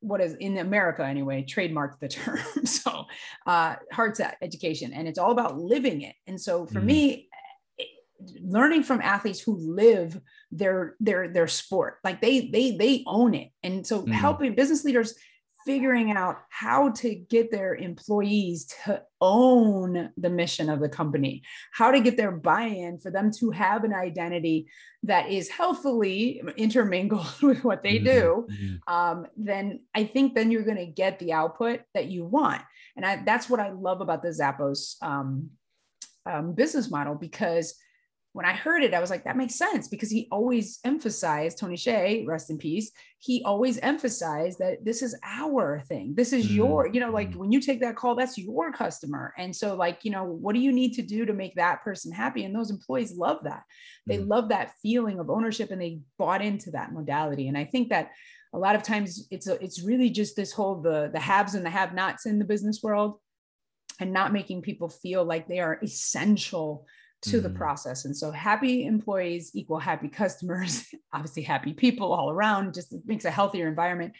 what 0.00 0.20
is 0.20 0.34
in 0.34 0.58
America 0.58 1.04
anyway, 1.04 1.44
trademarked 1.46 2.00
the 2.00 2.08
term. 2.08 2.38
so 2.64 3.04
uh, 3.46 3.76
HeartSet 3.92 4.34
education, 4.42 4.92
and 4.92 5.06
it's 5.06 5.18
all 5.18 5.30
about 5.30 5.58
living 5.58 6.02
it. 6.02 6.14
And 6.26 6.40
so 6.40 6.66
for 6.66 6.80
mm. 6.80 6.84
me, 6.84 7.28
learning 8.42 8.82
from 8.82 9.00
athletes 9.00 9.40
who 9.40 9.56
live 9.56 10.20
their 10.50 10.96
their 11.00 11.28
their 11.28 11.48
sport, 11.48 11.98
like 12.02 12.20
they 12.20 12.48
they 12.48 12.76
they 12.76 13.04
own 13.06 13.34
it. 13.34 13.50
And 13.62 13.86
so 13.86 14.02
mm. 14.02 14.12
helping 14.12 14.54
business 14.54 14.84
leaders 14.84 15.14
figuring 15.70 16.10
out 16.10 16.40
how 16.48 16.90
to 16.90 17.14
get 17.14 17.52
their 17.52 17.76
employees 17.76 18.74
to 18.84 19.00
own 19.20 20.10
the 20.16 20.28
mission 20.28 20.68
of 20.68 20.80
the 20.80 20.88
company, 20.88 21.44
how 21.72 21.92
to 21.92 22.00
get 22.00 22.16
their 22.16 22.32
buy 22.32 22.62
in 22.62 22.98
for 22.98 23.12
them 23.12 23.30
to 23.30 23.52
have 23.52 23.84
an 23.84 23.94
identity 23.94 24.66
that 25.04 25.30
is 25.30 25.48
healthily 25.48 26.42
intermingled 26.56 27.24
with 27.42 27.62
what 27.62 27.84
they 27.84 27.98
do, 27.98 28.48
mm-hmm. 28.50 28.92
um, 28.92 29.28
then 29.36 29.78
I 29.94 30.02
think 30.02 30.34
then 30.34 30.50
you're 30.50 30.64
going 30.64 30.76
to 30.76 30.86
get 30.86 31.20
the 31.20 31.34
output 31.34 31.82
that 31.94 32.06
you 32.06 32.24
want. 32.24 32.62
And 32.96 33.06
I, 33.06 33.22
that's 33.24 33.48
what 33.48 33.60
I 33.60 33.70
love 33.70 34.00
about 34.00 34.22
the 34.22 34.30
Zappos 34.30 34.96
um, 35.02 35.50
um, 36.26 36.52
business 36.52 36.90
model 36.90 37.14
because 37.14 37.76
when 38.32 38.46
I 38.46 38.52
heard 38.52 38.84
it, 38.84 38.94
I 38.94 39.00
was 39.00 39.10
like, 39.10 39.24
that 39.24 39.36
makes 39.36 39.56
sense 39.56 39.88
because 39.88 40.08
he 40.08 40.28
always 40.30 40.78
emphasized, 40.84 41.58
Tony 41.58 41.74
Hsieh, 41.74 42.26
rest 42.26 42.48
in 42.48 42.58
peace, 42.58 42.92
he 43.18 43.42
always 43.44 43.78
emphasized 43.78 44.60
that 44.60 44.84
this 44.84 45.02
is 45.02 45.18
our 45.24 45.80
thing. 45.80 46.14
This 46.14 46.32
is 46.32 46.46
mm-hmm. 46.46 46.54
your, 46.54 46.90
you 46.92 47.00
know, 47.00 47.10
like 47.10 47.30
mm-hmm. 47.30 47.40
when 47.40 47.52
you 47.52 47.60
take 47.60 47.80
that 47.80 47.96
call, 47.96 48.14
that's 48.14 48.38
your 48.38 48.72
customer. 48.72 49.34
And 49.36 49.54
so, 49.54 49.74
like, 49.74 50.04
you 50.04 50.12
know, 50.12 50.24
what 50.24 50.54
do 50.54 50.60
you 50.60 50.70
need 50.70 50.92
to 50.94 51.02
do 51.02 51.26
to 51.26 51.32
make 51.32 51.56
that 51.56 51.82
person 51.82 52.12
happy? 52.12 52.44
And 52.44 52.54
those 52.54 52.70
employees 52.70 53.16
love 53.16 53.38
that. 53.44 53.64
They 54.06 54.18
mm-hmm. 54.18 54.28
love 54.28 54.48
that 54.50 54.74
feeling 54.80 55.18
of 55.18 55.28
ownership 55.28 55.72
and 55.72 55.82
they 55.82 56.00
bought 56.16 56.40
into 56.40 56.70
that 56.70 56.92
modality. 56.92 57.48
And 57.48 57.58
I 57.58 57.64
think 57.64 57.88
that 57.88 58.12
a 58.52 58.58
lot 58.58 58.76
of 58.76 58.84
times 58.84 59.26
it's 59.32 59.48
a, 59.48 59.62
it's 59.62 59.82
really 59.82 60.10
just 60.10 60.36
this 60.36 60.52
whole 60.52 60.80
the 60.80 61.10
the 61.12 61.20
haves 61.20 61.54
and 61.54 61.64
the 61.64 61.70
have 61.70 61.94
nots 61.94 62.26
in 62.26 62.38
the 62.38 62.44
business 62.44 62.80
world 62.82 63.18
and 64.00 64.12
not 64.12 64.32
making 64.32 64.62
people 64.62 64.88
feel 64.88 65.24
like 65.24 65.46
they 65.46 65.60
are 65.60 65.78
essential 65.82 66.86
to 67.22 67.38
mm. 67.38 67.42
the 67.42 67.50
process. 67.50 68.04
And 68.04 68.16
so 68.16 68.30
happy 68.30 68.86
employees 68.86 69.50
equal 69.54 69.78
happy 69.78 70.08
customers, 70.08 70.86
obviously 71.12 71.42
happy 71.42 71.72
people 71.72 72.12
all 72.12 72.30
around, 72.30 72.74
just 72.74 72.94
makes 73.04 73.24
a 73.24 73.30
healthier 73.30 73.68
environment. 73.68 74.14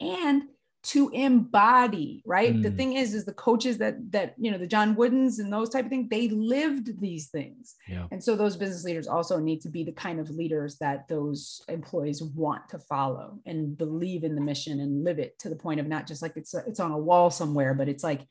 And 0.00 0.44
to 0.84 1.10
embody, 1.10 2.24
right? 2.26 2.54
Mm. 2.54 2.62
The 2.64 2.70
thing 2.72 2.94
is, 2.94 3.14
is 3.14 3.24
the 3.24 3.32
coaches 3.34 3.78
that 3.78 4.10
that 4.10 4.34
you 4.36 4.50
know, 4.50 4.58
the 4.58 4.66
John 4.66 4.96
Woodens 4.96 5.38
and 5.38 5.52
those 5.52 5.68
type 5.68 5.84
of 5.84 5.90
things, 5.90 6.08
they 6.10 6.28
lived 6.28 7.00
these 7.00 7.28
things. 7.28 7.76
Yeah. 7.88 8.06
And 8.10 8.22
so 8.22 8.34
those 8.34 8.56
business 8.56 8.82
leaders 8.82 9.06
also 9.06 9.38
need 9.38 9.60
to 9.60 9.68
be 9.68 9.84
the 9.84 9.92
kind 9.92 10.18
of 10.18 10.28
leaders 10.30 10.78
that 10.78 11.06
those 11.08 11.62
employees 11.68 12.22
want 12.22 12.68
to 12.70 12.80
follow 12.80 13.38
and 13.46 13.78
believe 13.78 14.24
in 14.24 14.34
the 14.34 14.40
mission 14.40 14.80
and 14.80 15.04
live 15.04 15.20
it 15.20 15.38
to 15.40 15.48
the 15.48 15.56
point 15.56 15.78
of 15.78 15.86
not 15.86 16.08
just 16.08 16.20
like 16.20 16.36
it's 16.36 16.52
it's 16.52 16.80
on 16.80 16.90
a 16.90 16.98
wall 16.98 17.30
somewhere, 17.30 17.74
but 17.74 17.88
it's 17.88 18.02
like 18.02 18.26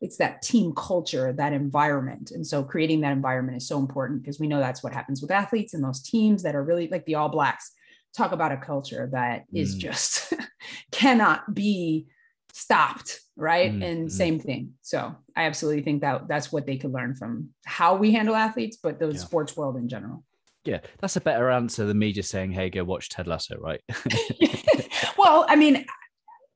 it's 0.00 0.18
that 0.18 0.42
team 0.42 0.72
culture, 0.76 1.32
that 1.32 1.52
environment. 1.52 2.30
And 2.30 2.46
so 2.46 2.62
creating 2.62 3.00
that 3.00 3.12
environment 3.12 3.56
is 3.56 3.68
so 3.68 3.78
important 3.78 4.22
because 4.22 4.38
we 4.38 4.46
know 4.46 4.58
that's 4.58 4.82
what 4.82 4.92
happens 4.92 5.22
with 5.22 5.30
athletes 5.30 5.74
and 5.74 5.82
those 5.82 6.02
teams 6.02 6.42
that 6.42 6.54
are 6.54 6.62
really 6.62 6.88
like 6.88 7.04
the 7.06 7.14
All 7.14 7.28
Blacks. 7.28 7.72
Talk 8.14 8.32
about 8.32 8.52
a 8.52 8.56
culture 8.56 9.08
that 9.12 9.42
mm. 9.42 9.60
is 9.60 9.74
just 9.74 10.32
cannot 10.92 11.54
be 11.54 12.06
stopped, 12.52 13.20
right? 13.36 13.72
Mm. 13.72 13.84
And 13.84 14.08
mm. 14.08 14.10
same 14.10 14.38
thing. 14.38 14.72
So 14.82 15.14
I 15.34 15.44
absolutely 15.44 15.82
think 15.82 16.00
that 16.02 16.28
that's 16.28 16.50
what 16.50 16.66
they 16.66 16.76
could 16.76 16.92
learn 16.92 17.14
from 17.14 17.50
how 17.64 17.96
we 17.96 18.12
handle 18.12 18.34
athletes, 18.34 18.78
but 18.82 18.98
the 18.98 19.08
yeah. 19.08 19.18
sports 19.18 19.56
world 19.56 19.76
in 19.76 19.88
general. 19.88 20.24
Yeah, 20.64 20.80
that's 20.98 21.16
a 21.16 21.20
better 21.20 21.50
answer 21.50 21.84
than 21.84 21.98
me 21.98 22.12
just 22.12 22.28
saying, 22.28 22.50
"Hey, 22.50 22.70
go 22.70 22.82
watch 22.82 23.08
Ted 23.08 23.28
Lasso," 23.28 23.56
right? 23.56 23.80
well, 25.18 25.46
I 25.48 25.54
mean, 25.54 25.86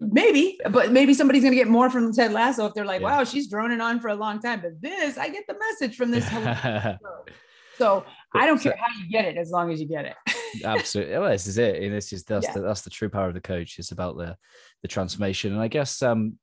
maybe, 0.01 0.59
but 0.71 0.93
maybe 0.93 1.15
somebody's 1.15 1.43
going 1.43 1.53
to 1.53 1.59
get 1.59 1.69
more 1.69 1.91
from 1.91 2.13
Ted 2.13 2.33
Lasso 2.33 2.67
if 2.67 2.75
they're 2.75 2.85
like, 2.85 3.03
yeah. 3.03 3.19
wow, 3.19 3.25
she's 3.25 3.49
droning 3.49 3.81
on 3.81 4.01
for 4.01 4.09
a 4.09 4.15
long 4.15 4.41
time. 4.41 4.61
But 4.61 4.81
this, 4.81 5.19
I 5.19 5.29
get 5.29 5.45
the 5.47 5.57
message 5.59 5.97
from 5.97 6.11
this. 6.11 6.27
so 7.79 8.05
I 8.35 8.47
don't 8.47 8.61
care 8.61 8.77
how 8.77 8.99
you 8.99 9.11
get 9.11 9.27
it, 9.27 9.37
as 9.37 9.51
long 9.51 9.71
as 9.71 9.81
you 9.81 9.87
get 9.87 10.07
it. 10.07 10.15
absolutely. 10.65 11.19
Well, 11.19 11.31
this 11.31 11.47
is 11.47 11.59
it. 11.59 11.83
And 11.83 11.95
this 11.95 12.13
is 12.13 12.25
that's 12.25 12.47
yeah. 12.47 12.55
the, 12.55 12.61
that's 12.61 12.83
the 12.83 12.91
true 12.91 13.11
power 13.11 13.29
of 13.29 13.35
the 13.35 13.41
coach. 13.41 13.79
It's 13.79 13.93
about 13.93 14.17
the 14.17 14.37
the 14.83 14.89
transformation. 14.89 15.53
And 15.53 15.61
I 15.61 15.69
guess 15.69 16.03
um 16.03 16.39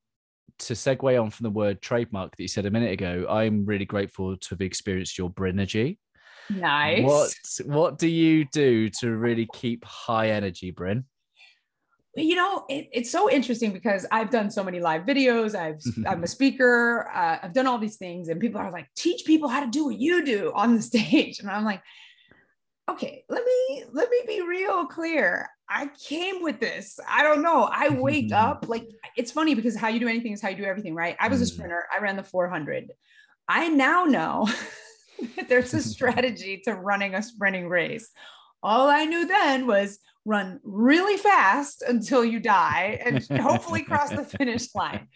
to 0.60 0.74
segue 0.74 1.22
on 1.22 1.30
from 1.30 1.43
the 1.43 1.50
word 1.52 1.82
trademark 1.82 2.36
that 2.36 2.41
you 2.41 2.48
said 2.48 2.65
a 2.65 2.72
minute 2.72 2.91
ago, 2.91 3.26
I'm 3.30 3.65
really 3.65 3.86
grateful 3.86 4.38
to 4.38 4.50
have 4.50 4.62
experienced 4.62 5.17
your 5.17 5.30
Brinergy. 5.30 5.98
Nice. 6.50 7.04
What 7.04 7.34
what 7.65 7.98
do 7.98 8.08
you 8.08 8.46
do 8.54 8.89
to 9.02 9.12
really 9.15 9.48
keep 9.54 9.84
high 9.84 10.30
energy, 10.30 10.72
Bryn? 10.72 11.06
You 12.25 12.36
know, 12.36 12.65
it, 12.69 12.89
it's 12.91 13.12
so 13.12 13.30
interesting 13.30 13.71
because 13.71 14.06
I've 14.12 14.30
done 14.30 14.49
so 14.49 14.63
many 14.63 14.80
live 14.80 15.03
videos. 15.03 15.56
I've 15.56 15.82
I'm 16.08 16.23
a 16.23 16.27
speaker. 16.38 17.10
Uh, 17.13 17.38
I've 17.43 17.53
done 17.53 17.67
all 17.67 17.77
these 17.77 17.97
things, 17.97 18.30
and 18.30 18.39
people 18.39 18.60
are 18.60 18.71
like, 18.71 18.88
teach 18.95 19.25
people 19.25 19.49
how 19.49 19.63
to 19.63 19.69
do 19.69 19.86
what 19.86 19.99
you 19.99 20.25
do 20.25 20.51
on 20.56 20.75
the 20.75 20.82
stage, 20.91 21.39
and 21.39 21.49
I'm 21.49 21.63
like, 21.63 21.82
okay, 22.89 23.23
let 23.30 23.43
me 23.43 23.84
let 23.91 24.10
me 24.10 24.21
be 24.25 24.41
real 24.41 24.86
clear. 24.86 25.49
I 25.69 25.89
came 26.08 26.41
with 26.41 26.60
this. 26.60 26.99
I 27.08 27.23
don't 27.23 27.41
know. 27.41 27.69
I 27.71 27.89
wake 27.89 28.32
up 28.34 28.65
like 28.67 28.88
it's 29.15 29.32
funny 29.32 29.56
because 29.56 29.75
how 29.75 29.89
you 29.89 29.99
do 29.99 30.08
anything 30.08 30.32
is 30.32 30.41
how 30.41 30.49
you 30.49 30.58
do 30.58 30.65
everything, 30.65 30.95
right? 30.95 31.15
I 31.19 31.27
was 31.27 31.41
a 31.41 31.45
mm. 31.45 31.53
sprinter. 31.53 31.86
I 31.93 31.99
ran 32.01 32.15
the 32.15 32.23
400. 32.23 32.91
I 33.49 33.67
now 33.69 34.06
know 34.06 34.47
that 35.36 35.49
there's 35.49 35.73
a 35.73 35.82
strategy 35.82 36.62
to 36.65 36.73
running 36.73 37.15
a 37.15 37.23
sprinting 37.23 37.69
race. 37.69 38.10
All 38.63 38.89
I 38.89 39.06
knew 39.06 39.27
then 39.27 39.67
was 39.67 39.99
run 40.28 40.60
really 40.63 41.18
fast 41.18 41.82
until 41.88 42.24
you 42.24 42.40
die 42.40 43.00
and 43.04 43.26
hopefully 43.42 43.82
cross 43.82 44.10
the 44.10 44.26
finish 44.26 44.76
line. 44.76 45.08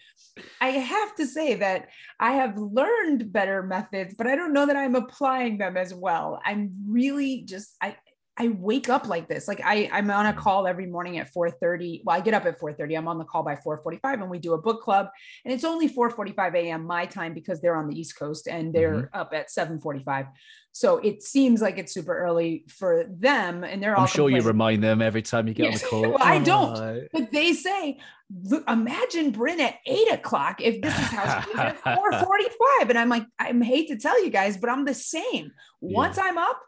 I 0.61 0.69
have 0.69 1.13
to 1.15 1.27
say 1.27 1.55
that 1.55 1.89
I 2.19 2.31
have 2.31 2.57
learned 2.57 3.33
better 3.33 3.61
methods, 3.61 4.15
but 4.17 4.25
I 4.25 4.37
don't 4.37 4.53
know 4.53 4.65
that 4.65 4.77
I'm 4.77 4.95
applying 4.95 5.57
them 5.57 5.75
as 5.75 5.93
well. 5.93 6.41
I'm 6.45 6.71
really 6.87 7.41
just 7.41 7.75
I 7.81 7.97
I 8.41 8.47
wake 8.47 8.89
up 8.89 9.07
like 9.07 9.27
this. 9.27 9.47
Like 9.47 9.61
I, 9.63 9.87
I'm 9.93 10.09
on 10.09 10.25
a 10.25 10.33
call 10.33 10.65
every 10.65 10.87
morning 10.87 11.19
at 11.19 11.31
4:30. 11.31 12.01
Well, 12.03 12.17
I 12.17 12.21
get 12.21 12.33
up 12.33 12.45
at 12.45 12.59
4:30. 12.59 12.97
I'm 12.97 13.07
on 13.07 13.19
the 13.19 13.23
call 13.23 13.43
by 13.43 13.55
4:45, 13.55 13.99
and 14.13 14.29
we 14.31 14.39
do 14.39 14.53
a 14.53 14.57
book 14.57 14.81
club. 14.81 15.09
And 15.45 15.53
it's 15.53 15.63
only 15.63 15.87
4:45 15.87 16.55
a.m. 16.55 16.83
my 16.83 17.05
time 17.05 17.35
because 17.35 17.61
they're 17.61 17.75
on 17.75 17.87
the 17.87 17.99
East 17.99 18.17
Coast 18.17 18.47
and 18.47 18.73
they're 18.73 19.03
mm-hmm. 19.03 19.15
up 19.15 19.31
at 19.33 19.49
7:45. 19.49 20.29
So 20.71 20.97
it 20.97 21.21
seems 21.21 21.61
like 21.61 21.77
it's 21.77 21.93
super 21.93 22.17
early 22.17 22.65
for 22.67 23.05
them, 23.07 23.63
and 23.63 23.83
they're 23.83 23.95
all. 23.95 24.03
I'm 24.03 24.07
sure 24.07 24.29
you 24.31 24.41
remind 24.41 24.83
them 24.83 25.03
every 25.03 25.21
time 25.21 25.47
you 25.47 25.53
get 25.53 25.71
yes. 25.71 25.83
on 25.83 26.01
the 26.01 26.07
call. 26.07 26.17
well, 26.17 26.27
I 26.27 26.39
don't, 26.39 27.07
but 27.13 27.31
they 27.31 27.53
say, 27.53 27.99
"Look, 28.43 28.67
imagine 28.67 29.29
Bryn 29.29 29.61
at 29.61 29.75
eight 29.85 30.11
o'clock 30.11 30.61
if 30.61 30.81
this 30.81 30.97
is 30.97 31.05
how 31.05 31.41
she's 31.41 31.55
at 31.55 31.79
4:45," 31.83 32.89
and 32.89 32.97
I'm 32.97 33.09
like, 33.09 33.27
I 33.37 33.53
hate 33.61 33.89
to 33.89 33.97
tell 33.97 34.23
you 34.23 34.31
guys, 34.31 34.57
but 34.57 34.71
I'm 34.71 34.85
the 34.85 34.95
same. 34.95 35.51
Once 35.79 36.17
yeah. 36.17 36.23
I'm 36.23 36.39
up, 36.39 36.61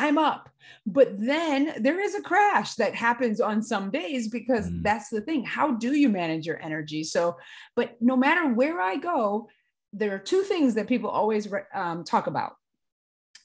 I'm 0.00 0.18
up. 0.18 0.48
But 0.86 1.20
then 1.20 1.74
there 1.78 2.00
is 2.00 2.14
a 2.14 2.22
crash 2.22 2.74
that 2.76 2.94
happens 2.94 3.40
on 3.40 3.62
some 3.62 3.90
days 3.90 4.28
because 4.28 4.68
mm. 4.68 4.82
that's 4.82 5.10
the 5.10 5.20
thing. 5.20 5.44
How 5.44 5.72
do 5.72 5.94
you 5.94 6.08
manage 6.08 6.46
your 6.46 6.60
energy? 6.62 7.04
So, 7.04 7.36
but 7.76 7.96
no 8.00 8.16
matter 8.16 8.52
where 8.52 8.80
I 8.80 8.96
go, 8.96 9.48
there 9.92 10.14
are 10.14 10.18
two 10.18 10.42
things 10.42 10.74
that 10.74 10.86
people 10.86 11.10
always 11.10 11.48
um, 11.74 12.04
talk 12.04 12.26
about 12.26 12.54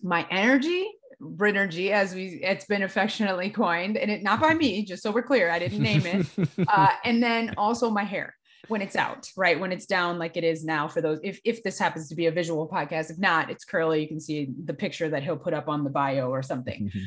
my 0.02 0.26
energy 0.30 0.90
Brinergy, 1.22 1.92
as 1.92 2.14
we 2.14 2.42
it's 2.44 2.66
been 2.66 2.84
affectionately 2.84 3.50
coined, 3.50 3.96
and 3.98 4.12
it 4.12 4.22
not 4.22 4.42
by 4.42 4.54
me, 4.54 4.84
just 4.84 5.02
so 5.02 5.12
we're 5.12 5.24
clear, 5.24 5.50
I 5.50 5.60
didn't 5.60 5.82
name 5.82 6.06
it. 6.06 6.28
uh, 6.68 6.90
and 7.06 7.24
then 7.24 7.54
also 7.58 7.90
my 7.90 8.04
hair 8.04 8.36
when 8.68 8.82
it's 8.82 8.96
out, 8.96 9.30
right? 9.36 9.60
When 9.60 9.72
it's 9.72 9.86
down 9.86 10.20
like 10.20 10.38
it 10.38 10.44
is 10.44 10.64
now 10.64 10.88
for 10.88 11.02
those, 11.02 11.20
if, 11.24 11.40
if 11.44 11.64
this 11.64 11.80
happens 11.80 12.10
to 12.10 12.16
be 12.16 12.28
a 12.28 12.32
visual 12.32 12.68
podcast, 12.68 13.12
if 13.12 13.18
not, 13.18 13.50
it's 13.50 13.66
curly. 13.66 14.02
You 14.02 14.08
can 14.08 14.20
see 14.20 14.50
the 14.64 14.74
picture 14.74 15.10
that 15.10 15.24
he'll 15.24 15.38
put 15.38 15.54
up 15.54 15.68
on 15.68 15.84
the 15.84 15.90
bio 15.90 16.30
or 16.30 16.44
something. 16.44 16.88
Mm-hmm. 16.88 17.04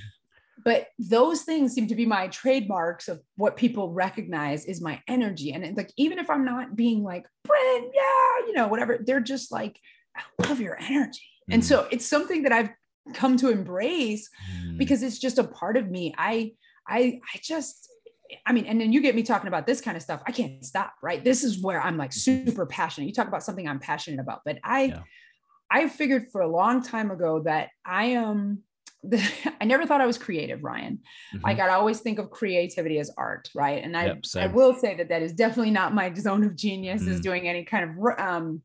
But 0.65 0.89
those 0.99 1.43
things 1.43 1.73
seem 1.73 1.87
to 1.87 1.95
be 1.95 2.05
my 2.05 2.29
trademarks 2.29 3.09
of 3.09 3.21
what 3.37 3.57
people 3.57 3.93
recognize 3.93 4.65
is 4.65 4.81
my 4.81 5.01
energy. 5.07 5.53
And 5.53 5.77
like, 5.77 5.93
even 5.97 6.19
if 6.19 6.29
I'm 6.29 6.45
not 6.45 6.75
being 6.75 7.03
like, 7.05 7.27
Brent, 7.45 7.93
yeah, 7.95 8.47
you 8.47 8.53
know, 8.55 8.67
whatever, 8.67 8.99
they're 9.05 9.21
just 9.21 9.53
like, 9.53 9.79
I 10.17 10.23
love 10.47 10.61
your 10.61 10.77
energy. 10.79 11.21
Mm-hmm. 11.43 11.53
And 11.53 11.65
so 11.65 11.87
it's 11.91 12.07
something 12.07 12.43
that 12.43 12.53
I've 12.53 12.71
come 13.15 13.37
to 13.39 13.51
embrace 13.51 14.29
mm-hmm. 14.53 14.79
because 14.79 15.03
it's 15.03 15.19
just 15.19 15.39
a 15.39 15.45
part 15.45 15.77
of 15.77 15.89
me. 15.89 16.13
I, 16.19 16.55
I, 16.87 17.21
I 17.35 17.39
just, 17.43 17.89
I 18.47 18.53
mean, 18.53 18.67
and 18.67 18.81
then 18.81 18.93
you 18.93 19.01
get 19.01 19.15
me 19.15 19.23
talking 19.23 19.49
about 19.49 19.67
this 19.67 19.81
kind 19.81 19.97
of 19.97 20.03
stuff. 20.03 20.23
I 20.27 20.33
can't 20.33 20.65
stop, 20.65 20.95
right? 21.03 21.23
This 21.23 21.45
is 21.45 21.63
where 21.63 21.81
I'm 21.81 21.97
like 21.97 22.11
mm-hmm. 22.11 22.47
super 22.47 22.67
passionate. 22.67 23.07
You 23.07 23.13
talk 23.13 23.29
about 23.29 23.43
something 23.43 23.67
I'm 23.67 23.79
passionate 23.79 24.21
about, 24.21 24.43
but 24.45 24.59
I, 24.63 24.85
yeah. 24.85 25.03
I 25.71 25.89
figured 25.89 26.31
for 26.31 26.41
a 26.41 26.49
long 26.49 26.83
time 26.83 27.11
ago 27.11 27.43
that 27.45 27.71
I 27.85 28.07
am. 28.07 28.63
The, 29.03 29.23
I 29.61 29.65
never 29.65 29.87
thought 29.87 30.01
I 30.01 30.07
was 30.07 30.19
creative, 30.19 30.65
Ryan. 30.65 31.01
Mm-hmm. 31.35 31.45
Like 31.45 31.61
I 31.61 31.69
always 31.71 32.01
think 32.01 32.19
of 32.19 32.31
creativity 32.31 32.99
as 32.99 33.11
art, 33.17 33.49
right? 33.55 33.83
And 33.83 33.97
I, 33.97 34.07
yep, 34.07 34.25
I 34.37 34.47
will 34.49 34.75
say 34.75 34.95
that 34.97 35.09
that 35.09 35.23
is 35.23 35.33
definitely 35.33 35.71
not 35.71 35.95
my 35.95 36.13
zone 36.19 36.45
of 36.45 36.57
genius. 36.57 37.03
Mm. 37.03 37.09
Is 37.09 37.21
doing 37.21 37.49
any 37.49 37.65
kind 37.65 37.91
of 37.91 38.19
um, 38.19 38.63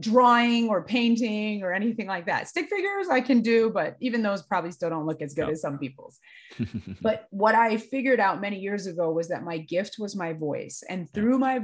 drawing 0.00 0.68
or 0.68 0.82
painting 0.84 1.62
or 1.62 1.72
anything 1.72 2.06
like 2.06 2.26
that. 2.26 2.48
Stick 2.48 2.68
figures 2.68 3.08
I 3.10 3.20
can 3.20 3.40
do, 3.40 3.70
but 3.70 3.96
even 4.00 4.22
those 4.22 4.42
probably 4.42 4.70
still 4.70 4.90
don't 4.90 5.06
look 5.06 5.22
as 5.22 5.32
good 5.32 5.48
as 5.48 5.62
some 5.62 5.78
people's. 5.78 6.18
but 7.00 7.26
what 7.30 7.54
I 7.54 7.78
figured 7.78 8.20
out 8.20 8.40
many 8.40 8.58
years 8.58 8.86
ago 8.86 9.10
was 9.10 9.28
that 9.28 9.44
my 9.44 9.58
gift 9.58 9.96
was 9.98 10.14
my 10.14 10.34
voice, 10.34 10.82
and 10.88 11.10
through 11.12 11.38
my 11.38 11.60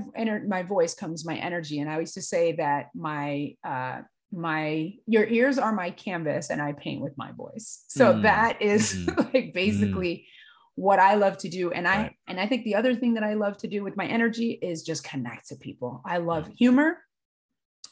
my 0.47 0.63
voice 0.63 0.95
comes 0.95 1.27
my 1.27 1.37
energy. 1.37 1.81
And 1.81 1.91
I 1.91 2.01
used 2.01 2.15
to 2.15 2.23
say 2.23 2.53
that 2.53 2.91
my 2.95 3.57
uh, 3.63 4.03
my 4.33 4.93
your 5.07 5.27
ears 5.27 5.59
are 5.59 5.73
my 5.73 5.91
canvas, 5.91 6.51
and 6.51 6.63
I 6.63 6.73
paint 6.73 7.03
with 7.03 7.17
my 7.19 7.33
voice. 7.33 7.85
So 7.89 8.15
mm. 8.15 8.23
that 8.23 8.63
is 8.63 8.95
mm. 8.95 9.35
like 9.35 9.53
basically. 9.53 10.15
Mm 10.17 10.25
what 10.77 10.99
I 10.99 11.15
love 11.15 11.39
to 11.39 11.49
do. 11.49 11.71
And 11.71 11.87
I 11.87 11.97
Right. 11.97 12.17
and 12.27 12.41
I 12.41 12.49
think 12.49 12.65
the 12.65 12.75
other 12.75 12.95
thing 12.95 13.15
that 13.15 13.23
I 13.23 13.35
love 13.35 13.57
to 13.59 13.69
do 13.69 13.85
with 13.85 13.97
my 13.97 14.07
energy 14.07 14.59
is 14.61 14.83
just 14.83 15.05
connect 15.05 15.49
to 15.49 15.57
people. 15.57 16.03
I 16.05 16.19
love 16.19 16.49
humor. 16.59 16.99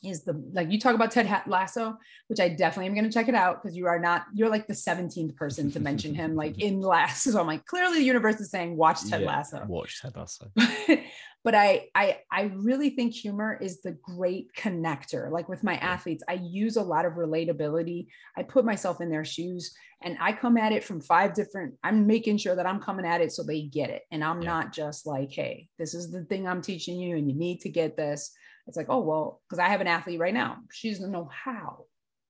Is 0.04 0.24
the 0.24 0.32
like 0.52 0.70
you 0.70 0.80
talk 0.80 0.94
about 0.96 1.12
Ted 1.12 1.30
Lasso, 1.46 1.96
which 2.26 2.40
I 2.40 2.48
definitely 2.48 2.86
am 2.86 2.94
going 2.94 3.04
to 3.04 3.12
check 3.12 3.28
it 3.28 3.34
out 3.36 3.62
because 3.62 3.76
you 3.76 3.86
are 3.86 4.00
not 4.00 4.24
you're 4.34 4.48
like 4.48 4.66
the 4.66 4.72
17th 4.74 5.36
person 5.36 5.70
to 5.72 5.80
mention 5.80 6.14
him 6.14 6.34
like 6.34 6.60
in 6.60 6.80
Lasso. 6.80 7.30
So 7.32 7.40
I'm 7.40 7.46
like 7.46 7.64
clearly 7.66 7.98
the 7.98 8.04
universe 8.04 8.40
is 8.40 8.50
saying 8.50 8.76
watch 8.76 9.08
Ted 9.08 9.20
Yeah, 9.20 9.28
Lasso 9.28 9.64
Watch 9.68 10.02
Ted 10.02 10.16
Lasso. 10.16 10.50
but 11.44 11.54
I, 11.54 11.88
I 11.94 12.18
i 12.30 12.42
really 12.54 12.90
think 12.90 13.12
humor 13.12 13.58
is 13.60 13.82
the 13.82 13.92
great 14.02 14.46
connector 14.56 15.30
like 15.30 15.48
with 15.48 15.64
my 15.64 15.76
athletes 15.76 16.22
i 16.28 16.34
use 16.34 16.76
a 16.76 16.82
lot 16.82 17.04
of 17.04 17.14
relatability 17.14 18.06
i 18.36 18.42
put 18.42 18.64
myself 18.64 19.00
in 19.00 19.10
their 19.10 19.24
shoes 19.24 19.74
and 20.02 20.16
i 20.20 20.32
come 20.32 20.56
at 20.56 20.72
it 20.72 20.84
from 20.84 21.00
five 21.00 21.34
different 21.34 21.74
i'm 21.82 22.06
making 22.06 22.36
sure 22.38 22.54
that 22.54 22.66
i'm 22.66 22.80
coming 22.80 23.04
at 23.06 23.20
it 23.20 23.32
so 23.32 23.42
they 23.42 23.62
get 23.62 23.90
it 23.90 24.02
and 24.12 24.22
i'm 24.22 24.40
Yeah. 24.40 24.50
not 24.50 24.72
just 24.72 25.06
like 25.06 25.32
hey 25.32 25.68
this 25.78 25.94
is 25.94 26.10
the 26.12 26.24
thing 26.24 26.46
i'm 26.46 26.62
teaching 26.62 26.96
you 26.98 27.16
and 27.16 27.28
you 27.28 27.36
need 27.36 27.60
to 27.62 27.68
get 27.68 27.96
this 27.96 28.32
it's 28.66 28.76
like 28.76 28.86
oh 28.88 29.00
well 29.00 29.40
because 29.48 29.58
i 29.58 29.68
have 29.68 29.80
an 29.80 29.86
athlete 29.86 30.20
right 30.20 30.34
now 30.34 30.58
she 30.72 30.90
doesn't 30.90 31.10
know 31.12 31.28
how 31.32 31.84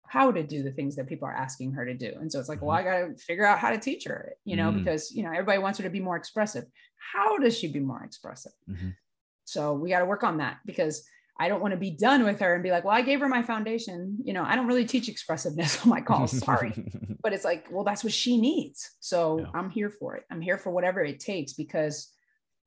how 0.07 0.33
to 0.33 0.43
do 0.43 0.63
the 0.63 0.73
things 0.73 0.97
that 0.97 1.07
people 1.09 1.27
are 1.29 1.35
asking 1.35 1.73
her 1.73 1.85
to 1.85 1.95
do 1.95 2.13
and 2.21 2.31
so 2.31 2.39
it's 2.41 2.49
like 2.49 2.61
well 2.63 2.77
i 2.77 2.83
got 2.83 2.99
to 2.99 3.15
figure 3.17 3.47
out 3.47 3.59
how 3.59 3.71
to 3.71 3.79
teach 3.79 4.05
her 4.05 4.33
you 4.45 4.57
know 4.57 4.71
Mhm. 4.71 4.79
because 4.79 5.11
you 5.13 5.23
know 5.23 5.31
everybody 5.31 5.59
wants 5.59 5.79
her 5.79 5.85
to 5.85 5.91
be 5.91 6.01
more 6.01 6.17
expressive 6.17 6.65
how 7.13 7.39
does 7.39 7.57
she 7.59 7.69
be 7.69 7.81
more 7.81 8.03
expressive 8.05 8.53
Mhm. 8.69 8.95
so 9.45 9.73
we 9.73 9.91
got 9.91 10.01
to 10.01 10.07
work 10.07 10.23
on 10.25 10.39
that 10.39 10.59
because 10.67 11.05
I 11.39 11.49
don't 11.49 11.63
want 11.63 11.73
to 11.73 11.79
be 11.81 11.93
done 11.93 12.25
with 12.25 12.39
her 12.41 12.53
and 12.53 12.63
be 12.63 12.71
like, 12.71 12.85
well, 12.85 12.95
I 12.95 13.01
gave 13.01 13.21
her 13.21 13.29
my 13.29 13.43
foundation. 13.43 14.19
You 14.23 14.35
know, 14.35 14.45
I 14.45 14.57
don't 14.57 14.67
really 14.67 14.85
teach 14.85 15.09
expressiveness 15.09 15.81
on 15.83 15.89
my 15.89 16.03
calls. 16.03 16.37
Sorry. 16.37 16.71
but 17.23 17.33
it's 17.33 17.47
like, 17.47 17.65
well, 17.71 17.83
that's 17.83 18.05
what 18.05 18.13
she 18.13 18.39
needs. 18.39 18.91
So 19.01 19.39
Yeah. 19.39 19.47
I'm 19.55 19.71
here 19.71 19.89
for 19.89 20.17
it. 20.17 20.25
I'm 20.31 20.43
here 20.43 20.59
for 20.59 20.71
whatever 20.71 21.03
it 21.03 21.19
takes 21.19 21.55
because 21.55 22.13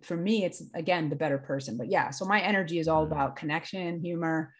for 0.03 0.17
me, 0.17 0.43
it's 0.43 0.63
again 0.75 1.09
the 1.09 1.15
better 1.15 1.37
person. 1.37 1.77
But 1.77 1.89
yeah, 1.89 2.09
so 2.11 2.25
my 2.25 2.41
energy 2.41 2.79
is 2.79 2.87
all 2.87 3.05
Mm. 3.05 3.11
about 3.11 3.35
connection, 3.35 3.99
humor, 3.99 4.53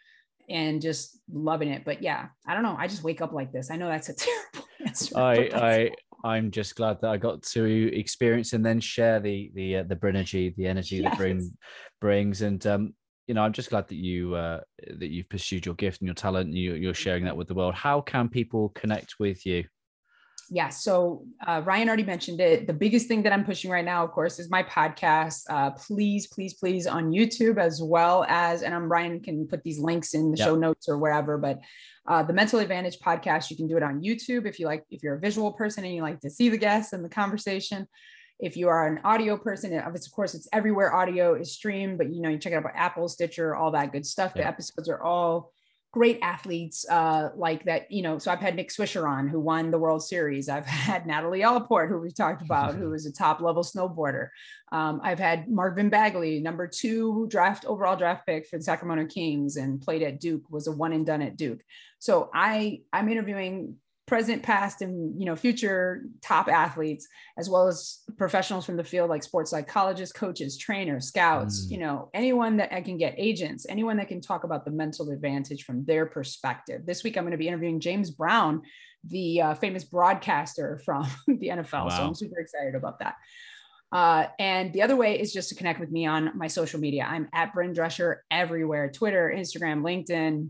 and 0.48 0.80
just 0.80 1.20
loving 1.32 1.68
it. 1.68 1.84
But 1.84 2.02
yeah, 2.02 2.28
I 2.46 2.54
don't 2.54 2.62
know. 2.62 2.76
I 2.78 2.86
just 2.86 3.04
wake 3.04 3.20
up 3.20 3.32
like 3.32 3.52
this. 3.52 3.70
I 3.70 3.76
know 3.76 3.88
that's 3.88 4.08
a 4.08 4.14
terrible 4.24 4.68
answer. 4.86 5.18
I 5.18 5.50
I 5.54 5.90
I'm 6.24 6.50
just 6.50 6.74
glad 6.76 7.00
that 7.02 7.10
I 7.10 7.16
got 7.18 7.42
to 7.42 7.94
experience 7.94 8.54
and 8.54 8.64
then 8.64 8.80
share 8.80 9.20
the 9.20 9.50
the 9.54 9.76
uh, 9.76 9.82
the 9.84 9.96
Brinergy, 9.96 10.54
the 10.56 10.66
energy 10.66 11.02
that 11.02 11.16
bring 11.16 11.52
brings, 12.00 12.42
and 12.42 12.66
um, 12.66 12.94
you 13.26 13.34
know, 13.34 13.42
I'm 13.42 13.52
just 13.52 13.70
glad 13.70 13.88
that 13.88 13.96
you 13.96 14.34
uh, 14.34 14.60
that 14.98 15.10
you've 15.10 15.28
pursued 15.28 15.66
your 15.66 15.74
gift 15.74 16.00
and 16.00 16.06
your 16.08 16.14
talent, 16.14 16.48
and 16.48 16.58
you, 16.58 16.74
you're 16.74 16.94
sharing 16.94 17.24
that 17.24 17.36
with 17.36 17.48
the 17.48 17.54
world. 17.54 17.74
How 17.74 18.00
can 18.00 18.28
people 18.28 18.70
connect 18.70 19.14
with 19.18 19.46
you? 19.46 19.64
Yeah 20.50 20.68
so 20.68 21.24
uh, 21.46 21.62
ryan 21.64 21.88
already 21.88 22.02
mentioned 22.04 22.40
it. 22.40 22.66
The 22.66 22.72
biggest 22.72 23.08
thing 23.08 23.22
that 23.22 23.32
i'm 23.32 23.44
pushing 23.44 23.70
right 23.70 23.84
now 23.84 24.04
of 24.04 24.12
course 24.12 24.38
is 24.38 24.50
my 24.50 24.62
podcast 24.62 25.42
uh, 25.48 25.70
please 25.70 26.26
please 26.26 26.54
please 26.54 26.86
on 26.86 27.10
youtube 27.10 27.58
as 27.58 27.82
well 27.82 28.24
as 28.28 28.62
and 28.62 28.74
i'm 28.74 28.90
ryan 28.90 29.20
can 29.20 29.46
put 29.46 29.62
these 29.62 29.78
links 29.78 30.14
in 30.14 30.30
the 30.30 30.36
Yeah. 30.38 30.46
show 30.46 30.56
notes 30.56 30.88
or 30.88 30.98
wherever 30.98 31.38
but 31.38 31.60
uh, 32.06 32.22
the 32.22 32.32
mental 32.34 32.58
advantage 32.60 32.98
podcast 32.98 33.50
you 33.50 33.56
can 33.56 33.66
do 33.66 33.76
it 33.76 33.82
on 33.82 34.02
youtube 34.02 34.46
if 34.46 34.58
you 34.60 34.66
like 34.66 34.84
if 34.90 35.02
you're 35.02 35.16
a 35.16 35.20
visual 35.20 35.52
person 35.52 35.84
and 35.84 35.94
you 35.94 36.02
like 36.02 36.20
to 36.20 36.30
see 36.30 36.48
the 36.50 36.58
guests 36.58 36.92
and 36.92 37.04
the 37.04 37.08
conversation. 37.08 37.86
If 38.40 38.56
you 38.56 38.68
are 38.68 38.88
an 38.88 39.00
audio 39.04 39.36
person 39.38 39.72
of 39.78 39.94
of 39.94 40.02
course 40.12 40.34
it's 40.34 40.48
everywhere 40.52 40.92
audio 40.92 41.34
is 41.34 41.52
streamed 41.52 41.98
but 41.98 42.12
you 42.12 42.20
know 42.20 42.28
you 42.28 42.36
check 42.36 42.52
it 42.52 42.56
out 42.56 42.64
on 42.64 42.72
apple 42.74 43.08
stitcher 43.08 43.54
all 43.54 43.70
that 43.70 43.92
good 43.92 44.04
stuff. 44.04 44.34
The 44.34 44.44
episodes 44.44 44.88
are 44.88 45.00
all 45.00 45.53
great 45.94 46.18
athletes 46.22 46.84
uh, 46.90 47.28
like 47.36 47.64
that, 47.66 47.88
you 47.88 48.02
know. 48.02 48.18
So 48.18 48.32
I've 48.32 48.40
had 48.40 48.56
Nick 48.56 48.70
Swisher 48.70 49.08
on 49.08 49.28
who 49.28 49.38
won 49.38 49.70
the 49.70 49.78
World 49.78 50.02
Series. 50.02 50.48
I've 50.48 50.66
had 50.88 51.06
Natalie 51.06 51.44
Allport, 51.44 51.88
who 51.88 52.00
we've 52.00 52.16
talked 52.16 52.42
about, 52.42 52.74
who 52.74 52.92
is 52.94 53.06
a 53.06 53.12
top 53.12 53.40
level 53.40 53.62
snowboarder. 53.62 54.30
Um, 54.72 55.00
I've 55.04 55.20
had 55.20 55.48
Marvin 55.48 55.90
Bagley, 55.90 56.40
number 56.40 56.66
two 56.66 57.28
draft 57.30 57.64
overall 57.64 57.94
draft 57.94 58.26
pick 58.26 58.48
for 58.48 58.58
the 58.58 58.64
Sacramento 58.64 59.06
Kings 59.06 59.56
and 59.56 59.80
played 59.80 60.02
at 60.02 60.18
Duke, 60.18 60.42
was 60.50 60.66
a 60.66 60.72
one 60.72 60.92
and 60.92 61.06
done 61.06 61.22
at 61.22 61.36
Duke. 61.36 61.60
So 62.00 62.28
I 62.34 62.80
I'm 62.92 63.08
interviewing 63.08 63.76
present, 64.06 64.42
past, 64.42 64.82
and 64.82 65.18
you 65.18 65.26
know 65.26 65.36
future 65.36 66.04
top 66.22 66.48
athletes, 66.48 67.08
as 67.38 67.48
well 67.48 67.66
as 67.66 68.00
professionals 68.16 68.66
from 68.66 68.76
the 68.76 68.84
field 68.84 69.10
like 69.10 69.22
sports 69.22 69.50
psychologists, 69.50 70.12
coaches, 70.12 70.58
trainers, 70.58 71.06
scouts. 71.06 71.66
Mm. 71.66 71.70
You 71.70 71.78
know 71.78 72.10
anyone 72.14 72.56
that 72.58 72.72
I 72.72 72.80
can 72.80 72.98
get 72.98 73.14
agents, 73.16 73.66
anyone 73.68 73.96
that 73.96 74.08
can 74.08 74.20
talk 74.20 74.44
about 74.44 74.64
the 74.64 74.70
mental 74.70 75.10
advantage 75.10 75.64
from 75.64 75.84
their 75.84 76.06
perspective. 76.06 76.86
This 76.86 77.02
week 77.04 77.16
I'm 77.16 77.24
going 77.24 77.32
to 77.32 77.38
be 77.38 77.48
interviewing 77.48 77.80
James 77.80 78.10
Brown, 78.10 78.62
the 79.08 79.40
uh, 79.40 79.54
famous 79.54 79.84
broadcaster 79.84 80.80
from 80.84 81.06
the 81.26 81.48
NFL. 81.48 81.90
So 81.90 82.02
I'm 82.02 82.14
super 82.14 82.40
excited 82.40 82.74
about 82.74 82.98
that. 83.00 83.16
Uh, 83.92 84.26
and 84.40 84.72
the 84.72 84.82
other 84.82 84.96
way 84.96 85.20
is 85.20 85.32
just 85.32 85.48
to 85.50 85.54
connect 85.54 85.78
with 85.78 85.90
me 85.90 86.04
on 86.04 86.36
my 86.36 86.48
social 86.48 86.80
media. 86.80 87.06
I'm 87.08 87.28
at 87.32 87.54
Bryn 87.54 87.72
Drescher 87.72 88.16
everywhere 88.28 88.90
Twitter, 88.90 89.32
Instagram, 89.34 89.82
LinkedIn, 89.82 90.48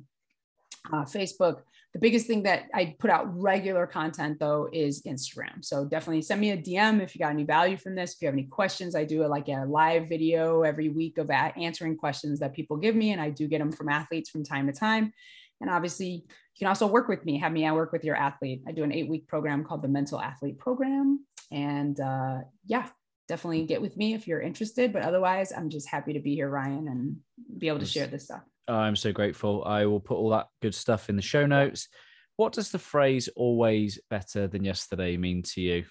uh, 0.90 1.04
Facebook. 1.04 1.60
The 1.94 2.00
biggest 2.00 2.26
thing 2.26 2.42
that 2.42 2.64
I 2.74 2.96
put 2.98 3.08
out 3.08 3.26
regular 3.40 3.86
content 3.86 4.40
though 4.40 4.68
is 4.72 5.02
Instagram. 5.02 5.64
So 5.64 5.84
definitely 5.84 6.22
send 6.22 6.40
me 6.40 6.50
a 6.50 6.56
DM 6.56 7.00
if 7.00 7.14
you 7.14 7.20
got 7.20 7.30
any 7.30 7.44
value 7.44 7.76
from 7.76 7.94
this. 7.94 8.14
If 8.14 8.22
you 8.22 8.26
have 8.26 8.34
any 8.34 8.44
questions, 8.44 8.96
I 8.96 9.04
do 9.04 9.24
like 9.28 9.48
a 9.48 9.64
live 9.64 10.08
video 10.08 10.62
every 10.62 10.88
week 10.88 11.18
of 11.18 11.30
a- 11.30 11.56
answering 11.56 11.96
questions 11.96 12.40
that 12.40 12.52
people 12.52 12.76
give 12.76 12.96
me. 12.96 13.12
And 13.12 13.20
I 13.20 13.30
do 13.30 13.46
get 13.46 13.60
them 13.60 13.70
from 13.70 13.88
athletes 13.88 14.28
from 14.28 14.44
time 14.44 14.66
to 14.66 14.72
time. 14.72 15.12
And 15.60 15.70
obviously, 15.70 16.08
you 16.08 16.58
can 16.58 16.66
also 16.66 16.88
work 16.88 17.06
with 17.06 17.24
me, 17.24 17.38
have 17.38 17.52
me 17.52 17.64
I 17.64 17.72
work 17.72 17.92
with 17.92 18.04
your 18.04 18.16
athlete. 18.16 18.62
I 18.66 18.72
do 18.72 18.82
an 18.82 18.92
eight 18.92 19.08
week 19.08 19.28
program 19.28 19.64
called 19.64 19.82
the 19.82 19.88
Mental 19.88 20.20
Athlete 20.20 20.58
Program. 20.58 21.24
And 21.52 21.98
uh, 22.00 22.38
yeah, 22.66 22.88
definitely 23.28 23.66
get 23.66 23.80
with 23.80 23.96
me 23.96 24.14
if 24.14 24.26
you're 24.26 24.40
interested. 24.40 24.92
But 24.92 25.02
otherwise, 25.02 25.52
I'm 25.52 25.70
just 25.70 25.88
happy 25.88 26.12
to 26.14 26.20
be 26.20 26.34
here, 26.34 26.48
Ryan, 26.48 26.88
and 26.88 27.16
be 27.56 27.68
able 27.68 27.78
to 27.78 27.86
share 27.86 28.08
this 28.08 28.24
stuff. 28.24 28.42
I'm 28.68 28.96
so 28.96 29.12
grateful. 29.12 29.64
I 29.64 29.86
will 29.86 30.00
put 30.00 30.16
all 30.16 30.30
that 30.30 30.48
good 30.62 30.74
stuff 30.74 31.08
in 31.08 31.16
the 31.16 31.22
show 31.22 31.46
notes. 31.46 31.88
What 32.36 32.52
does 32.52 32.70
the 32.70 32.78
phrase 32.78 33.28
always 33.36 34.00
better 34.10 34.46
than 34.46 34.64
yesterday 34.64 35.16
mean 35.16 35.42
to 35.42 35.60
you? 35.60 35.84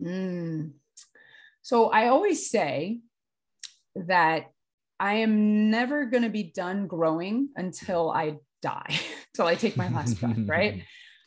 Mm. 0.00 0.72
So 1.62 1.90
I 1.90 2.08
always 2.08 2.50
say 2.50 3.00
that 3.94 4.46
I 5.00 5.14
am 5.14 5.70
never 5.70 6.06
going 6.06 6.22
to 6.22 6.28
be 6.28 6.44
done 6.44 6.86
growing 6.86 7.48
until 7.56 8.10
I 8.10 8.36
die, 8.62 9.00
until 9.34 9.46
I 9.46 9.54
take 9.54 9.76
my 9.76 9.88
last 9.88 10.20
breath, 10.20 10.38
right? 10.46 10.84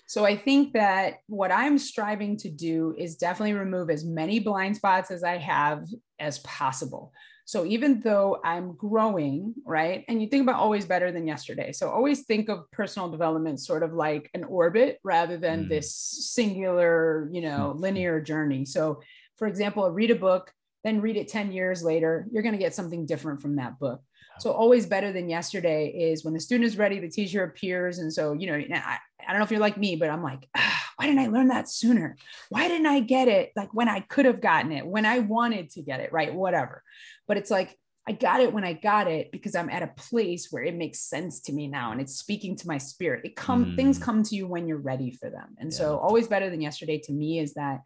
So 0.07 0.23
I 0.23 0.37
think 0.37 0.73
that 0.73 1.15
what 1.27 1.51
I'm 1.51 1.77
striving 1.77 2.37
to 2.37 2.49
do 2.49 2.95
is 2.97 3.15
definitely 3.15 3.53
remove 3.53 3.89
as 3.89 4.05
many 4.05 4.39
blind 4.39 4.75
spots 4.75 5.09
as 5.09 5.23
I 5.23 5.37
have 5.37 5.85
as 6.19 6.39
possible. 6.39 7.11
So 7.45 7.63
even 7.65 8.01
though 8.01 8.39
I'm 8.43 8.73
growing, 8.73 9.53
right? 9.65 10.03
And 10.07 10.19
you 10.21 10.27
think 10.27 10.43
about 10.43 10.59
always 10.59 10.85
better 10.85 11.11
than 11.11 11.27
yesterday. 11.27 11.71
So 11.71 11.89
always 11.89 12.25
think 12.25 12.49
of 12.49 12.69
personal 12.71 13.09
development 13.09 13.59
sort 13.59 13.83
of 13.83 13.93
like 13.93 14.31
an 14.33 14.43
orbit 14.43 14.99
rather 15.03 15.37
than 15.37 15.65
Mm. 15.65 15.69
this 15.69 15.95
singular, 15.95 17.29
you 17.31 17.41
know, 17.41 17.73
linear 17.77 18.19
journey. 18.19 18.65
So 18.65 19.01
for 19.37 19.47
example, 19.47 19.89
read 19.91 20.11
a 20.11 20.15
book, 20.15 20.51
then 20.83 21.01
read 21.01 21.17
it 21.17 21.27
10 21.27 21.51
years 21.51 21.83
later, 21.83 22.27
you're 22.31 22.43
going 22.43 22.53
to 22.53 22.59
get 22.59 22.73
something 22.73 23.05
different 23.05 23.41
from 23.41 23.57
that 23.57 23.79
book. 23.79 24.01
So 24.39 24.51
always 24.51 24.85
better 24.85 25.11
than 25.11 25.29
yesterday 25.29 25.87
is 25.87 26.23
when 26.25 26.33
the 26.33 26.39
student 26.39 26.67
is 26.67 26.77
ready, 26.77 26.99
the 26.99 27.09
teacher 27.09 27.43
appears. 27.43 27.99
And 27.99 28.11
so, 28.11 28.33
you 28.33 28.47
know, 28.47 28.55
I, 28.55 28.97
I 29.25 29.31
don't 29.31 29.39
know 29.39 29.43
if 29.45 29.51
you're 29.51 29.59
like 29.59 29.77
me, 29.77 29.95
but 29.95 30.09
I'm 30.09 30.23
like, 30.23 30.47
ah, 30.55 30.83
why 30.97 31.05
didn't 31.05 31.21
I 31.21 31.27
learn 31.27 31.47
that 31.47 31.69
sooner? 31.69 32.17
Why 32.49 32.67
didn't 32.67 32.87
I 32.87 32.99
get 32.99 33.27
it? 33.27 33.51
Like 33.55 33.73
when 33.73 33.89
I 33.89 34.01
could 34.01 34.25
have 34.25 34.41
gotten 34.41 34.71
it, 34.71 34.85
when 34.85 35.05
I 35.05 35.19
wanted 35.19 35.69
to 35.71 35.81
get 35.81 35.99
it, 35.99 36.11
right? 36.11 36.33
Whatever. 36.33 36.83
But 37.27 37.37
it's 37.37 37.51
like, 37.51 37.77
I 38.07 38.11
got 38.11 38.39
it 38.39 38.53
when 38.53 38.63
I 38.63 38.73
got 38.73 39.07
it 39.07 39.31
because 39.31 39.55
I'm 39.55 39.69
at 39.69 39.81
a 39.81 39.87
place 39.97 40.49
where 40.51 40.61
it 40.63 40.75
makes 40.75 40.99
sense 40.99 41.41
to 41.41 41.53
me 41.53 41.67
now 41.67 41.91
and 41.91 41.99
it's 41.99 42.15
speaking 42.15 42.55
to 42.57 42.67
my 42.67 42.77
spirit. 42.77 43.25
It 43.25 43.35
come 43.35 43.75
things 43.75 43.97
Mm. 43.97 44.01
come 44.03 44.23
to 44.23 44.35
you 44.35 44.47
when 44.47 44.67
you're 44.67 44.77
ready 44.77 45.09
for 45.09 45.31
them. 45.31 45.55
And 45.57 45.71
Yeah. 45.71 45.77
so 45.79 45.97
always 45.97 46.27
better 46.27 46.51
than 46.51 46.61
yesterday 46.61 46.99
to 46.99 47.11
me 47.13 47.39
is 47.39 47.55
that 47.55 47.81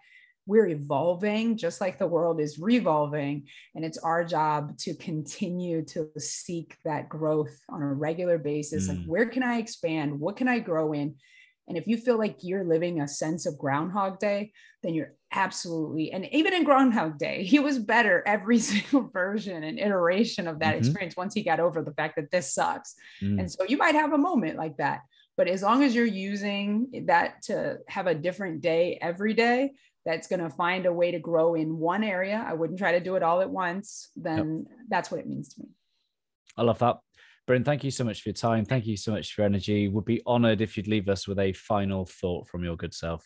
we're 0.50 0.68
evolving 0.68 1.56
just 1.56 1.80
like 1.80 2.00
the 2.00 2.08
world 2.08 2.40
is 2.42 2.58
revolving 2.58 3.48
and 3.76 3.86
it's 3.86 4.00
our 4.00 4.24
job 4.26 4.76
to 4.78 4.96
continue 4.96 5.86
to 5.86 6.10
seek 6.18 6.76
that 6.84 7.08
growth 7.08 7.56
on 7.70 7.82
a 7.84 7.94
regular 7.94 8.38
basis 8.40 8.88
like 8.90 8.98
Mm. 8.98 9.08
where 9.08 9.28
can 9.34 9.44
i 9.44 9.56
expand 9.60 10.20
what 10.20 10.36
can 10.38 10.48
i 10.48 10.58
grow 10.60 10.92
in 10.94 11.16
and 11.68 11.78
if 11.78 11.86
you 11.86 11.98
feel 11.98 12.18
like 12.18 12.38
you're 12.42 12.64
living 12.64 13.00
a 13.00 13.08
sense 13.08 13.46
of 13.46 13.60
groundhog 13.60 14.18
day 14.20 14.52
then 14.82 14.96
you're 14.96 15.14
absolutely 15.32 16.12
and 16.12 16.26
even 16.40 16.52
in 16.54 16.64
groundhog 16.64 17.20
day 17.20 17.44
he 17.54 17.60
was 17.60 17.78
better 17.78 18.24
every 18.26 18.58
single 18.72 19.04
version 19.22 19.64
and 19.64 19.78
iteration 19.78 20.48
of 20.48 20.58
that 20.60 20.74
Mhm. 20.74 20.80
experience 20.80 21.16
once 21.16 21.36
he 21.36 21.44
got 21.44 21.60
over 21.60 21.80
the 21.84 21.94
fact 22.00 22.16
that 22.16 22.32
this 22.32 22.48
sucks 22.58 22.96
Mm. 23.24 23.40
and 23.40 23.52
so 23.52 23.60
you 23.72 23.78
might 23.78 23.96
have 24.02 24.14
a 24.14 24.18
moment 24.30 24.58
like 24.58 24.78
that. 24.78 25.02
But 25.40 25.48
as 25.48 25.64
long 25.64 25.84
as 25.84 25.96
you're 25.96 26.06
using 26.06 27.06
that 27.06 27.44
to 27.44 27.78
have 27.88 28.08
a 28.08 28.14
different 28.14 28.60
day 28.60 29.00
every 29.02 29.34
day, 29.34 29.72
that's 30.06 30.28
going 30.28 30.42
to 30.42 30.50
find 30.50 30.86
a 30.86 30.92
way 30.92 31.12
to 31.12 31.20
grow 31.20 31.56
in 31.56 31.78
one 31.78 32.04
area. 32.04 32.44
I 32.46 32.56
wouldn't 32.56 32.78
try 32.78 32.92
to 32.92 33.00
do 33.00 33.16
it 33.16 33.24
all 33.24 33.40
at 33.40 33.50
once. 33.50 34.10
Then 34.18 34.66
that's 34.90 35.10
what 35.10 35.22
it 35.22 35.28
means 35.28 35.54
to 35.54 35.62
me. 35.62 35.70
I 36.58 36.64
love 36.64 36.80
that. 36.80 36.98
Bryn, 37.48 37.64
thank 37.64 37.86
you 37.86 37.90
so 37.90 38.04
much 38.04 38.22
for 38.22 38.28
your 38.28 38.34
time. 38.34 38.66
Thank 38.66 38.86
you 38.86 38.98
so 38.98 39.14
much 39.14 39.34
for 39.34 39.44
your 39.44 39.46
energy. 39.46 39.88
Would 39.88 40.04
be 40.04 40.22
honored 40.26 40.60
if 40.60 40.76
you'd 40.76 40.90
leave 40.90 41.08
us 41.08 41.26
with 41.26 41.40
a 41.40 41.54
final 41.54 42.06
thought 42.06 42.50
from 42.50 42.66
your 42.66 42.76
good 42.76 42.94
self. 42.94 43.26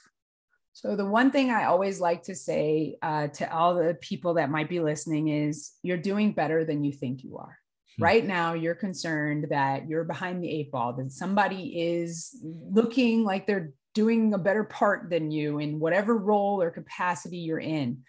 So, 0.74 0.96
the 0.96 1.08
one 1.08 1.32
thing 1.32 1.50
I 1.50 1.64
always 1.64 2.00
like 2.00 2.22
to 2.26 2.36
say 2.36 2.96
uh, 3.02 3.30
to 3.30 3.52
all 3.52 3.74
the 3.74 3.98
people 4.02 4.36
that 4.36 4.52
might 4.52 4.70
be 4.70 4.82
listening 4.82 5.30
is 5.30 5.72
you're 5.82 5.98
doing 5.98 6.32
better 6.34 6.64
than 6.64 6.84
you 6.84 6.92
think 6.92 7.24
you 7.24 7.38
are. 7.38 7.58
Hmm. 7.98 8.04
Right 8.04 8.26
now, 8.26 8.54
you're 8.54 8.76
concerned 8.76 9.48
that 9.50 9.88
you're 9.88 10.04
behind 10.04 10.44
the 10.44 10.50
eight 10.50 10.72
ball, 10.72 10.94
that 10.94 11.12
somebody 11.12 11.82
is 11.82 12.36
looking 12.42 13.24
like 13.24 13.46
they're 13.48 13.72
doing 13.94 14.34
a 14.34 14.40
better 14.40 14.64
part 14.64 15.10
than 15.10 15.30
you 15.30 15.60
in 15.60 15.80
whatever 15.80 16.18
role 16.18 16.62
or 16.62 16.72
capacity 16.72 17.38
you're 17.38 17.60
in. 17.60 18.00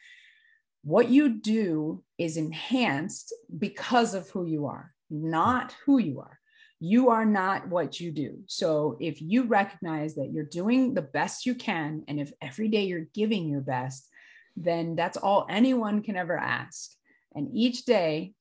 What 0.82 1.08
you 1.08 1.40
do 1.40 2.02
is 2.18 2.36
enhanced 2.36 3.34
because 3.56 4.14
of 4.14 4.28
who 4.30 4.46
you 4.46 4.66
are, 4.66 4.92
not 5.10 5.74
who 5.84 5.98
you 5.98 6.20
are 6.20 6.38
you 6.84 7.08
are 7.08 7.24
not 7.24 7.66
what 7.68 7.98
you 7.98 8.10
do. 8.10 8.40
So 8.46 8.98
if 9.00 9.22
you 9.22 9.44
recognize 9.44 10.16
that 10.16 10.30
you're 10.32 10.44
doing 10.44 10.92
the 10.92 11.00
best 11.00 11.46
you 11.46 11.54
can, 11.54 12.04
and 12.08 12.20
if 12.20 12.30
every 12.42 12.68
day 12.68 12.84
you're 12.84 13.06
giving 13.14 13.48
your 13.48 13.62
best, 13.62 14.06
then 14.54 14.94
that's 14.94 15.16
all 15.16 15.46
anyone 15.48 16.02
can 16.02 16.14
ever 16.14 16.36
ask. 16.36 16.90
And 17.34 17.48
each 17.54 17.86
day, 17.86 18.34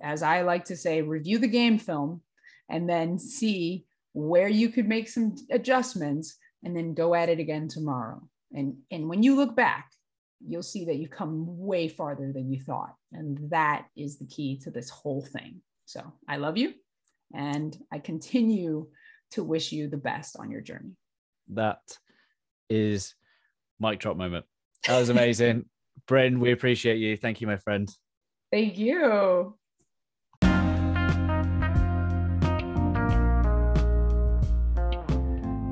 as 0.00 0.22
I 0.22 0.42
like 0.42 0.64
to 0.66 0.76
say, 0.76 1.02
review 1.02 1.38
the 1.38 1.48
game 1.48 1.78
film 1.78 2.22
and 2.68 2.88
then 2.88 3.18
see 3.18 3.84
where 4.12 4.48
you 4.48 4.68
could 4.68 4.88
make 4.88 5.08
some 5.08 5.34
adjustments 5.50 6.36
and 6.62 6.76
then 6.76 6.94
go 6.94 7.14
at 7.14 7.28
it 7.28 7.38
again 7.38 7.68
tomorrow. 7.68 8.22
And, 8.52 8.76
and 8.90 9.08
when 9.08 9.22
you 9.22 9.36
look 9.36 9.56
back, 9.56 9.90
you'll 10.46 10.62
see 10.62 10.84
that 10.86 10.96
you've 10.96 11.10
come 11.10 11.44
way 11.46 11.88
farther 11.88 12.32
than 12.32 12.52
you 12.52 12.60
thought. 12.60 12.94
And 13.12 13.50
that 13.50 13.86
is 13.96 14.18
the 14.18 14.26
key 14.26 14.58
to 14.58 14.70
this 14.70 14.90
whole 14.90 15.22
thing. 15.22 15.60
So 15.84 16.12
I 16.28 16.36
love 16.36 16.56
you. 16.56 16.74
And 17.34 17.76
I 17.92 17.98
continue 17.98 18.88
to 19.32 19.42
wish 19.42 19.72
you 19.72 19.88
the 19.88 19.96
best 19.96 20.36
on 20.38 20.50
your 20.50 20.60
journey. 20.60 20.92
That 21.48 21.80
is 22.70 23.14
mic 23.80 23.98
drop 24.00 24.16
moment. 24.16 24.46
That 24.86 24.98
was 24.98 25.08
amazing. 25.08 25.66
Bryn, 26.06 26.40
we 26.40 26.52
appreciate 26.52 26.98
you. 26.98 27.16
Thank 27.16 27.40
you, 27.40 27.46
my 27.46 27.56
friend. 27.56 27.88
Thank 28.50 28.78
you. 28.78 29.56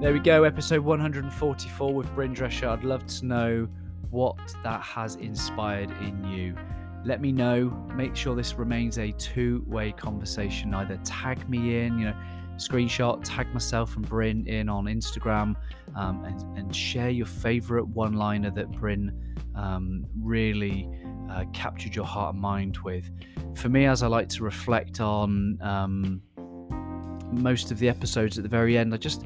There 0.03 0.13
we 0.13 0.19
go, 0.19 0.43
episode 0.43 0.81
144 0.81 1.95
with 1.95 2.13
Bryn 2.13 2.35
Drescher. 2.35 2.67
I'd 2.67 2.83
love 2.83 3.07
to 3.07 3.25
know 3.25 3.69
what 4.11 4.37
that 4.65 4.83
has 4.83 5.15
inspired 5.15 5.93
in 6.03 6.25
you 6.25 6.57
let 7.05 7.21
me 7.21 7.31
know. 7.31 7.71
Make 7.95 8.17
sure 8.17 8.35
this 8.35 8.55
remains 8.55 8.99
a 8.99 9.13
two 9.13 9.65
way 9.69 9.93
conversation. 9.93 10.75
Either 10.75 10.99
tag 11.05 11.49
me 11.49 11.85
in, 11.85 12.01
you 12.01 12.07
know, 12.07 12.17
screenshot, 12.57 13.21
tag 13.23 13.53
myself 13.53 13.95
and 13.95 14.09
Bryn 14.09 14.45
in 14.49 14.69
on 14.69 14.87
Instagram, 14.87 15.55
um, 15.95 16.25
and, 16.25 16.59
and, 16.59 16.75
share 16.75 17.11
your 17.11 17.27
favorite 17.27 17.87
one 17.87 18.15
liner 18.15 18.51
that 18.51 18.73
Bryn 18.73 19.17
um, 19.55 20.05
really 20.21 20.91
uh, 21.31 21.45
captured 21.53 21.95
your 21.95 22.07
heart 22.07 22.35
and 22.35 22.43
mind 22.43 22.79
with. 22.79 23.09
For 23.55 23.69
me, 23.69 23.87
as 23.87 24.03
I 24.03 24.09
like 24.09 24.29
to 24.31 24.43
reflect 24.43 25.01
on 25.01 25.59
um, 25.63 26.23
most 27.31 27.71
of 27.71 27.79
the 27.79 27.89
episodes 27.89 28.37
at 28.37 28.43
the 28.43 28.51
very 28.51 28.77
end, 28.77 28.93
I 28.93 28.97
just 28.97 29.25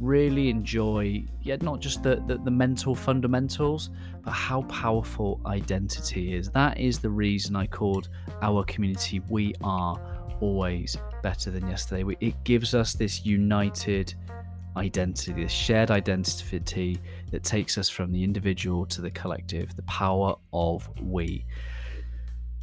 really 0.00 0.50
enjoy, 0.50 1.24
yeah, 1.42 1.56
not 1.60 1.80
just 1.80 2.02
the, 2.02 2.22
the, 2.26 2.38
the 2.38 2.50
mental 2.50 2.94
fundamentals, 2.94 3.90
but 4.22 4.32
how 4.32 4.62
powerful 4.62 5.40
identity 5.46 6.34
is. 6.34 6.50
That 6.50 6.78
is 6.78 6.98
the 6.98 7.10
reason 7.10 7.56
I 7.56 7.66
called 7.66 8.08
our 8.42 8.64
community 8.64 9.20
We 9.28 9.54
Are 9.62 9.98
Always 10.40 10.96
Better 11.22 11.50
Than 11.50 11.66
Yesterday. 11.66 12.16
It 12.20 12.42
gives 12.44 12.74
us 12.74 12.94
this 12.94 13.24
united 13.24 14.14
identity, 14.76 15.32
this 15.32 15.52
shared 15.52 15.90
identity 15.90 17.00
that 17.30 17.42
takes 17.42 17.78
us 17.78 17.88
from 17.88 18.12
the 18.12 18.22
individual 18.22 18.84
to 18.86 19.00
the 19.00 19.10
collective, 19.10 19.74
the 19.74 19.82
power 19.84 20.34
of 20.52 20.88
we. 21.00 21.46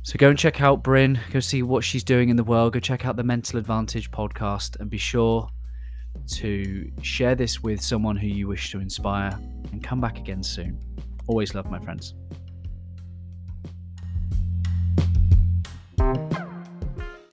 So 0.04 0.16
go 0.18 0.30
and 0.30 0.38
check 0.38 0.62
out 0.62 0.84
Bryn, 0.84 1.20
go 1.32 1.40
see 1.40 1.64
what 1.64 1.84
she's 1.84 2.04
doing 2.04 2.30
in 2.30 2.36
the 2.36 2.44
world, 2.44 2.74
go 2.74 2.80
check 2.80 3.06
out 3.06 3.16
the 3.16 3.24
Mental 3.24 3.58
Advantage 3.58 4.12
podcast, 4.12 4.80
and 4.80 4.90
be 4.90 4.98
sure 4.98 5.50
to 6.28 6.92
share 7.02 7.36
this 7.36 7.62
with 7.62 7.82
someone 7.82 8.16
who 8.16 8.28
you 8.28 8.48
wish 8.48 8.72
to 8.72 8.80
inspire, 8.80 9.38
and 9.72 9.84
come 9.84 10.00
back 10.00 10.18
again 10.18 10.44
soon. 10.44 10.80
Always 11.28 11.54
love, 11.54 11.70
my 11.70 11.80
friends. 11.80 12.14